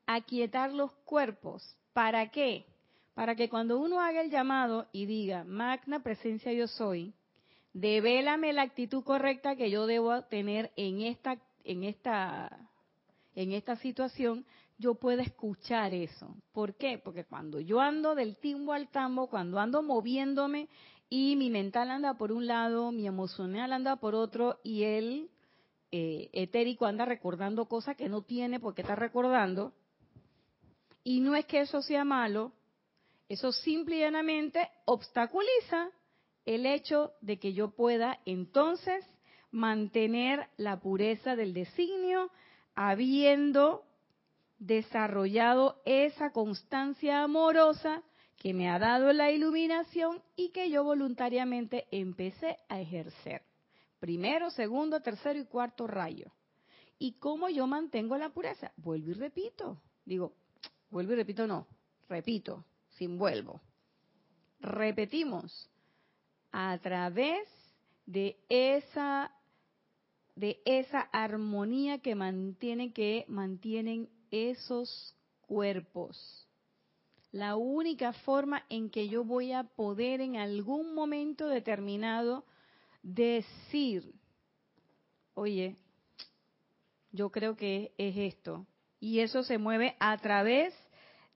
Aquietar 0.07 0.71
los 0.71 0.91
cuerpos. 1.03 1.75
¿Para 1.93 2.29
qué? 2.29 2.65
Para 3.15 3.35
que 3.35 3.49
cuando 3.49 3.79
uno 3.79 4.01
haga 4.01 4.21
el 4.21 4.29
llamado 4.29 4.87
y 4.91 5.05
diga, 5.05 5.43
magna 5.45 6.03
presencia 6.03 6.51
yo 6.51 6.67
soy, 6.67 7.13
devélame 7.73 8.53
la 8.53 8.63
actitud 8.63 9.03
correcta 9.03 9.55
que 9.55 9.69
yo 9.69 9.87
debo 9.87 10.21
tener 10.23 10.71
en 10.75 11.01
esta, 11.01 11.37
en 11.63 11.83
esta, 11.85 12.69
en 13.33 13.53
esta 13.53 13.77
situación, 13.77 14.45
yo 14.77 14.95
pueda 14.95 15.23
escuchar 15.23 15.93
eso. 15.93 16.35
¿Por 16.51 16.75
qué? 16.75 16.97
Porque 16.97 17.23
cuando 17.23 17.59
yo 17.59 17.79
ando 17.79 18.15
del 18.15 18.37
timbo 18.37 18.73
al 18.73 18.89
tambo, 18.89 19.27
cuando 19.27 19.59
ando 19.59 19.81
moviéndome 19.81 20.67
y 21.09 21.35
mi 21.37 21.49
mental 21.49 21.91
anda 21.91 22.15
por 22.15 22.31
un 22.31 22.47
lado, 22.47 22.91
mi 22.91 23.07
emocional 23.07 23.71
anda 23.71 23.95
por 23.95 24.15
otro 24.15 24.59
y 24.63 24.83
el 24.83 25.29
eh, 25.97 26.29
etérico 26.33 26.85
anda 26.85 27.05
recordando 27.05 27.69
cosas 27.69 27.95
que 27.95 28.09
no 28.09 28.21
tiene 28.21 28.59
porque 28.59 28.81
está 28.81 28.95
recordando. 28.95 29.71
Y 31.05 31.21
no 31.21 31.37
es 31.37 31.45
que 31.45 31.61
eso 31.61 31.81
sea 31.81 32.03
malo, 32.03 32.51
eso 33.29 33.53
simple 33.53 33.95
y 33.95 33.99
llanamente 33.99 34.67
obstaculiza 34.83 35.89
el 36.43 36.65
hecho 36.65 37.13
de 37.21 37.39
que 37.39 37.53
yo 37.53 37.69
pueda 37.69 38.19
entonces 38.25 39.05
mantener 39.51 40.49
la 40.57 40.81
pureza 40.81 41.37
del 41.37 41.53
designio 41.53 42.29
habiendo 42.75 43.85
desarrollado 44.59 45.81
esa 45.85 46.33
constancia 46.33 47.23
amorosa 47.23 48.03
que 48.35 48.53
me 48.53 48.69
ha 48.69 48.79
dado 48.79 49.13
la 49.13 49.31
iluminación 49.31 50.21
y 50.35 50.49
que 50.49 50.69
yo 50.69 50.83
voluntariamente 50.83 51.87
empecé 51.89 52.57
a 52.67 52.81
ejercer 52.81 53.43
primero, 54.05 54.51
segundo, 54.51 55.01
tercero 55.01 55.39
y 55.39 55.45
cuarto 55.45 55.87
rayo. 55.87 56.31
¿Y 56.99 57.13
cómo 57.13 57.49
yo 57.49 57.65
mantengo 57.65 58.15
la 58.19 58.29
pureza? 58.29 58.71
Vuelvo 58.77 59.09
y 59.09 59.13
repito. 59.13 59.81
Digo, 60.05 60.35
vuelvo 60.91 61.13
y 61.13 61.15
repito, 61.15 61.47
no, 61.47 61.65
repito, 62.07 62.63
sin 62.91 63.17
vuelvo. 63.17 63.61
Repetimos 64.59 65.71
a 66.51 66.77
través 66.77 67.49
de 68.05 68.37
esa 68.47 69.31
de 70.35 70.61
esa 70.65 70.99
armonía 71.11 71.97
que 71.97 72.13
mantienen 72.13 72.93
que 72.93 73.25
mantienen 73.27 74.07
esos 74.29 75.15
cuerpos. 75.41 76.47
La 77.31 77.55
única 77.55 78.13
forma 78.13 78.65
en 78.69 78.91
que 78.91 79.09
yo 79.09 79.23
voy 79.23 79.51
a 79.51 79.63
poder 79.63 80.21
en 80.21 80.35
algún 80.35 80.93
momento 80.93 81.47
determinado 81.47 82.45
decir, 83.05 84.15
oye, 85.35 85.77
yo 87.11 87.29
creo 87.29 87.55
que 87.55 87.93
es 87.97 88.17
esto. 88.17 88.65
Y 88.99 89.19
eso 89.19 89.43
se 89.43 89.59
mueve 89.59 89.95
a 89.99 90.17
través 90.17 90.73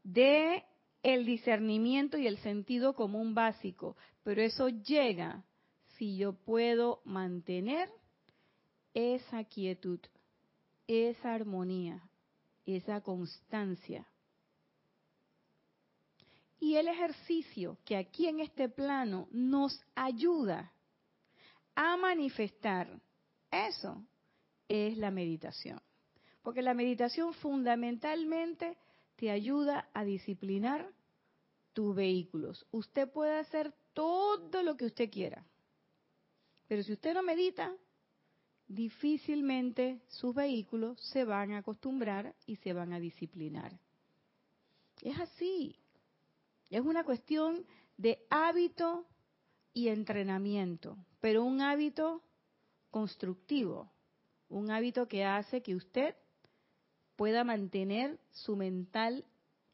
de 0.03 0.63
el 1.03 1.25
discernimiento 1.25 2.17
y 2.17 2.25
el 2.25 2.39
sentido 2.39 2.93
común 2.93 3.35
básico, 3.35 3.95
pero 4.23 4.41
eso 4.41 4.69
llega 4.69 5.45
si 5.97 6.17
yo 6.17 6.33
puedo 6.33 7.01
mantener 7.05 7.89
esa 8.93 9.43
quietud, 9.43 9.99
esa 10.87 11.35
armonía, 11.35 12.09
esa 12.65 13.01
constancia. 13.01 14.07
Y 16.59 16.75
el 16.75 16.87
ejercicio 16.87 17.77
que 17.85 17.95
aquí 17.95 18.27
en 18.27 18.39
este 18.39 18.67
plano 18.69 19.27
nos 19.31 19.79
ayuda 19.95 20.73
a 21.81 21.95
manifestar. 21.95 22.89
Eso 23.49 24.03
es 24.67 24.97
la 24.97 25.11
meditación. 25.11 25.81
Porque 26.41 26.61
la 26.61 26.73
meditación 26.73 27.33
fundamentalmente 27.35 28.77
te 29.15 29.31
ayuda 29.31 29.87
a 29.93 30.03
disciplinar 30.03 30.91
tus 31.71 31.95
vehículos. 31.95 32.67
Usted 32.71 33.09
puede 33.09 33.39
hacer 33.39 33.73
todo 33.93 34.61
lo 34.61 34.75
que 34.75 34.87
usted 34.87 35.09
quiera. 35.09 35.45
Pero 36.67 36.83
si 36.83 36.91
usted 36.91 37.13
no 37.13 37.23
medita, 37.23 37.73
difícilmente 38.67 40.01
sus 40.09 40.35
vehículos 40.35 40.99
se 40.99 41.23
van 41.23 41.53
a 41.53 41.59
acostumbrar 41.59 42.35
y 42.45 42.57
se 42.57 42.73
van 42.73 42.91
a 42.91 42.99
disciplinar. 42.99 43.71
Es 45.01 45.17
así. 45.17 45.77
Es 46.69 46.81
una 46.81 47.05
cuestión 47.05 47.65
de 47.95 48.19
hábito 48.29 49.05
y 49.79 49.89
entrenamiento, 49.89 50.97
pero 51.21 51.43
un 51.43 51.61
hábito 51.61 52.21
constructivo, 52.91 53.89
un 54.49 54.71
hábito 54.71 55.07
que 55.07 55.23
hace 55.23 55.61
que 55.61 55.75
usted 55.75 56.15
pueda 57.15 57.43
mantener 57.43 58.19
su 58.31 58.57
mental 58.57 59.23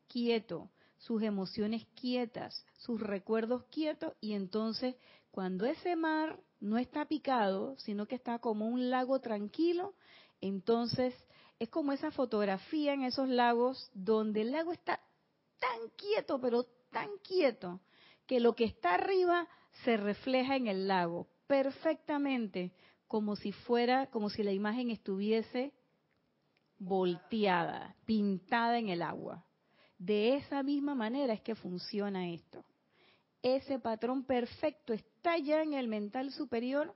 quieto, 0.07 0.69
sus 0.97 1.23
emociones 1.23 1.87
quietas, 1.95 2.65
sus 2.77 2.99
recuerdos 2.99 3.63
quietos 3.65 4.13
y 4.21 4.33
entonces 4.33 4.95
cuando 5.31 5.65
ese 5.65 5.95
mar 5.95 6.39
no 6.59 6.77
está 6.77 7.05
picado, 7.05 7.75
sino 7.79 8.07
que 8.07 8.15
está 8.15 8.39
como 8.39 8.67
un 8.67 8.89
lago 8.89 9.19
tranquilo, 9.19 9.95
entonces 10.39 11.15
es 11.57 11.69
como 11.69 11.93
esa 11.93 12.11
fotografía 12.11 12.93
en 12.93 13.03
esos 13.03 13.27
lagos 13.27 13.89
donde 13.93 14.41
el 14.41 14.51
lago 14.51 14.71
está 14.71 14.99
tan 15.59 15.89
quieto, 15.95 16.39
pero 16.39 16.65
tan 16.91 17.09
quieto, 17.23 17.81
que 18.25 18.39
lo 18.39 18.55
que 18.55 18.65
está 18.65 18.93
arriba 18.93 19.47
se 19.83 19.97
refleja 19.97 20.55
en 20.55 20.67
el 20.67 20.87
lago 20.87 21.27
perfectamente, 21.47 22.71
como 23.07 23.35
si 23.35 23.51
fuera, 23.51 24.07
como 24.07 24.29
si 24.29 24.43
la 24.43 24.51
imagen 24.51 24.89
estuviese 24.89 25.73
volteada, 26.79 27.95
pintada 28.05 28.79
en 28.79 28.89
el 28.89 29.01
agua. 29.01 29.45
De 29.97 30.35
esa 30.35 30.63
misma 30.63 30.95
manera 30.95 31.33
es 31.33 31.41
que 31.41 31.55
funciona 31.55 32.29
esto. 32.29 32.63
Ese 33.41 33.79
patrón 33.79 34.23
perfecto 34.23 34.93
está 34.93 35.37
ya 35.37 35.61
en 35.61 35.73
el 35.73 35.87
mental 35.87 36.31
superior 36.31 36.93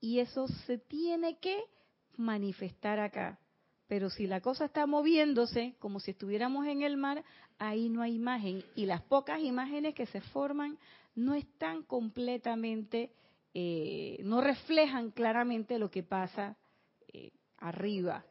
y 0.00 0.20
eso 0.20 0.46
se 0.66 0.78
tiene 0.78 1.38
que 1.38 1.64
manifestar 2.16 3.00
acá. 3.00 3.38
Pero 3.86 4.08
si 4.08 4.26
la 4.26 4.40
cosa 4.40 4.66
está 4.66 4.86
moviéndose 4.86 5.74
como 5.78 6.00
si 6.00 6.12
estuviéramos 6.12 6.66
en 6.66 6.82
el 6.82 6.96
mar, 6.96 7.22
ahí 7.58 7.88
no 7.88 8.02
hay 8.02 8.14
imagen. 8.14 8.64
Y 8.74 8.86
las 8.86 9.02
pocas 9.02 9.40
imágenes 9.40 9.94
que 9.94 10.06
se 10.06 10.20
forman 10.20 10.78
no 11.14 11.34
están 11.34 11.82
completamente, 11.82 13.12
eh, 13.52 14.18
no 14.24 14.40
reflejan 14.40 15.10
claramente 15.10 15.78
lo 15.78 15.90
que 15.90 16.02
pasa 16.02 16.56
eh, 17.12 17.30
arriba, 17.58 18.24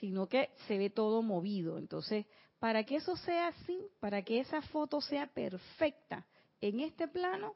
sino 0.00 0.28
que 0.28 0.50
se 0.66 0.78
ve 0.78 0.90
todo 0.90 1.22
movido. 1.22 1.78
Entonces, 1.78 2.26
para 2.58 2.84
que 2.84 2.96
eso 2.96 3.16
sea 3.16 3.48
así, 3.48 3.78
para 4.00 4.22
que 4.22 4.40
esa 4.40 4.62
foto 4.62 5.00
sea 5.00 5.26
perfecta 5.26 6.26
en 6.60 6.80
este 6.80 7.08
plano, 7.08 7.54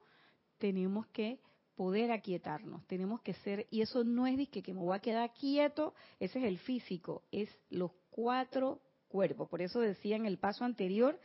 tenemos 0.59 1.07
que 1.09 1.41
poder 1.75 2.11
aquietarnos, 2.11 2.85
tenemos 2.87 3.21
que 3.21 3.35
ser, 3.35 3.67
y 3.71 3.83
eso 3.83 4.03
no 4.03 4.27
es 4.27 4.49
que 4.49 4.75
me 4.75 4.81
voy 4.81 4.97
a 4.97 5.01
quedar 5.01 5.33
quieto, 5.33 5.95
ese 6.19 6.41
es 6.41 6.45
el 6.45 6.59
físico, 6.59 7.23
es 7.31 7.49
los 7.71 7.93
cuatro 8.11 8.81
cuerpos. 9.09 9.49
Por 9.49 9.63
eso 9.63 9.81
decía 9.81 10.17
en 10.17 10.27
el 10.27 10.39
paso 10.39 10.65
anterior, 10.65 11.19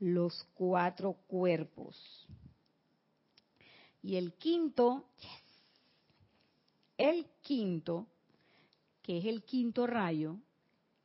los 0.00 0.44
cuatro 0.54 1.14
cuerpos. 1.28 1.96
Y 4.02 4.16
el 4.16 4.32
quinto, 4.34 5.04
el 6.96 7.26
quinto, 7.42 8.06
que 9.02 9.18
es 9.18 9.24
el 9.26 9.42
quinto 9.44 9.86
rayo, 9.86 10.36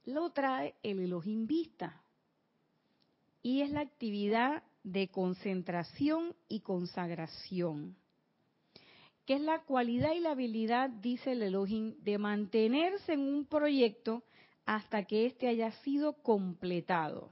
lo 0.05 0.31
trae 0.31 0.75
el 0.83 0.99
Elohim 0.99 1.47
Vista. 1.47 2.01
Y 3.41 3.61
es 3.61 3.71
la 3.71 3.81
actividad 3.81 4.63
de 4.83 5.09
concentración 5.09 6.35
y 6.47 6.61
consagración 6.61 7.95
que 9.25 9.33
es 9.33 9.41
la 9.41 9.63
cualidad 9.63 10.13
y 10.13 10.19
la 10.19 10.31
habilidad, 10.31 10.89
dice 10.89 11.31
el 11.31 11.41
Elohim, 11.41 11.95
de 12.03 12.17
mantenerse 12.17 13.13
en 13.13 13.21
un 13.21 13.45
proyecto 13.45 14.23
hasta 14.65 15.03
que 15.05 15.25
éste 15.25 15.47
haya 15.47 15.71
sido 15.83 16.13
completado. 16.21 17.31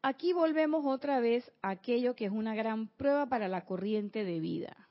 Aquí 0.00 0.32
volvemos 0.32 0.86
otra 0.86 1.20
vez 1.20 1.50
a 1.60 1.70
aquello 1.70 2.14
que 2.14 2.24
es 2.24 2.32
una 2.32 2.54
gran 2.54 2.88
prueba 2.88 3.26
para 3.26 3.48
la 3.48 3.64
corriente 3.64 4.24
de 4.24 4.40
vida. 4.40 4.87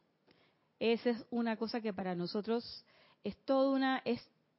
Esa 0.79 1.11
es 1.11 1.25
una 1.31 1.57
cosa 1.57 1.81
que 1.81 1.93
para 1.93 2.15
nosotros 2.15 2.85
es 3.23 3.35
todo, 3.45 3.71
una, 3.71 4.03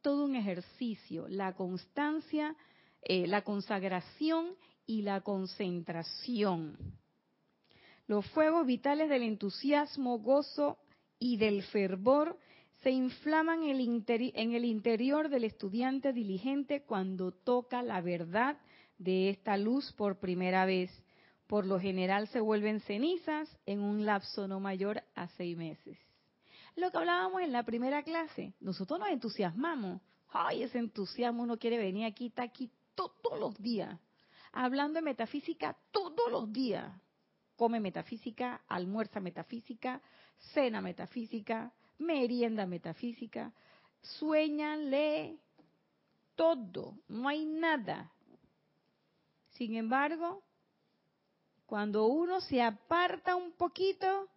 un 0.04 0.36
ejercicio, 0.36 1.28
la 1.28 1.54
constancia, 1.54 2.56
eh, 3.02 3.26
la 3.26 3.42
consagración 3.42 4.54
y 4.86 5.02
la 5.02 5.20
concentración. 5.20 6.76
Los 8.06 8.26
fuegos 8.30 8.66
vitales 8.66 9.08
del 9.10 9.22
entusiasmo, 9.22 10.18
gozo 10.18 10.78
y 11.18 11.36
del 11.36 11.62
fervor 11.64 12.38
se 12.82 12.90
inflaman 12.90 13.64
en 13.64 13.70
el, 13.70 14.64
interior 14.64 15.28
del 15.28 15.44
estudiante 15.44 16.12
diligente 16.12 16.82
cuando 16.82 17.32
toca 17.32 17.82
la 17.82 18.00
verdad 18.00 18.56
de 18.98 19.30
esta 19.30 19.56
luz 19.56 19.92
por 19.92 20.18
primera 20.18 20.64
vez. 20.64 20.90
Por 21.46 21.66
lo 21.66 21.80
general 21.80 22.28
se 22.28 22.40
vuelven 22.40 22.80
cenizas 22.80 23.48
en 23.66 23.80
un 23.80 24.06
lapso 24.06 24.46
no 24.46 24.60
mayor 24.60 25.02
a 25.14 25.28
seis 25.28 25.56
meses. 25.56 25.98
Lo 26.78 26.92
que 26.92 26.98
hablábamos 26.98 27.42
en 27.42 27.50
la 27.50 27.64
primera 27.64 28.04
clase, 28.04 28.54
nosotros 28.60 29.00
nos 29.00 29.08
entusiasmamos. 29.08 30.00
Ay, 30.28 30.62
ese 30.62 30.78
entusiasmo 30.78 31.42
uno 31.42 31.58
quiere 31.58 31.76
venir 31.76 32.06
aquí, 32.06 32.26
está 32.26 32.44
aquí 32.44 32.70
todos 32.94 33.36
los 33.36 33.58
días, 33.58 33.98
hablando 34.52 34.98
de 34.98 35.02
metafísica 35.02 35.76
todos 35.90 36.30
los 36.30 36.52
días. 36.52 36.88
Come 37.56 37.80
metafísica, 37.80 38.62
almuerza 38.68 39.18
metafísica, 39.18 40.00
cena 40.54 40.80
metafísica, 40.80 41.72
merienda 41.98 42.64
metafísica, 42.64 43.52
sueña, 44.00 44.76
lee, 44.76 45.36
todo, 46.36 46.94
no 47.08 47.28
hay 47.28 47.44
nada. 47.44 48.12
Sin 49.50 49.74
embargo, 49.74 50.44
cuando 51.66 52.06
uno 52.06 52.40
se 52.40 52.62
aparta 52.62 53.34
un 53.34 53.50
poquito, 53.50 54.28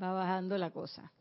va 0.00 0.12
bajando 0.12 0.58
la 0.58 0.70
cosa. 0.70 1.12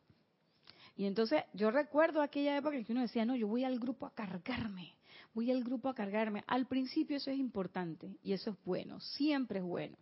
Y 0.96 1.06
entonces 1.06 1.44
yo 1.54 1.72
recuerdo 1.72 2.22
aquella 2.22 2.58
época 2.58 2.76
en 2.76 2.86
que 2.86 2.92
uno 2.92 3.02
decía, 3.02 3.26
no, 3.26 3.36
yo 3.36 3.48
voy 3.48 3.64
al 3.64 3.80
grupo 3.80 4.06
a 4.06 4.14
cargarme, 4.14 4.96
voy 5.34 5.52
al 5.52 5.64
grupo 5.64 5.90
a 5.90 5.96
cargarme. 5.96 6.44
Al 6.48 6.68
principio 6.68 7.18
eso 7.18 7.32
es 7.32 7.38
importante 7.38 8.18
y 8.24 8.34
eso 8.34 8.52
es 8.52 8.58
bueno, 8.64 9.00
siempre 9.00 9.60
es 9.60 9.66
bueno. 9.66 9.98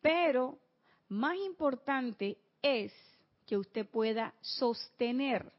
Pero 0.00 0.58
más 1.08 1.36
importante 1.36 2.38
es 2.62 2.92
que 3.46 3.56
usted 3.56 3.86
pueda 3.86 4.34
sostener, 4.40 5.52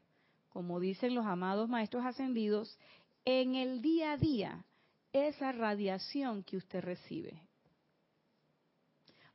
como 0.48 0.80
dicen 0.80 1.14
los 1.14 1.26
amados 1.26 1.68
maestros 1.68 2.04
ascendidos, 2.04 2.78
en 3.24 3.56
el 3.56 3.82
día 3.82 4.12
a 4.12 4.16
día 4.16 4.64
esa 5.12 5.52
radiación 5.52 6.42
que 6.42 6.56
usted 6.56 6.80
recibe. 6.82 7.45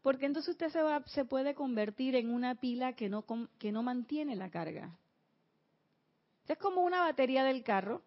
Porque 0.01 0.25
entonces 0.25 0.51
usted 0.51 0.69
se, 0.69 0.81
va, 0.81 1.03
se 1.07 1.25
puede 1.25 1.53
convertir 1.53 2.15
en 2.15 2.33
una 2.33 2.55
pila 2.55 2.93
que 2.93 3.09
no, 3.09 3.83
mantiene 3.83 4.35
la 4.35 4.49
carga. 4.49 4.97
Es 6.47 6.57
como 6.57 6.81
una 6.81 7.01
batería 7.01 7.43
del 7.43 7.63
carro. 7.63 8.01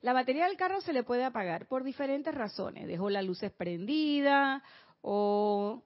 La 0.00 0.12
batería 0.12 0.46
del 0.46 0.56
carro 0.56 0.80
se 0.80 0.92
le 0.92 1.02
puede 1.02 1.24
apagar 1.24 1.66
por 1.66 1.84
diferentes 1.84 2.34
razones. 2.34 2.86
Dejó 2.86 3.10
las 3.10 3.24
luces 3.24 3.52
prendidas 3.52 4.62
o 5.02 5.82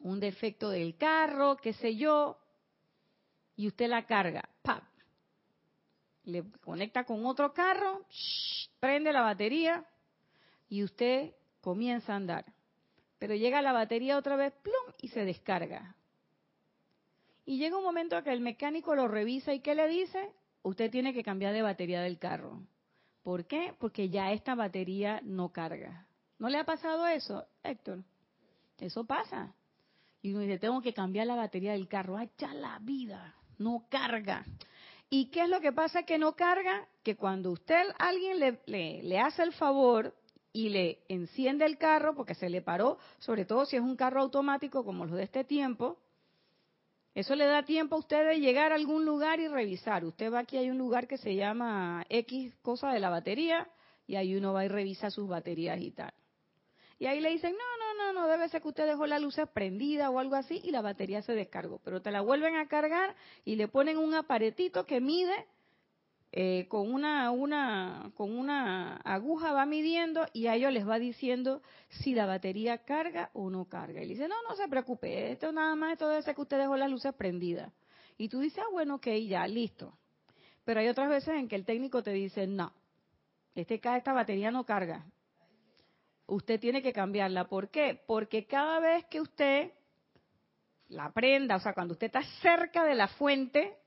un 0.00 0.20
defecto 0.20 0.68
del 0.70 0.96
carro, 0.96 1.56
qué 1.56 1.72
sé 1.72 1.96
yo, 1.96 2.38
y 3.56 3.66
usted 3.66 3.88
la 3.88 4.06
carga, 4.06 4.48
¡pap! 4.62 4.84
Le 6.24 6.44
conecta 6.64 7.04
con 7.04 7.26
otro 7.26 7.52
carro, 7.52 8.06
prende 8.78 9.12
la 9.12 9.22
batería 9.22 9.84
y 10.68 10.82
usted 10.82 11.34
comienza 11.60 12.12
a 12.12 12.16
andar. 12.16 12.44
Pero 13.20 13.36
llega 13.36 13.62
la 13.62 13.72
batería 13.72 14.16
otra 14.16 14.34
vez, 14.34 14.52
plum, 14.62 14.94
y 15.00 15.08
se 15.08 15.24
descarga. 15.24 15.94
Y 17.44 17.58
llega 17.58 17.76
un 17.76 17.84
momento 17.84 18.20
que 18.24 18.32
el 18.32 18.40
mecánico 18.40 18.94
lo 18.94 19.06
revisa 19.06 19.52
y 19.52 19.60
¿qué 19.60 19.74
le 19.74 19.86
dice? 19.86 20.32
Usted 20.62 20.90
tiene 20.90 21.12
que 21.12 21.22
cambiar 21.22 21.52
de 21.52 21.62
batería 21.62 22.00
del 22.00 22.18
carro. 22.18 22.62
¿Por 23.22 23.46
qué? 23.46 23.74
Porque 23.78 24.08
ya 24.08 24.32
esta 24.32 24.54
batería 24.54 25.20
no 25.22 25.50
carga. 25.50 26.06
¿No 26.38 26.48
le 26.48 26.58
ha 26.58 26.64
pasado 26.64 27.06
eso, 27.06 27.46
Héctor? 27.62 28.02
Eso 28.78 29.04
pasa. 29.04 29.54
Y 30.22 30.32
uno 30.32 30.40
dice, 30.40 30.58
tengo 30.58 30.80
que 30.80 30.94
cambiar 30.94 31.26
la 31.26 31.34
batería 31.34 31.72
del 31.72 31.88
carro. 31.88 32.16
¡Hacha 32.16 32.54
la 32.54 32.78
vida! 32.80 33.34
No 33.58 33.84
carga. 33.90 34.46
¿Y 35.10 35.26
qué 35.26 35.42
es 35.42 35.48
lo 35.50 35.60
que 35.60 35.72
pasa 35.72 36.04
que 36.04 36.16
no 36.16 36.34
carga? 36.34 36.88
Que 37.02 37.16
cuando 37.16 37.50
usted, 37.50 37.82
alguien 37.98 38.38
le, 38.38 39.02
le, 39.02 39.20
hace 39.20 39.42
el 39.42 39.52
favor 39.52 40.14
y 40.52 40.70
le 40.70 40.98
enciende 41.08 41.64
el 41.64 41.78
carro 41.78 42.14
porque 42.14 42.34
se 42.34 42.48
le 42.48 42.62
paró, 42.62 42.98
sobre 43.18 43.44
todo 43.44 43.66
si 43.66 43.76
es 43.76 43.82
un 43.82 43.96
carro 43.96 44.20
automático 44.20 44.84
como 44.84 45.04
los 45.06 45.16
de 45.16 45.24
este 45.24 45.44
tiempo, 45.44 45.98
Eso 47.12 47.34
le 47.34 47.44
da 47.44 47.64
tiempo 47.64 47.96
a 47.96 47.98
usted 47.98 48.24
de 48.24 48.38
llegar 48.38 48.70
a 48.70 48.76
algún 48.76 49.04
lugar 49.04 49.40
y 49.40 49.48
revisar. 49.48 50.04
Usted 50.04 50.32
va 50.32 50.40
aquí, 50.40 50.56
hay 50.56 50.70
un 50.70 50.78
lugar 50.78 51.08
que 51.08 51.18
se 51.18 51.34
llama 51.34 52.04
X 52.08 52.54
cosa 52.62 52.92
de 52.92 53.00
la 53.00 53.10
batería, 53.10 53.68
y 54.06 54.16
ahí 54.16 54.34
uno 54.36 54.52
va 54.52 54.64
y 54.64 54.68
revisa 54.68 55.10
sus 55.10 55.28
baterías 55.28 55.80
y 55.80 55.90
tal. 55.90 56.12
Y 56.98 57.06
ahí 57.06 57.20
le 57.20 57.30
dicen, 57.30 57.52
no, 57.52 57.58
no, 57.58 58.12
no, 58.12 58.20
no, 58.20 58.26
debe 58.28 58.48
ser 58.48 58.60
que 58.60 58.68
usted 58.68 58.86
dejó 58.86 59.06
la 59.06 59.18
luz 59.18 59.36
prendida 59.54 60.10
o 60.10 60.18
algo 60.18 60.34
así 60.34 60.60
y 60.62 60.70
la 60.70 60.82
batería 60.82 61.22
se 61.22 61.32
descargó. 61.32 61.80
Pero 61.84 62.02
te 62.02 62.10
la 62.10 62.20
vuelven 62.20 62.56
a 62.56 62.68
cargar 62.68 63.14
y 63.44 63.56
le 63.56 63.68
ponen 63.68 63.98
un 63.98 64.14
aparetito 64.14 64.84
que 64.84 65.00
mide 65.00 65.46
eh, 66.32 66.66
con 66.68 66.92
una, 66.92 67.30
una, 67.32 68.12
con 68.14 68.36
una 68.36 68.98
aguja 68.98 69.52
va 69.52 69.66
midiendo 69.66 70.26
y 70.32 70.46
a 70.46 70.54
ellos 70.54 70.72
les 70.72 70.88
va 70.88 71.00
diciendo 71.00 71.60
si 71.88 72.14
la 72.14 72.26
batería 72.26 72.78
carga 72.84 73.30
o 73.32 73.50
no 73.50 73.64
carga. 73.64 74.00
Y 74.00 74.06
le 74.06 74.14
dice, 74.14 74.28
no, 74.28 74.36
no 74.48 74.54
se 74.54 74.68
preocupe, 74.68 75.32
esto 75.32 75.50
nada 75.50 75.74
más, 75.74 75.92
esto 75.92 76.08
debe 76.08 76.22
ser 76.22 76.34
que 76.36 76.42
usted 76.42 76.58
dejó 76.58 76.76
las 76.76 76.90
luces 76.90 77.12
prendidas. 77.14 77.72
Y 78.16 78.28
tú 78.28 78.40
dices, 78.40 78.62
ah, 78.64 78.70
bueno, 78.70 78.96
ok, 78.96 79.08
ya, 79.28 79.46
listo. 79.48 79.98
Pero 80.64 80.80
hay 80.80 80.88
otras 80.88 81.08
veces 81.08 81.34
en 81.34 81.48
que 81.48 81.56
el 81.56 81.64
técnico 81.64 82.02
te 82.02 82.12
dice, 82.12 82.46
no, 82.46 82.72
este, 83.54 83.80
esta 83.82 84.12
batería 84.12 84.50
no 84.50 84.64
carga. 84.64 85.06
Usted 86.26 86.60
tiene 86.60 86.80
que 86.80 86.92
cambiarla. 86.92 87.48
¿Por 87.48 87.70
qué? 87.70 88.00
Porque 88.06 88.46
cada 88.46 88.78
vez 88.78 89.04
que 89.06 89.20
usted 89.20 89.72
la 90.88 91.10
prenda, 91.10 91.56
o 91.56 91.60
sea, 91.60 91.72
cuando 91.72 91.92
usted 91.92 92.06
está 92.06 92.22
cerca 92.40 92.84
de 92.84 92.94
la 92.94 93.08
fuente, 93.08 93.79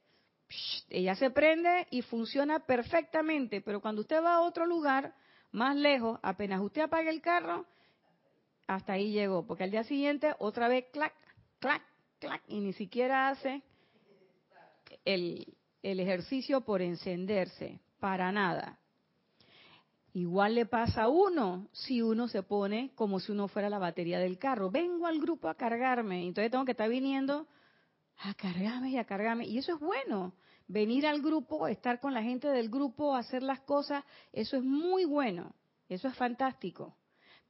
ella 0.90 1.16
se 1.16 1.30
prende 1.32 1.88
y 1.90 2.02
funciona 2.02 2.60
perfectamente, 2.60 3.62
pero 3.62 3.82
cuando 3.82 4.02
usted 4.02 4.24
va 4.24 4.36
a 4.36 4.42
otro 4.42 4.66
lugar, 4.66 5.14
más 5.52 5.76
lejos, 5.76 6.20
apenas 6.22 6.62
usted 6.62 6.82
apaga 6.82 7.10
el 7.10 7.22
carro, 7.22 7.66
hasta 8.68 8.94
ahí 8.94 9.12
llegó, 9.12 9.46
porque 9.46 9.64
al 9.64 9.72
día 9.72 9.84
siguiente 9.84 10.34
otra 10.40 10.68
vez 10.68 10.86
clac, 10.92 11.14
clac, 11.60 11.82
clac, 12.20 12.42
y 12.48 12.60
ni 12.60 12.74
siquiera 12.74 13.30
hace 13.30 13.62
el, 15.06 15.56
el 15.82 16.00
ejercicio 16.00 16.62
por 16.62 16.82
encenderse, 16.82 17.80
para 18.00 18.32
nada. 18.32 18.80
Igual 20.14 20.56
le 20.56 20.68
pasa 20.68 21.04
a 21.04 21.10
uno 21.10 21.68
si 21.72 22.02
uno 22.02 22.28
se 22.28 22.44
pone 22.44 22.92
como 22.94 23.20
si 23.20 23.32
uno 23.32 23.48
fuera 23.48 23.70
la 23.70 23.80
batería 23.80 24.20
del 24.20 24.38
carro. 24.38 24.70
Vengo 24.70 25.08
al 25.08 25.20
grupo 25.20 25.50
a 25.50 25.56
cargarme, 25.56 26.28
entonces 26.28 26.52
tengo 26.52 26.66
que 26.66 26.72
estar 26.72 26.88
viniendo 26.88 27.48
a 28.18 28.34
cargarme 28.34 28.90
y 28.90 28.98
a 28.98 29.06
cargarme. 29.06 29.46
Y 29.46 29.58
eso 29.58 29.74
es 29.74 29.80
bueno. 29.80 30.34
Venir 30.68 31.06
al 31.06 31.22
grupo, 31.22 31.68
estar 31.68 32.00
con 32.00 32.14
la 32.14 32.24
gente 32.24 32.48
del 32.48 32.70
grupo, 32.70 33.16
hacer 33.16 33.44
las 33.44 33.62
cosas, 33.62 34.04
eso 34.32 34.58
es 34.58 34.64
muy 34.64 35.06
bueno. 35.06 35.54
Eso 35.90 36.08
es 36.08 36.16
fantástico. 36.16 36.96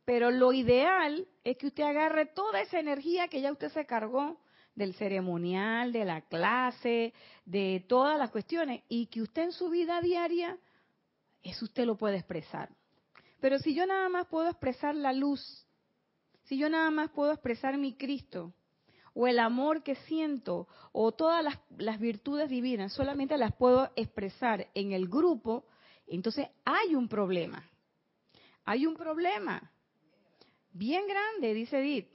Pero 0.05 0.31
lo 0.31 0.51
ideal 0.51 1.27
es 1.43 1.57
que 1.57 1.67
usted 1.67 1.83
agarre 1.83 2.25
toda 2.25 2.61
esa 2.61 2.79
energía 2.79 3.27
que 3.27 3.41
ya 3.41 3.51
usted 3.51 3.71
se 3.71 3.85
cargó 3.85 4.41
del 4.75 4.95
ceremonial, 4.95 5.93
de 5.93 6.03
la 6.03 6.21
clase, 6.21 7.13
de 7.45 7.85
todas 7.87 8.17
las 8.17 8.31
cuestiones, 8.31 8.81
y 8.89 9.05
que 9.07 9.21
usted 9.21 9.43
en 9.43 9.51
su 9.51 9.69
vida 9.69 10.01
diaria, 10.01 10.57
eso 11.43 11.65
usted 11.65 11.85
lo 11.85 11.95
puede 11.95 12.17
expresar. 12.17 12.69
Pero 13.39 13.59
si 13.59 13.75
yo 13.75 13.85
nada 13.85 14.09
más 14.09 14.27
puedo 14.27 14.49
expresar 14.49 14.95
la 14.95 15.13
luz, 15.13 15.67
si 16.45 16.57
yo 16.57 16.69
nada 16.69 16.89
más 16.91 17.11
puedo 17.11 17.31
expresar 17.31 17.77
mi 17.77 17.93
Cristo, 17.95 18.53
o 19.13 19.27
el 19.27 19.39
amor 19.39 19.83
que 19.83 19.95
siento 19.95 20.67
o 20.91 21.11
todas 21.11 21.43
las, 21.77 21.99
virtudes 21.99 22.49
divinas 22.49 22.93
solamente 22.93 23.37
las 23.37 23.53
puedo 23.53 23.91
expresar 23.95 24.67
en 24.73 24.91
el 24.91 25.07
grupo, 25.07 25.65
entonces 26.07 26.47
hay 26.65 26.95
un 26.95 27.07
problema. 27.07 27.69
Hay 28.65 28.85
un 28.85 28.95
problema 28.95 29.71
bien 30.71 31.05
grande, 31.07 31.53
dice 31.53 31.79
Edith. 31.79 32.07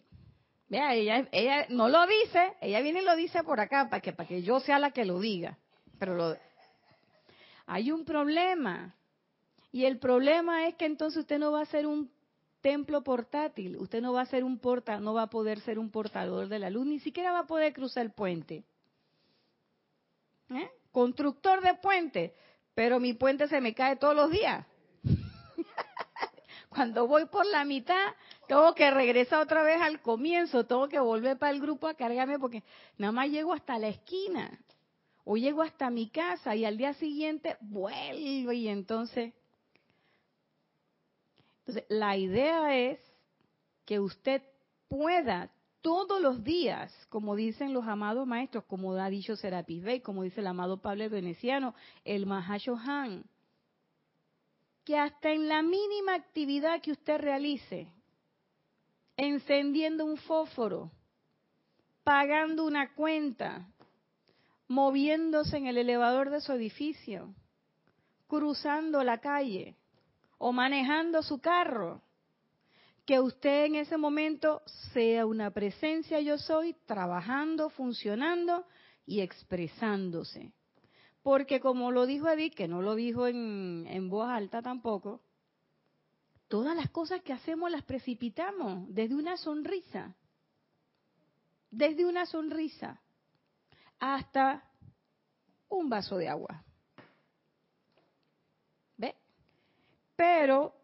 Vea, 0.68 0.94
ella, 0.94 1.28
ella 1.32 1.66
no 1.70 1.88
lo 1.88 2.06
dice, 2.06 2.54
ella 2.60 2.80
viene 2.80 3.00
y 3.00 3.04
lo 3.04 3.16
dice 3.16 3.42
por 3.42 3.58
acá 3.60 3.88
para 3.88 4.02
que, 4.02 4.12
para 4.12 4.28
que 4.28 4.42
yo 4.42 4.60
sea 4.60 4.78
la 4.78 4.90
que 4.90 5.04
lo 5.04 5.18
diga. 5.18 5.56
Pero 5.98 6.14
lo, 6.14 6.36
hay 7.66 7.90
un 7.90 8.04
problema. 8.04 8.94
Y 9.70 9.84
el 9.84 9.98
problema 9.98 10.66
es 10.66 10.74
que 10.74 10.86
entonces 10.86 11.20
usted 11.20 11.38
no 11.38 11.52
va 11.52 11.62
a 11.62 11.66
ser 11.66 11.86
un 11.86 12.10
templo 12.60 13.02
portátil. 13.02 13.76
Usted 13.76 14.00
no 14.00 14.12
va 14.12 14.22
a 14.22 14.26
ser 14.26 14.44
un 14.44 14.58
porta, 14.58 14.98
no 15.00 15.14
va 15.14 15.22
a 15.22 15.30
poder 15.30 15.60
ser 15.60 15.78
un 15.78 15.90
portador 15.90 16.48
de 16.48 16.58
la 16.58 16.70
luz, 16.70 16.86
ni 16.86 17.00
siquiera 17.00 17.32
va 17.32 17.40
a 17.40 17.46
poder 17.46 17.72
cruzar 17.72 18.04
el 18.04 18.12
puente. 18.12 18.64
¿Eh? 20.50 20.70
Constructor 20.92 21.60
de 21.60 21.74
puente, 21.74 22.34
pero 22.74 23.00
mi 23.00 23.12
puente 23.12 23.48
se 23.48 23.60
me 23.60 23.74
cae 23.74 23.96
todos 23.96 24.14
los 24.14 24.30
días. 24.30 24.66
Cuando 26.68 27.06
voy 27.06 27.26
por 27.26 27.46
la 27.46 27.64
mitad, 27.64 28.14
tengo 28.46 28.74
que 28.74 28.90
regresar 28.90 29.40
otra 29.40 29.62
vez 29.62 29.80
al 29.80 30.00
comienzo, 30.00 30.64
tengo 30.64 30.88
que 30.88 30.98
volver 30.98 31.38
para 31.38 31.52
el 31.52 31.60
grupo 31.60 31.86
a 31.86 31.94
cargarme 31.94 32.38
porque 32.38 32.62
nada 32.96 33.12
más 33.12 33.28
llego 33.28 33.52
hasta 33.52 33.78
la 33.78 33.88
esquina 33.88 34.58
o 35.24 35.36
llego 35.36 35.62
hasta 35.62 35.90
mi 35.90 36.08
casa 36.08 36.56
y 36.56 36.64
al 36.64 36.78
día 36.78 36.94
siguiente 36.94 37.56
vuelvo 37.60 38.52
y 38.52 38.68
entonces 38.68 39.34
entonces, 41.68 41.84
la 41.90 42.16
idea 42.16 42.74
es 42.74 42.98
que 43.84 44.00
usted 44.00 44.42
pueda 44.88 45.50
todos 45.82 46.18
los 46.18 46.42
días, 46.42 46.90
como 47.10 47.36
dicen 47.36 47.74
los 47.74 47.86
amados 47.86 48.26
maestros, 48.26 48.64
como 48.64 48.94
ha 48.94 49.10
dicho 49.10 49.36
Serapis 49.36 49.82
Bey, 49.82 50.00
como 50.00 50.22
dice 50.22 50.40
el 50.40 50.46
amado 50.46 50.80
Pablo 50.80 51.04
el 51.04 51.10
Veneciano, 51.10 51.74
el 52.06 52.24
Mahashohan, 52.24 53.22
que 54.82 54.96
hasta 54.96 55.30
en 55.30 55.46
la 55.46 55.60
mínima 55.60 56.14
actividad 56.14 56.80
que 56.80 56.92
usted 56.92 57.18
realice, 57.18 57.92
encendiendo 59.18 60.06
un 60.06 60.16
fósforo, 60.16 60.90
pagando 62.02 62.64
una 62.64 62.94
cuenta, 62.94 63.68
moviéndose 64.68 65.58
en 65.58 65.66
el 65.66 65.76
elevador 65.76 66.30
de 66.30 66.40
su 66.40 66.50
edificio, 66.54 67.34
cruzando 68.26 69.04
la 69.04 69.18
calle, 69.18 69.76
o 70.38 70.52
manejando 70.52 71.22
su 71.22 71.40
carro, 71.40 72.00
que 73.04 73.20
usted 73.20 73.66
en 73.66 73.74
ese 73.76 73.96
momento 73.96 74.62
sea 74.92 75.26
una 75.26 75.50
presencia 75.50 76.20
yo 76.20 76.38
soy, 76.38 76.74
trabajando, 76.86 77.70
funcionando 77.70 78.66
y 79.06 79.20
expresándose. 79.20 80.52
Porque 81.22 81.60
como 81.60 81.90
lo 81.90 82.06
dijo 82.06 82.28
Edith, 82.28 82.54
que 82.54 82.68
no 82.68 82.82
lo 82.82 82.94
dijo 82.94 83.26
en, 83.26 83.86
en 83.88 84.08
voz 84.08 84.28
alta 84.28 84.62
tampoco, 84.62 85.22
todas 86.48 86.76
las 86.76 86.90
cosas 86.90 87.22
que 87.22 87.32
hacemos 87.32 87.70
las 87.70 87.82
precipitamos 87.82 88.86
desde 88.88 89.14
una 89.14 89.36
sonrisa, 89.36 90.14
desde 91.70 92.06
una 92.06 92.26
sonrisa 92.26 93.00
hasta 93.98 94.64
un 95.68 95.88
vaso 95.88 96.16
de 96.16 96.28
agua. 96.28 96.64
Pero 100.18 100.74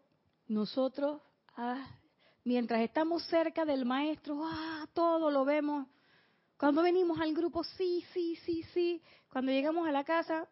nosotros, 0.47 1.21
ah, 1.57 1.85
mientras 2.45 2.79
estamos 2.79 3.21
cerca 3.27 3.65
del 3.65 3.83
maestro, 3.83 4.39
ah, 4.41 4.87
todo 4.93 5.29
lo 5.29 5.43
vemos. 5.43 5.87
Cuando 6.57 6.81
venimos 6.81 7.19
al 7.19 7.33
grupo, 7.33 7.61
sí, 7.61 8.05
sí, 8.13 8.37
sí, 8.45 8.63
sí. 8.73 9.01
Cuando 9.29 9.51
llegamos 9.51 9.85
a 9.89 9.91
la 9.91 10.05
casa, 10.05 10.47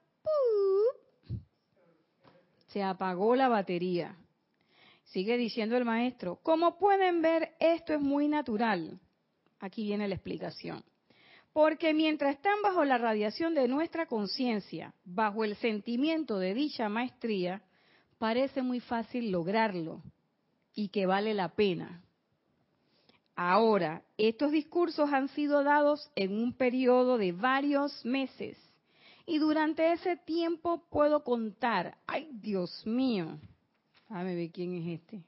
se 2.67 2.83
apagó 2.83 3.37
la 3.37 3.47
batería. 3.47 4.17
Sigue 5.05 5.37
diciendo 5.37 5.77
el 5.77 5.85
maestro, 5.85 6.41
como 6.43 6.77
pueden 6.77 7.21
ver, 7.21 7.55
esto 7.61 7.93
es 7.93 8.01
muy 8.01 8.27
natural. 8.27 8.99
Aquí 9.61 9.83
viene 9.85 10.09
la 10.09 10.15
explicación. 10.15 10.83
Porque 11.53 11.93
mientras 11.93 12.35
están 12.35 12.61
bajo 12.61 12.83
la 12.83 12.97
radiación 12.97 13.53
de 13.53 13.69
nuestra 13.69 14.07
conciencia, 14.07 14.93
bajo 15.05 15.45
el 15.45 15.55
sentimiento 15.55 16.37
de 16.37 16.53
dicha 16.53 16.89
maestría, 16.89 17.63
parece 18.23 18.61
muy 18.61 18.79
fácil 18.79 19.31
lograrlo 19.31 20.01
y 20.73 20.87
que 20.87 21.05
vale 21.05 21.33
la 21.33 21.49
pena. 21.49 22.01
Ahora, 23.35 24.01
estos 24.17 24.53
discursos 24.53 25.11
han 25.11 25.27
sido 25.27 25.61
dados 25.61 26.09
en 26.15 26.31
un 26.31 26.53
periodo 26.53 27.17
de 27.17 27.33
varios 27.33 28.05
meses 28.05 28.57
y 29.25 29.39
durante 29.39 29.91
ese 29.91 30.15
tiempo 30.15 30.85
puedo 30.89 31.25
contar, 31.25 31.97
ay 32.07 32.29
Dios 32.31 32.87
mío, 32.87 33.39
déjame 34.07 34.35
ver 34.35 34.51
quién 34.51 34.73
es 34.75 35.01
este. 35.01 35.21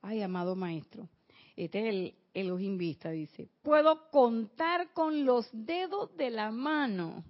Ay, 0.00 0.22
amado 0.22 0.54
maestro, 0.54 1.08
este 1.56 1.80
es 1.80 1.86
el 1.86 2.14
Elohim 2.34 2.78
Vista, 2.78 3.10
dice, 3.10 3.48
puedo 3.62 4.08
contar 4.12 4.92
con 4.92 5.24
los 5.24 5.48
dedos 5.52 6.16
de 6.16 6.30
la 6.30 6.52
mano 6.52 7.24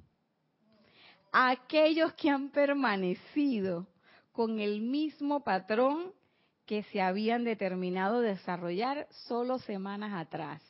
aquellos 1.33 2.13
que 2.15 2.31
han 2.31 2.51
permanecido 2.51 3.89
con 4.33 4.61
el 4.61 4.83
mismo 4.83 5.43
patrón 5.43 6.13
que 6.67 6.83
se 6.85 7.01
habían 7.01 7.43
determinado 7.45 8.21
desarrollar 8.21 9.09
solo 9.27 9.59
semanas 9.59 10.13
atrás. 10.15 10.63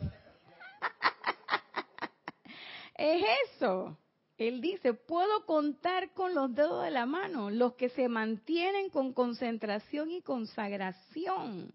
es 2.96 3.24
eso. 3.44 3.96
Él 4.38 4.60
dice, 4.60 4.92
puedo 4.92 5.46
contar 5.46 6.12
con 6.12 6.34
los 6.34 6.54
dedos 6.54 6.84
de 6.84 6.90
la 6.90 7.06
mano, 7.06 7.48
los 7.50 7.74
que 7.74 7.88
se 7.90 8.08
mantienen 8.08 8.90
con 8.90 9.14
concentración 9.14 10.10
y 10.10 10.20
consagración. 10.20 11.70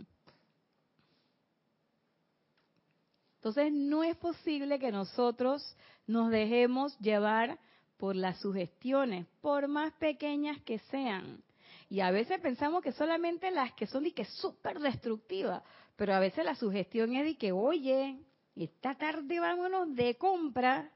Entonces 3.41 3.73
no 3.73 4.03
es 4.03 4.15
posible 4.17 4.77
que 4.77 4.91
nosotros 4.91 5.75
nos 6.05 6.29
dejemos 6.29 6.95
llevar 6.99 7.57
por 7.97 8.15
las 8.15 8.39
sugestiones, 8.39 9.25
por 9.41 9.67
más 9.67 9.93
pequeñas 9.93 10.61
que 10.61 10.77
sean. 10.77 11.41
Y 11.89 12.01
a 12.01 12.11
veces 12.11 12.39
pensamos 12.39 12.83
que 12.83 12.91
solamente 12.91 13.49
las 13.49 13.73
que 13.73 13.87
son 13.87 14.03
de 14.03 14.13
que 14.13 14.25
súper 14.25 14.79
destructivas, 14.79 15.63
pero 15.95 16.13
a 16.13 16.19
veces 16.19 16.45
la 16.45 16.53
sugestión 16.53 17.15
es 17.15 17.25
de 17.25 17.35
que, 17.35 17.51
oye, 17.51 18.19
esta 18.55 18.93
tarde 18.93 19.39
vámonos 19.39 19.95
de 19.95 20.13
compra. 20.17 20.91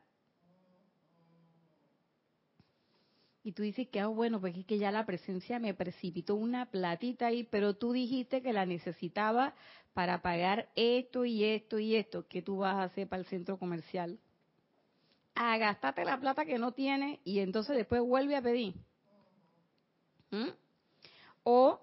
Y 3.46 3.52
tú 3.52 3.62
dices 3.62 3.88
que, 3.90 4.00
ah, 4.00 4.08
bueno, 4.08 4.42
pues 4.42 4.58
es 4.58 4.66
que 4.66 4.80
ya 4.80 4.92
la 4.92 5.06
presencia 5.06 5.60
me 5.60 5.74
precipitó 5.74 6.36
una 6.36 6.66
platita 6.66 7.28
ahí, 7.28 7.44
pero 7.44 7.76
tú 7.76 7.94
dijiste 7.94 8.42
que 8.42 8.52
la 8.52 8.66
necesitaba 8.66 9.54
para 9.94 10.22
pagar 10.22 10.68
esto 10.76 11.24
y 11.26 11.44
esto 11.44 11.78
y 11.78 11.96
esto. 11.96 12.26
¿Qué 12.28 12.42
tú 12.42 12.58
vas 12.58 12.76
a 12.76 12.84
hacer 12.84 13.08
para 13.08 13.22
el 13.22 13.28
centro 13.28 13.58
comercial? 13.58 14.20
a 15.36 15.58
gastarte 15.58 16.06
la 16.06 16.18
plata 16.18 16.46
que 16.46 16.58
no 16.58 16.72
tiene 16.72 17.20
y 17.24 17.40
entonces 17.40 17.76
después 17.76 18.02
vuelve 18.02 18.36
a 18.36 18.42
pedir. 18.42 18.74
¿Mm? 20.32 20.48
O 21.44 21.82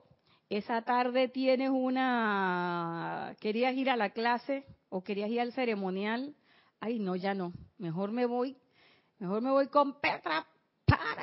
esa 0.49 0.83
tarde 0.83 1.29
tienes 1.29 1.71
una, 1.71 3.37
querías 3.41 3.75
ir 3.75 3.91
a 3.91 3.97
la 3.97 4.11
clase 4.11 4.67
o 4.89 5.05
querías 5.05 5.31
ir 5.31 5.41
al 5.41 5.53
ceremonial, 5.53 6.35
ay 6.81 6.99
no, 6.99 7.15
ya 7.15 7.35
no, 7.35 7.53
mejor 7.79 8.11
me 8.11 8.27
voy, 8.27 8.57
mejor 9.19 9.43
me 9.43 9.51
voy 9.51 9.69
con 9.69 10.01
Petra 10.01 10.47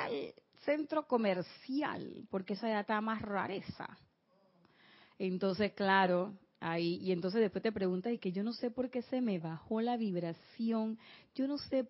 el 0.08 0.32
centro 0.64 1.06
comercial, 1.06 2.26
porque 2.30 2.54
esa 2.54 2.68
ya 2.68 2.80
está 2.80 3.00
más 3.00 3.22
rareza. 3.22 3.98
Entonces, 5.18 5.72
claro, 5.72 6.38
ahí, 6.60 6.96
y 7.02 7.12
entonces 7.12 7.40
después 7.40 7.62
te 7.62 7.72
preguntas, 7.72 8.12
y 8.12 8.18
que 8.18 8.32
yo 8.32 8.42
no 8.42 8.52
sé 8.52 8.70
por 8.70 8.90
qué 8.90 9.02
se 9.02 9.20
me 9.20 9.38
bajó 9.38 9.80
la 9.80 9.96
vibración, 9.96 10.98
yo 11.34 11.46
no 11.46 11.58
sé 11.58 11.86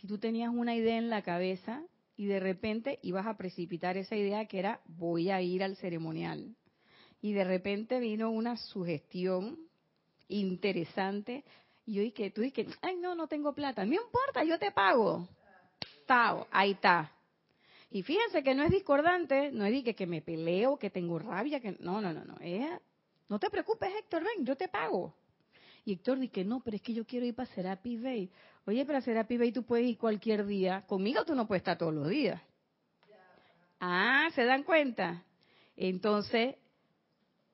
si 0.00 0.06
tú 0.06 0.18
tenías 0.18 0.50
una 0.52 0.74
idea 0.74 0.98
en 0.98 1.10
la 1.10 1.22
cabeza 1.22 1.82
y 2.16 2.26
de 2.26 2.40
repente 2.40 2.98
ibas 3.02 3.26
a 3.26 3.36
precipitar 3.36 3.96
esa 3.96 4.16
idea 4.16 4.46
que 4.46 4.58
era 4.58 4.80
voy 4.86 5.30
a 5.30 5.40
ir 5.40 5.62
al 5.62 5.76
ceremonial. 5.76 6.54
Y 7.20 7.32
de 7.32 7.44
repente 7.44 7.98
vino 7.98 8.30
una 8.30 8.56
sugestión 8.56 9.58
interesante 10.28 11.44
y 11.86 11.94
yo 11.94 12.02
dije, 12.02 12.30
tú 12.32 12.40
dije, 12.40 12.66
ay 12.82 12.96
no, 12.96 13.14
no 13.14 13.28
tengo 13.28 13.54
plata, 13.54 13.84
no 13.84 13.94
importa, 13.94 14.42
yo 14.42 14.58
te 14.58 14.72
pago. 14.72 15.28
Tao, 16.04 16.46
ahí 16.50 16.72
está. 16.72 17.12
Y 17.90 18.02
fíjense 18.02 18.42
que 18.42 18.54
no 18.54 18.64
es 18.64 18.70
discordante, 18.70 19.52
no 19.52 19.64
es 19.64 19.84
que, 19.84 19.94
que 19.94 20.06
me 20.06 20.20
peleo, 20.20 20.76
que 20.78 20.90
tengo 20.90 21.18
rabia, 21.18 21.60
que 21.60 21.76
no, 21.78 22.00
no, 22.00 22.12
no, 22.12 22.24
no, 22.24 22.36
no 23.28 23.38
te 23.38 23.50
preocupes 23.50 23.88
Héctor, 23.94 24.24
ven, 24.24 24.44
yo 24.44 24.56
te 24.56 24.68
pago. 24.68 25.14
Y 25.84 25.92
Héctor 25.92 26.18
dice, 26.18 26.44
no, 26.44 26.60
pero 26.60 26.76
es 26.76 26.82
que 26.82 26.92
yo 26.92 27.06
quiero 27.06 27.24
ir 27.24 27.34
para 27.34 27.48
Serapi 27.54 27.96
Bay. 27.96 28.30
Oye, 28.66 28.84
para 28.84 29.00
Serapi 29.00 29.36
Bay 29.38 29.52
tú 29.52 29.62
puedes 29.62 29.86
ir 29.86 29.96
cualquier 29.96 30.44
día. 30.44 30.84
Conmigo 30.88 31.24
tú 31.24 31.36
no 31.36 31.46
puedes 31.46 31.60
estar 31.60 31.78
todos 31.78 31.94
los 31.94 32.08
días. 32.08 32.42
Ah, 33.78 34.28
¿se 34.34 34.44
dan 34.44 34.64
cuenta? 34.64 35.22
Entonces, 35.76 36.56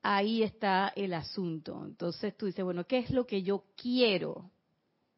ahí 0.02 0.42
está 0.42 0.92
el 0.96 1.14
asunto. 1.14 1.82
Entonces 1.84 2.36
tú 2.36 2.46
dices, 2.46 2.64
bueno, 2.64 2.86
¿qué 2.86 2.98
es 2.98 3.10
lo 3.10 3.26
que 3.26 3.42
yo 3.42 3.64
quiero? 3.76 4.50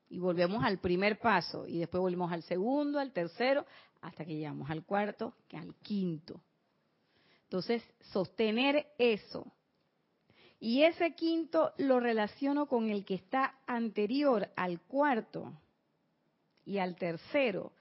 Y 0.09 0.19
volvemos 0.19 0.63
al 0.63 0.79
primer 0.79 1.19
paso. 1.19 1.67
Y 1.67 1.79
después 1.79 2.01
volvemos 2.01 2.31
al 2.33 2.43
segundo, 2.43 2.99
al 2.99 3.13
tercero, 3.13 3.67
hasta 4.01 4.25
que 4.25 4.35
llegamos 4.35 4.71
al 4.71 4.85
cuarto, 4.85 5.35
que 5.49 5.57
al 5.57 5.75
quinto. 5.77 6.41
Entonces, 7.45 7.83
sostener 8.13 8.87
eso 8.99 9.53
y 10.65 10.83
ese 10.85 11.15
quinto 11.15 11.75
lo 11.77 12.01
relaciono 12.01 12.65
con 12.69 12.89
el 12.89 13.05
que 13.05 13.17
está 13.17 13.59
anterior 13.67 14.49
al 14.57 14.81
cuarto 14.81 15.53
y 16.65 16.79
al 16.79 16.97
tercero, 16.97 17.73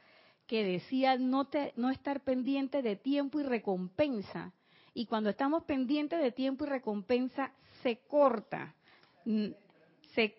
que 0.48 0.66
decía 0.66 1.18
no, 1.18 1.48
no 1.78 1.90
estar 1.90 2.26
pendiente 2.26 2.82
de 2.82 2.98
tiempo 2.98 3.40
y 3.40 3.44
recompensa. 3.44 4.52
Y 4.94 5.06
cuando 5.06 5.30
estamos 5.30 5.64
pendientes 5.64 6.22
de 6.22 6.32
tiempo 6.32 6.66
y 6.66 6.68
recompensa, 6.68 7.52
se 7.82 8.00
corta. 8.08 8.76
Se, 10.14 10.36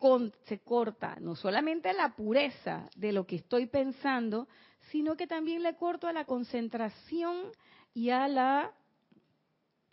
corta 0.63 1.17
no 1.21 1.35
solamente 1.35 1.93
la 1.93 2.15
pureza 2.15 2.89
de 2.97 3.13
lo 3.13 3.27
que 3.27 3.37
estoy 3.37 3.67
pensando, 3.67 4.47
sino 4.93 5.17
que 5.17 5.27
también 5.27 5.63
le 5.63 5.75
corto 5.75 6.07
a 6.07 6.13
la 6.13 6.25
concentración 6.25 7.51
y 7.93 8.11
a 8.11 8.29
la 8.29 8.73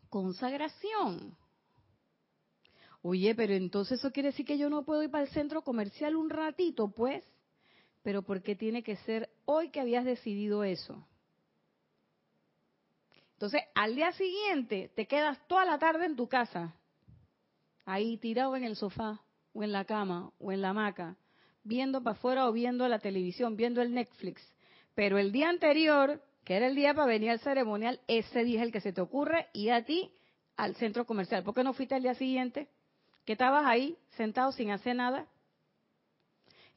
consagración. 0.09 1.35
Oye, 3.01 3.33
pero 3.33 3.53
entonces 3.53 3.97
eso 3.97 4.11
quiere 4.11 4.29
decir 4.29 4.45
que 4.45 4.59
yo 4.59 4.69
no 4.69 4.83
puedo 4.83 5.01
ir 5.01 5.09
para 5.09 5.23
el 5.23 5.31
centro 5.31 5.63
comercial 5.63 6.15
un 6.15 6.29
ratito, 6.29 6.91
pues. 6.91 7.25
Pero 8.03 8.21
¿por 8.21 8.43
qué 8.43 8.55
tiene 8.55 8.83
que 8.83 8.97
ser 8.97 9.29
hoy 9.45 9.69
que 9.69 9.79
habías 9.79 10.05
decidido 10.05 10.63
eso? 10.63 11.07
Entonces, 13.41 13.63
al 13.73 13.95
día 13.95 14.11
siguiente 14.11 14.91
te 14.95 15.07
quedas 15.07 15.39
toda 15.47 15.65
la 15.65 15.79
tarde 15.79 16.05
en 16.05 16.15
tu 16.15 16.27
casa, 16.27 16.75
ahí 17.85 18.17
tirado 18.17 18.55
en 18.55 18.63
el 18.63 18.75
sofá, 18.75 19.19
o 19.53 19.63
en 19.63 19.71
la 19.71 19.83
cama, 19.83 20.31
o 20.37 20.51
en 20.51 20.61
la 20.61 20.69
hamaca, 20.69 21.17
viendo 21.63 22.03
para 22.03 22.15
afuera 22.15 22.47
o 22.47 22.51
viendo 22.51 22.87
la 22.87 22.99
televisión, 22.99 23.55
viendo 23.55 23.81
el 23.81 23.95
Netflix. 23.95 24.47
Pero 24.93 25.17
el 25.17 25.31
día 25.31 25.49
anterior, 25.49 26.21
que 26.43 26.55
era 26.55 26.67
el 26.67 26.75
día 26.75 26.93
para 26.93 27.07
venir 27.07 27.31
al 27.31 27.39
ceremonial, 27.39 27.99
ese 28.07 28.43
día 28.43 28.59
es 28.59 28.67
el 28.67 28.71
que 28.71 28.79
se 28.79 28.93
te 28.93 29.01
ocurre 29.01 29.47
ir 29.53 29.71
a 29.71 29.83
ti 29.85 30.11
al 30.55 30.75
centro 30.75 31.07
comercial. 31.07 31.43
¿Por 31.43 31.55
qué 31.55 31.63
no 31.63 31.73
fuiste 31.73 31.95
al 31.95 32.03
día 32.03 32.13
siguiente? 32.13 32.69
que 33.25 33.33
estabas 33.33 33.65
ahí 33.65 33.97
sentado 34.17 34.51
sin 34.51 34.69
hacer 34.69 34.95
nada. 34.95 35.25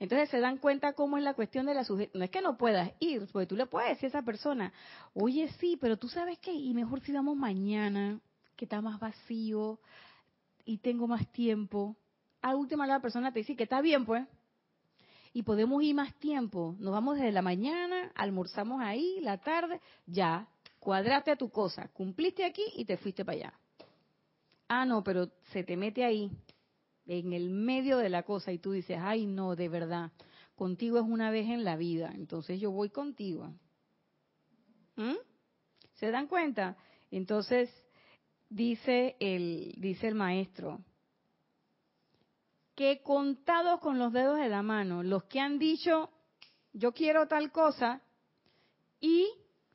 Entonces 0.01 0.29
se 0.29 0.41
dan 0.41 0.59
cuenta 0.59 0.93
cómo 0.93 1.17
es 1.17 1.25
la 1.25 1.35
cuestión 1.35 1.67
de 1.67 1.75
la 1.75 1.85
sugestión. 1.85 2.19
No 2.19 2.25
es 2.25 2.31
que 2.31 2.43
no 2.43 2.57
puedas 2.57 2.93
ir, 3.01 3.27
porque 3.33 3.47
tú 3.47 3.57
le 3.57 3.67
puedes 3.67 3.91
decir 3.91 4.07
a 4.07 4.09
esa 4.09 4.23
persona, 4.23 4.73
oye, 5.15 5.49
sí, 5.61 5.79
pero 5.81 5.97
tú 5.97 6.09
sabes 6.09 6.39
qué, 6.41 6.53
y 6.53 6.75
mejor 6.75 7.01
si 7.01 7.13
vamos 7.13 7.37
mañana, 7.37 8.21
que 8.57 8.65
está 8.65 8.81
más 8.81 8.99
vacío 8.99 9.79
y 10.65 10.79
tengo 10.79 11.07
más 11.07 11.27
tiempo. 11.33 11.97
A 12.43 12.55
última 12.57 12.87
la 12.87 13.01
persona 13.01 13.33
te 13.33 13.41
dice 13.41 13.57
que 13.57 13.65
está 13.65 13.81
bien, 13.81 14.05
pues. 14.05 14.27
Y 15.33 15.43
podemos 15.43 15.83
ir 15.83 15.95
más 15.95 16.15
tiempo. 16.17 16.77
Nos 16.79 16.93
vamos 16.93 17.17
desde 17.17 17.33
la 17.33 17.43
mañana, 17.43 18.13
almorzamos 18.15 18.81
ahí, 18.81 19.19
la 19.21 19.39
tarde, 19.39 19.81
ya, 20.07 20.47
cuadraste 20.79 21.31
a 21.31 21.37
tu 21.37 21.51
cosa, 21.51 21.89
cumpliste 21.89 22.45
aquí 22.45 22.63
y 22.77 22.85
te 22.85 22.97
fuiste 22.97 23.25
para 23.25 23.39
allá. 23.39 23.55
Ah, 24.69 24.85
no, 24.85 25.03
pero 25.03 25.31
se 25.53 25.65
te 25.65 25.77
mete 25.77 26.05
ahí, 26.05 26.31
en 27.07 27.33
el 27.33 27.51
medio 27.51 27.99
de 27.99 28.09
la 28.09 28.23
cosa, 28.23 28.53
y 28.53 28.59
tú 28.59 28.73
dices, 28.73 28.99
ay, 29.01 29.27
no, 29.27 29.57
de 29.57 29.69
verdad, 29.69 30.13
contigo 30.55 30.99
es 30.99 31.05
una 31.05 31.31
vez 31.31 31.49
en 31.49 31.65
la 31.65 31.77
vida, 31.77 32.13
entonces 32.15 32.61
yo 32.61 32.71
voy 32.71 32.91
contigo. 32.91 33.53
¿Mm? 34.97 35.17
¿Se 35.95 36.11
dan 36.11 36.27
cuenta? 36.27 36.77
Entonces, 37.11 37.71
dice 38.49 39.17
el, 39.21 39.75
dice 39.79 40.09
el 40.09 40.15
maestro, 40.15 40.81
que 42.75 43.03
contados 43.03 43.81
con 43.81 43.99
los 43.99 44.13
dedos 44.13 44.39
de 44.39 44.49
la 44.49 44.63
mano, 44.63 45.03
los 45.03 45.25
que 45.25 45.41
han 45.41 45.59
dicho, 45.59 46.11
yo 46.73 46.93
quiero 46.93 47.29
tal 47.29 47.53
cosa, 47.53 48.01
y 49.01 49.29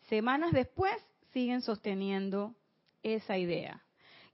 semanas 0.08 0.52
después 0.52 0.94
siguen 1.32 1.62
sosteniendo 1.62 2.56
esa 3.04 3.38
idea. 3.38 3.84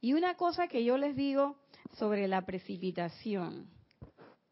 Y 0.02 0.14
una 0.14 0.36
cosa 0.36 0.68
que 0.68 0.84
yo 0.84 0.98
les 0.98 1.16
digo 1.16 1.58
sobre 1.98 2.28
la 2.28 2.46
precipitación, 2.46 3.70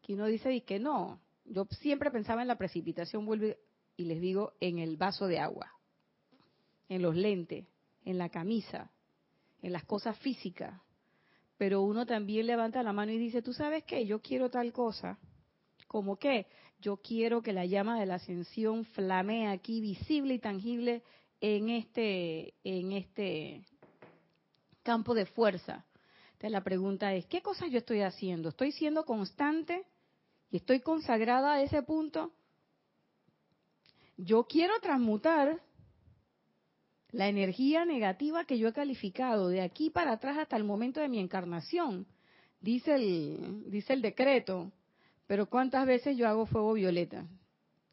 que 0.02 0.14
uno 0.14 0.26
dice 0.26 0.62
que 0.62 0.78
no, 0.78 1.20
yo 1.44 1.66
siempre 1.70 2.10
pensaba 2.10 2.42
en 2.42 2.48
la 2.48 2.58
precipitación, 2.58 3.26
vuelvo 3.26 3.54
y 3.96 4.04
les 4.04 4.20
digo 4.20 4.52
en 4.60 4.78
el 4.78 4.96
vaso 4.96 5.26
de 5.26 5.38
agua, 5.38 5.70
en 6.88 7.02
los 7.02 7.14
lentes, 7.14 7.66
en 8.04 8.18
la 8.18 8.28
camisa, 8.28 8.90
en 9.62 9.72
las 9.72 9.84
cosas 9.84 10.18
físicas. 10.18 10.80
Pero 11.56 11.82
uno 11.82 12.04
también 12.04 12.46
levanta 12.46 12.82
la 12.82 12.92
mano 12.92 13.12
y 13.12 13.18
dice, 13.18 13.42
¿tú 13.42 13.52
sabes 13.52 13.84
qué? 13.84 14.04
Yo 14.06 14.20
quiero 14.20 14.50
tal 14.50 14.72
cosa. 14.72 15.18
¿Cómo 15.86 16.16
qué? 16.16 16.46
Yo 16.80 16.96
quiero 16.96 17.42
que 17.42 17.52
la 17.52 17.64
llama 17.64 17.98
de 18.00 18.06
la 18.06 18.16
ascensión 18.16 18.84
flamee 18.84 19.46
aquí 19.46 19.80
visible 19.80 20.34
y 20.34 20.38
tangible 20.38 21.02
en 21.40 21.70
este, 21.70 22.54
en 22.64 22.92
este 22.92 23.64
campo 24.82 25.14
de 25.14 25.26
fuerza. 25.26 25.86
La 26.50 26.62
pregunta 26.62 27.14
es, 27.14 27.24
¿qué 27.26 27.40
cosas 27.40 27.70
yo 27.70 27.78
estoy 27.78 28.02
haciendo? 28.02 28.50
¿Estoy 28.50 28.72
siendo 28.72 29.04
constante 29.04 29.86
y 30.50 30.58
estoy 30.58 30.80
consagrada 30.80 31.54
a 31.54 31.62
ese 31.62 31.82
punto? 31.82 32.32
Yo 34.16 34.44
quiero 34.44 34.78
transmutar 34.80 35.60
la 37.10 37.28
energía 37.28 37.84
negativa 37.84 38.44
que 38.44 38.58
yo 38.58 38.68
he 38.68 38.72
calificado 38.72 39.48
de 39.48 39.62
aquí 39.62 39.88
para 39.88 40.12
atrás 40.12 40.36
hasta 40.36 40.56
el 40.56 40.64
momento 40.64 41.00
de 41.00 41.08
mi 41.08 41.18
encarnación, 41.18 42.06
dice 42.60 42.94
el, 42.94 43.70
dice 43.70 43.94
el 43.94 44.02
decreto. 44.02 44.70
Pero 45.26 45.46
¿cuántas 45.46 45.86
veces 45.86 46.16
yo 46.16 46.28
hago 46.28 46.44
fuego 46.44 46.74
violeta? 46.74 47.24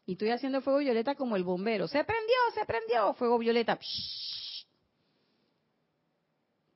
Y 0.04 0.12
estoy 0.12 0.30
haciendo 0.30 0.60
fuego 0.60 0.80
violeta 0.80 1.14
como 1.14 1.36
el 1.36 1.44
bombero. 1.44 1.88
Se 1.88 2.04
prendió, 2.04 2.36
se 2.54 2.66
prendió, 2.66 3.14
fuego 3.14 3.38
violeta 3.38 3.78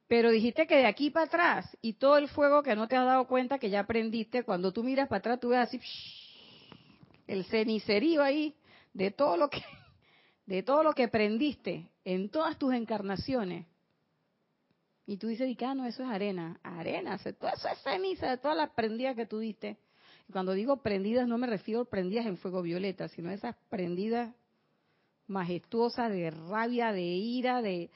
Pero 0.09 0.31
dijiste 0.31 0.67
que 0.67 0.77
de 0.77 0.87
aquí 0.87 1.11
para 1.11 1.27
atrás 1.27 1.77
y 1.83 1.95
todo 1.95 2.19
el 2.19 2.29
fuego 2.29 2.63
que 2.63 2.77
no 2.77 2.87
te 2.87 2.97
has 2.97 3.05
dado 3.05 3.27
cuenta 3.27 3.59
que 3.59 3.71
ya 3.71 3.81
aprendiste, 3.81 4.45
cuando 4.45 4.73
tú 4.73 4.85
miras 4.85 5.09
para 5.09 5.19
atrás 5.19 5.41
tú 5.41 5.49
ves 5.49 5.59
así 5.59 5.81
el 7.27 7.45
cenicerío 7.47 8.23
ahí 8.23 8.55
de 8.93 9.11
todo 9.11 9.37
lo 9.37 9.51
que 9.51 9.61
de 10.47 10.63
todo 10.63 10.85
lo 10.85 10.93
que 10.93 11.09
prendiste 11.09 11.91
en 12.05 12.31
todas 12.31 12.57
tus 12.57 12.73
encarnaciones. 12.73 13.67
Y 15.09 15.19
tú 15.19 15.29
dices, 15.29 15.57
ah, 15.63 15.75
no, 15.75 15.87
eso 15.87 16.03
es 16.03 16.09
arena. 16.09 16.59
Arena, 16.63 17.19
todo 17.19 17.51
eso 17.53 17.69
es 17.69 17.79
ceniza 17.83 18.31
de 18.31 18.39
todas 18.39 18.57
las 18.57 18.71
prendidas 18.71 19.15
que 19.15 19.27
tuviste. 19.27 19.77
Y 20.29 20.33
cuando 20.33 20.53
digo 20.53 20.83
prendidas 20.83 21.29
no 21.29 21.39
me 21.39 21.47
refiero 21.47 21.83
a 21.83 21.85
prendidas 21.85 22.27
en 22.27 22.37
fuego 22.37 22.63
violeta, 22.63 23.09
sino 23.09 23.31
esas 23.31 23.57
prendidas 23.69 24.35
majestuosas 25.27 26.11
de 26.11 26.31
rabia, 26.31 26.93
de 26.93 27.03
ira, 27.03 27.63
de 27.63 27.91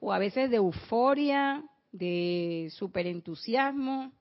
o 0.00 0.12
a 0.12 0.18
veces 0.18 0.50
de 0.50 0.56
euforia, 0.56 1.62
de 1.92 2.68
superentusiasmo, 2.72 4.12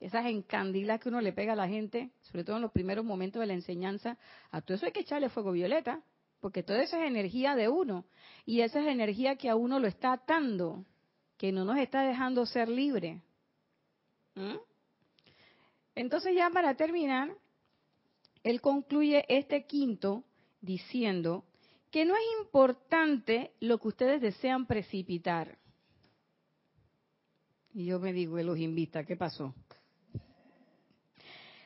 esas 0.00 0.26
encandilas 0.26 0.98
que 1.00 1.08
uno 1.08 1.20
le 1.20 1.32
pega 1.32 1.52
a 1.52 1.56
la 1.56 1.68
gente, 1.68 2.10
sobre 2.22 2.42
todo 2.42 2.56
en 2.56 2.62
los 2.62 2.72
primeros 2.72 3.04
momentos 3.04 3.40
de 3.40 3.46
la 3.46 3.54
enseñanza, 3.54 4.18
a 4.50 4.60
todo 4.60 4.76
eso 4.76 4.86
hay 4.86 4.92
que 4.92 5.00
echarle 5.00 5.28
fuego 5.28 5.52
violeta, 5.52 6.02
porque 6.40 6.62
toda 6.62 6.82
esa 6.82 7.02
es 7.02 7.08
energía 7.08 7.54
de 7.54 7.68
uno, 7.68 8.06
y 8.46 8.62
esa 8.62 8.80
es 8.80 8.86
energía 8.86 9.36
que 9.36 9.50
a 9.50 9.56
uno 9.56 9.78
lo 9.78 9.86
está 9.86 10.12
atando, 10.12 10.84
que 11.36 11.52
no 11.52 11.64
nos 11.64 11.78
está 11.78 12.02
dejando 12.02 12.46
ser 12.46 12.68
libre. 12.68 13.20
¿Mm? 14.34 14.56
Entonces 15.94 16.34
ya 16.34 16.48
para 16.50 16.74
terminar, 16.74 17.30
él 18.42 18.60
concluye 18.62 19.24
este 19.28 19.66
quinto 19.66 20.24
diciendo 20.62 21.44
que 21.90 22.04
no 22.04 22.14
es 22.14 22.22
importante 22.42 23.52
lo 23.60 23.78
que 23.78 23.88
ustedes 23.88 24.20
desean 24.20 24.66
precipitar. 24.66 25.56
Y 27.72 27.86
yo 27.86 27.98
me 28.00 28.12
digo, 28.12 28.36
los 28.38 28.58
invita, 28.58 29.04
¿qué 29.04 29.16
pasó? 29.16 29.54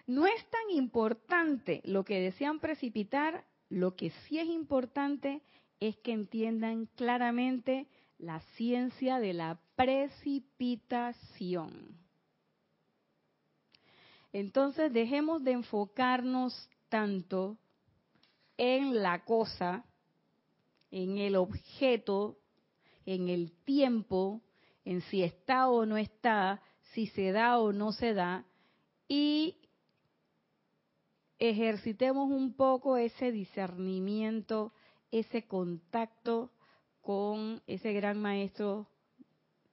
No 0.07 0.27
es 0.27 0.51
tan 0.51 0.71
importante 0.71 1.81
lo 1.85 2.05
que 2.05 2.21
desean 2.21 2.61
precipitar, 2.61 3.45
lo 3.71 3.97
que 3.97 4.11
sí 4.11 4.39
es 4.39 4.47
importante 4.47 5.41
es 5.81 5.97
que 5.99 6.13
entiendan 6.13 6.87
claramente 6.95 7.89
la 8.19 8.41
ciencia 8.57 9.19
de 9.19 9.33
la 9.33 9.59
precipitación. 9.77 11.97
Entonces 14.33 14.93
dejemos 14.93 15.43
de 15.45 15.53
enfocarnos 15.53 16.69
tanto 16.89 17.57
en 18.57 19.03
la 19.03 19.25
cosa, 19.25 19.85
en 20.95 21.19
el 21.19 21.35
objeto, 21.35 22.39
en 23.05 23.29
el 23.29 23.51
tiempo, 23.65 24.43
en 24.85 25.01
si 25.01 25.25
está 25.25 25.69
o 25.69 25.85
no 25.87 25.97
está, 25.97 26.63
si 26.93 27.09
se 27.09 27.33
da 27.33 27.59
o 27.59 27.73
no 27.73 27.91
se 27.91 28.15
da, 28.15 28.47
y 29.09 29.57
ejercitemos 31.41 32.31
un 32.31 32.55
poco 32.55 32.97
ese 32.97 33.33
discernimiento, 33.33 34.73
ese 35.11 35.49
contacto 35.49 36.53
con 37.01 37.61
ese 37.67 37.93
gran 37.93 38.23
maestro, 38.23 38.87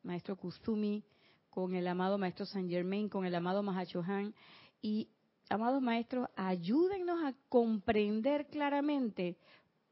maestro 0.02 0.36
Kusumi, 0.38 1.04
con 1.52 1.76
el 1.76 1.88
amado 1.88 2.18
maestro 2.18 2.48
Saint 2.48 2.68
Germain, 2.68 3.10
con 3.10 3.28
el 3.28 3.36
amado 3.36 3.62
Mahachohan, 3.62 4.34
y 4.82 5.08
amados 5.52 5.84
maestros, 5.84 6.30
ayúdennos 6.36 7.24
a 7.24 7.36
comprender 7.48 8.48
claramente 8.48 9.38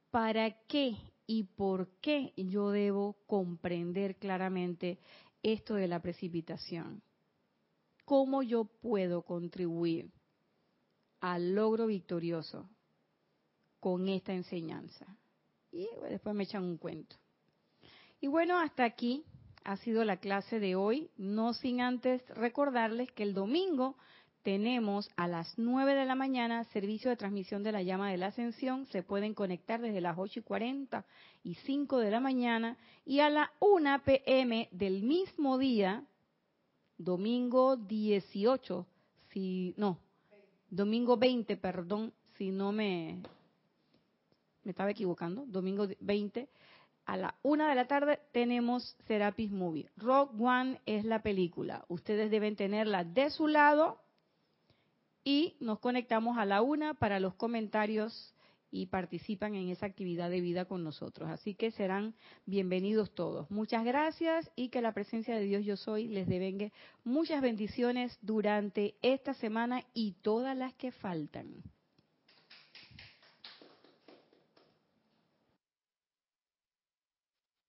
para 0.10 0.50
qué 0.66 0.98
y 1.32 1.44
por 1.44 1.90
qué 2.02 2.34
yo 2.36 2.72
debo 2.72 3.16
comprender 3.28 4.16
claramente 4.16 4.98
esto 5.44 5.76
de 5.76 5.88
la 5.88 6.02
precipitación. 6.02 7.04
¿Cómo 8.04 8.42
yo 8.42 8.66
puedo 8.66 9.22
contribuir 9.22 10.12
al 11.20 11.54
logro 11.54 11.86
victorioso 11.86 12.68
con 13.80 14.10
esta 14.10 14.34
enseñanza? 14.34 15.06
Y 15.72 15.88
después 16.10 16.34
me 16.34 16.46
echan 16.46 16.64
un 16.64 16.78
cuento. 16.78 17.16
Y 18.20 18.26
bueno, 18.26 18.58
hasta 18.58 18.84
aquí 18.84 19.24
ha 19.64 19.78
sido 19.78 20.04
la 20.06 20.18
clase 20.18 20.60
de 20.60 20.76
hoy, 20.76 21.12
no 21.16 21.54
sin 21.54 21.80
antes 21.80 22.28
recordarles 22.30 23.12
que 23.12 23.22
el 23.22 23.36
domingo 23.36 23.98
tenemos 24.50 25.12
a 25.16 25.28
las 25.28 25.60
9 25.60 25.94
de 25.94 26.06
la 26.06 26.16
mañana 26.16 26.64
servicio 26.74 27.12
de 27.12 27.18
transmisión 27.18 27.62
de 27.62 27.72
la 27.72 27.84
llama 27.84 28.10
de 28.10 28.18
la 28.18 28.28
ascensión. 28.28 28.88
Se 28.88 29.04
pueden 29.04 29.36
conectar 29.36 29.80
desde 29.80 30.02
las 30.02 30.18
8 30.18 30.40
y 30.40 30.42
40 30.42 31.06
y 31.44 31.54
5 31.54 32.00
de 32.00 32.10
la 32.10 32.20
mañana. 32.20 32.76
Y 33.06 33.20
a 33.20 33.30
la 33.30 33.52
1 33.60 34.02
pm 34.04 34.68
del 34.72 35.04
mismo 35.04 35.60
día, 35.60 36.04
domingo 36.98 37.78
18, 37.78 38.88
si 39.32 39.76
no, 39.78 40.00
domingo 40.72 41.16
20, 41.16 41.56
perdón, 41.58 42.12
si 42.36 42.50
no 42.50 42.72
me, 42.72 43.22
me 44.64 44.72
estaba 44.72 44.90
equivocando, 44.90 45.46
domingo 45.46 45.88
20, 46.00 46.50
a 47.06 47.18
la 47.18 47.36
1 47.44 47.68
de 47.68 47.76
la 47.76 47.86
tarde 47.86 48.20
tenemos 48.32 48.98
Serapis 49.06 49.52
Movie. 49.52 49.92
Rock 49.96 50.32
One 50.42 50.82
es 50.88 51.06
la 51.06 51.22
película. 51.22 51.86
Ustedes 51.88 52.32
deben 52.32 52.56
tenerla 52.56 53.04
de 53.04 53.30
su 53.30 53.48
lado 53.48 54.09
y 55.24 55.56
nos 55.60 55.80
conectamos 55.80 56.38
a 56.38 56.46
la 56.46 56.62
una 56.62 56.94
para 56.94 57.20
los 57.20 57.36
comentarios 57.36 58.34
y 58.72 58.86
participan 58.88 59.56
en 59.56 59.70
esa 59.70 59.86
actividad 59.86 60.30
de 60.30 60.42
vida 60.42 60.66
con 60.66 60.84
nosotros. 60.84 61.30
Así 61.30 61.56
que 61.56 61.72
serán 61.72 62.14
bienvenidos 62.46 63.14
todos. 63.16 63.50
Muchas 63.50 63.84
gracias 63.84 64.52
y 64.56 64.70
que 64.70 64.82
la 64.82 64.94
presencia 64.94 65.36
de 65.36 65.44
Dios 65.44 65.66
yo 65.66 65.76
soy 65.76 66.08
les 66.08 66.28
devengue 66.28 66.72
muchas 67.04 67.42
bendiciones 67.42 68.18
durante 68.22 68.96
esta 69.02 69.34
semana 69.34 69.84
y 69.94 70.14
todas 70.22 70.56
las 70.56 70.74
que 70.76 70.92
faltan. 70.92 71.64